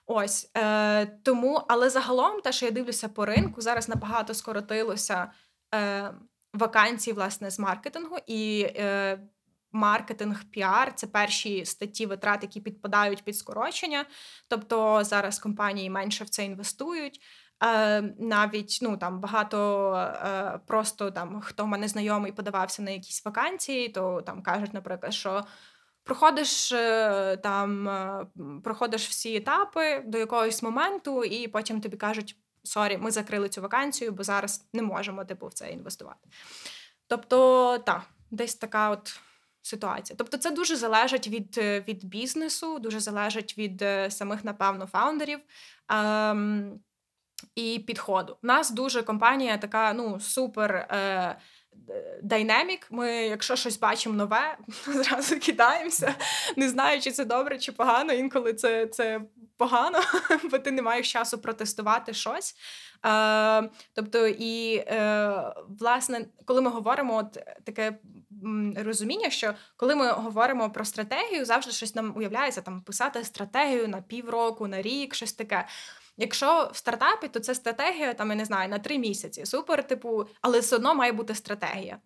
Ось 0.07 0.51
е, 0.57 1.07
тому, 1.07 1.63
але 1.69 1.91
загалом, 1.91 2.41
те, 2.41 2.53
що 2.53 2.67
я 2.67 2.73
дивлюся 2.73 3.09
по 3.09 3.27
ринку, 3.27 3.61
зараз 3.61 3.89
набагато 3.89 4.35
скоротилося 4.35 5.33
е, 5.75 6.15
вакансій 6.55 7.13
власне 7.13 7.51
з 7.51 7.59
маркетингу, 7.59 8.17
і 8.27 8.67
е, 8.77 9.19
маркетинг, 9.73 10.45
піар 10.45 10.95
це 10.95 11.07
перші 11.07 11.65
статті 11.65 12.07
витрат, 12.07 12.43
які 12.43 12.61
підпадають 12.61 13.25
під 13.25 13.37
скорочення. 13.37 14.05
Тобто 14.49 15.05
зараз 15.05 15.39
компанії 15.39 15.91
менше 15.91 16.25
в 16.25 16.29
це 16.29 16.45
інвестують. 16.45 17.21
Е, 17.65 18.03
навіть 18.19 18.79
ну 18.83 18.97
там 18.97 19.21
багато 19.21 19.95
е, 20.25 20.61
просто 20.67 21.11
там 21.11 21.41
хто 21.41 21.67
мене 21.67 21.89
знайомий 21.89 22.33
подавався 22.33 22.83
на 22.83 22.91
якісь 22.91 23.25
вакансії, 23.25 23.89
то 23.89 24.23
там 24.23 24.43
кажуть, 24.43 24.75
наприклад, 24.75 25.15
що. 25.15 25.45
Проходиш 26.05 26.73
е, 26.73 27.37
там, 27.37 27.89
проходиш 28.65 29.09
всі 29.09 29.37
етапи 29.37 30.03
до 30.07 30.19
якогось 30.19 30.63
моменту, 30.63 31.25
і 31.25 31.49
потім 31.49 31.81
тобі 31.81 31.97
кажуть: 31.97 32.37
sorry, 32.65 32.99
ми 32.99 33.11
закрили 33.11 33.49
цю 33.49 33.63
вакансію, 33.63 34.13
бо 34.13 34.23
зараз 34.23 34.69
не 34.73 34.83
можемо 34.83 35.25
типу 35.25 35.47
в 35.47 35.53
це 35.53 35.71
інвестувати. 35.71 36.29
Тобто, 37.07 37.79
так, 37.79 38.03
десь 38.31 38.55
така 38.55 38.91
от 38.91 39.21
ситуація. 39.63 40.17
Тобто, 40.19 40.37
це 40.37 40.51
дуже 40.51 40.77
залежить 40.77 41.29
від 41.29 41.59
е, 41.59 41.85
від 41.89 42.05
бізнесу, 42.05 42.79
дуже 42.79 43.01
залежить 43.01 43.59
від 43.59 43.83
е, 43.83 44.11
самих, 44.11 44.45
напевно, 44.45 44.87
фаундерів. 44.87 45.41
Ем, 45.89 46.81
і 47.55 47.79
підходу. 47.87 48.39
У 48.43 48.47
нас 48.47 48.71
дуже 48.71 49.03
компанія 49.03 49.59
така, 49.59 49.93
ну, 49.93 50.21
супер 50.21 50.75
е, 50.75 51.37
дайнамік. 52.23 52.87
Ми, 52.91 53.13
якщо 53.13 53.57
щось 53.57 53.79
бачимо 53.79 54.15
нове, 54.15 54.57
зразу 54.87 55.39
кидаємося, 55.39 56.15
не 56.57 56.69
знаю, 56.69 57.01
чи 57.01 57.11
це 57.11 57.25
добре, 57.25 57.59
чи 57.59 57.73
погано. 57.73 58.13
Інколи 58.13 58.55
це 58.55 58.87
це 58.87 59.21
погано, 59.57 59.99
бо 60.51 60.59
ти 60.59 60.71
не 60.71 60.83
маєш 60.83 61.13
часу 61.13 61.39
протестувати 61.39 62.15
щось. 62.15 62.55
Е, 63.07 63.71
Тобто, 63.95 64.27
і 64.27 64.77
е, 64.77 65.55
власне, 65.81 66.27
коли 66.45 66.61
ми 66.61 66.71
говоримо, 66.71 67.17
от 67.17 67.39
таке 67.65 67.99
розуміння, 68.77 69.31
що 69.31 69.55
коли 69.77 69.95
ми 69.95 70.13
говоримо 70.13 70.71
про 70.71 70.85
стратегію, 70.85 71.45
завжди 71.45 71.73
щось 71.73 71.95
нам 71.95 72.13
уявляється 72.17 72.61
там 72.61 72.81
писати 72.81 73.25
стратегію 73.25 73.89
на 73.89 74.03
півроку, 74.03 74.67
на 74.69 74.83
рік, 74.83 75.15
щось 75.15 75.33
таке. 75.33 75.67
Якщо 76.17 76.71
в 76.73 76.77
стартапі, 76.77 77.29
то 77.29 77.41
це 77.41 77.55
стратегія, 77.55 78.15
там 78.15 78.31
я 78.31 78.37
не 78.37 78.45
знаю, 78.45 78.69
на 78.69 78.79
три 78.79 78.99
місяці. 78.99 79.47
Супер, 79.47 79.87
типу, 79.87 80.25
але 80.41 80.61
все 80.61 80.77
одно 80.77 80.95
має 80.95 81.13
бути 81.13 81.35
стратегія. 81.35 81.99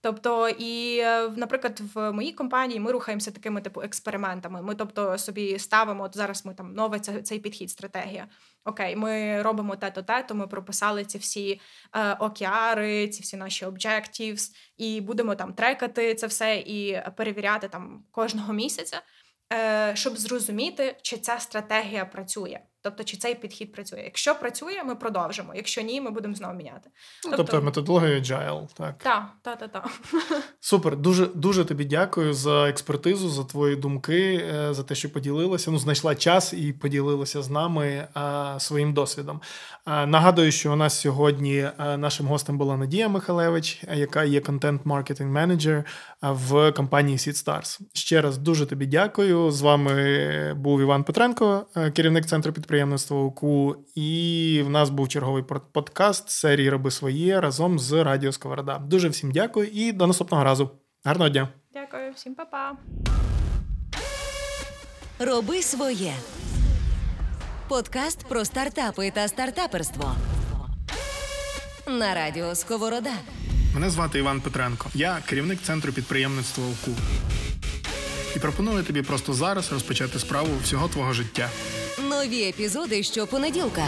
Тобто, 0.00 0.48
і, 0.48 0.98
е, 0.98 1.28
наприклад, 1.36 1.80
в 1.94 2.12
моїй 2.12 2.32
компанії 2.32 2.80
ми 2.80 2.92
рухаємося 2.92 3.30
такими 3.30 3.60
типу 3.60 3.82
експериментами. 3.82 4.62
Ми, 4.62 4.74
тобто, 4.74 5.18
собі 5.18 5.58
ставимо 5.58 6.04
от 6.04 6.16
зараз. 6.16 6.46
Ми 6.46 6.54
там 6.54 6.74
нове 6.74 7.00
це, 7.00 7.22
цей 7.22 7.38
підхід, 7.38 7.70
стратегія. 7.70 8.28
Окей, 8.64 8.96
ми 8.96 9.42
робимо 9.42 9.76
те-то, 9.76 10.02
те-то, 10.02 10.34
Ми 10.34 10.46
прописали 10.46 11.04
ці 11.04 11.18
всі 11.18 11.60
е, 11.96 12.12
океари, 12.12 13.08
ці 13.08 13.22
всі 13.22 13.36
наші 13.36 13.66
objectives, 13.66 14.50
і 14.76 15.00
будемо 15.00 15.34
там 15.34 15.52
трекати 15.52 16.14
це 16.14 16.26
все 16.26 16.56
і 16.56 17.02
перевіряти 17.16 17.68
там 17.68 18.04
кожного 18.10 18.52
місяця, 18.52 19.02
е, 19.52 19.92
щоб 19.96 20.18
зрозуміти, 20.18 20.96
чи 21.02 21.16
ця 21.18 21.38
стратегія 21.38 22.04
працює. 22.04 22.60
Тобто, 22.82 23.04
чи 23.04 23.16
цей 23.16 23.34
підхід 23.34 23.72
працює? 23.72 24.00
Якщо 24.04 24.34
працює, 24.34 24.82
ми 24.84 24.94
продовжимо. 24.94 25.52
Якщо 25.54 25.82
ні, 25.82 26.00
ми 26.00 26.10
будемо 26.10 26.34
знову 26.34 26.54
міняти. 26.54 26.90
Ну, 27.24 27.36
тобто, 27.36 27.36
тобто 27.36 27.62
методологія 27.62 28.18
agile, 28.18 28.68
так. 28.74 28.98
Так, 28.98 29.24
так, 29.42 29.58
так, 29.58 29.72
так. 29.72 29.90
Супер. 30.60 30.96
Дуже 30.96 31.26
дуже 31.26 31.64
тобі 31.64 31.84
дякую 31.84 32.32
за 32.32 32.68
експертизу, 32.68 33.28
за 33.28 33.44
твої 33.44 33.76
думки, 33.76 34.48
е, 34.54 34.74
за 34.74 34.82
те, 34.82 34.94
що 34.94 35.12
поділилася. 35.12 35.70
Ну, 35.70 35.78
знайшла 35.78 36.14
час 36.14 36.52
і 36.52 36.72
поділилася 36.72 37.42
з 37.42 37.50
нами 37.50 38.08
а, 38.14 38.54
е, 38.56 38.60
своїм 38.60 38.94
досвідом. 38.94 39.40
А, 39.84 40.02
е, 40.02 40.06
нагадую, 40.06 40.52
що 40.52 40.72
у 40.72 40.76
нас 40.76 41.00
сьогодні 41.00 41.68
нашим 41.78 42.26
гостем 42.26 42.58
була 42.58 42.76
Надія 42.76 43.08
Михалевич, 43.08 43.82
яка 43.94 44.24
є 44.24 44.40
контент-маркетинг 44.40 45.30
менеджер 45.30 45.84
в 46.22 46.72
компанії 46.72 47.18
SeedStars. 47.18 47.80
Ще 47.92 48.20
раз 48.20 48.38
дуже 48.38 48.66
тобі 48.66 48.86
дякую. 48.86 49.50
З 49.50 49.60
вами 49.60 50.54
був 50.54 50.80
Іван 50.80 51.04
Петренко, 51.04 51.66
керівник 51.94 52.26
центру 52.26 52.52
підприємства 52.52 52.67
підприємництва 52.68 53.16
УКУ. 53.22 53.76
І 53.94 54.62
в 54.66 54.70
нас 54.70 54.90
був 54.90 55.08
черговий 55.08 55.44
подкаст 55.72 56.30
серії 56.30 56.70
Роби 56.70 56.90
своє 56.90 57.40
разом 57.40 57.78
з 57.78 58.04
Радіо 58.04 58.32
Сковорода. 58.32 58.78
Дуже 58.78 59.08
всім 59.08 59.30
дякую 59.30 59.68
і 59.72 59.92
до 59.92 60.06
наступного 60.06 60.44
разу. 60.44 60.70
Гарного 61.04 61.30
дня. 61.30 61.48
Дякую, 61.72 62.12
всім 62.12 62.34
па-па. 62.34 62.76
Роби 65.18 65.62
своє. 65.62 66.12
Подкаст 67.68 68.28
про 68.28 68.44
стартапи 68.44 69.10
та 69.10 69.28
стартаперство. 69.28 70.12
На 71.86 72.14
радіо 72.14 72.54
Сковорода. 72.54 73.12
Мене 73.74 73.90
звати 73.90 74.18
Іван 74.18 74.40
Петренко. 74.40 74.90
Я 74.94 75.18
керівник 75.26 75.60
центру 75.62 75.92
підприємництва 75.92 76.64
УКУ. 76.64 76.96
І 78.36 78.38
пропоную 78.38 78.82
тобі 78.84 79.02
просто 79.02 79.32
зараз 79.32 79.72
розпочати 79.72 80.18
справу 80.18 80.48
всього 80.62 80.88
твого 80.88 81.12
життя. 81.12 81.50
Нові 82.02 82.42
епізоди 82.42 83.02
щопонеділка. 83.02 83.86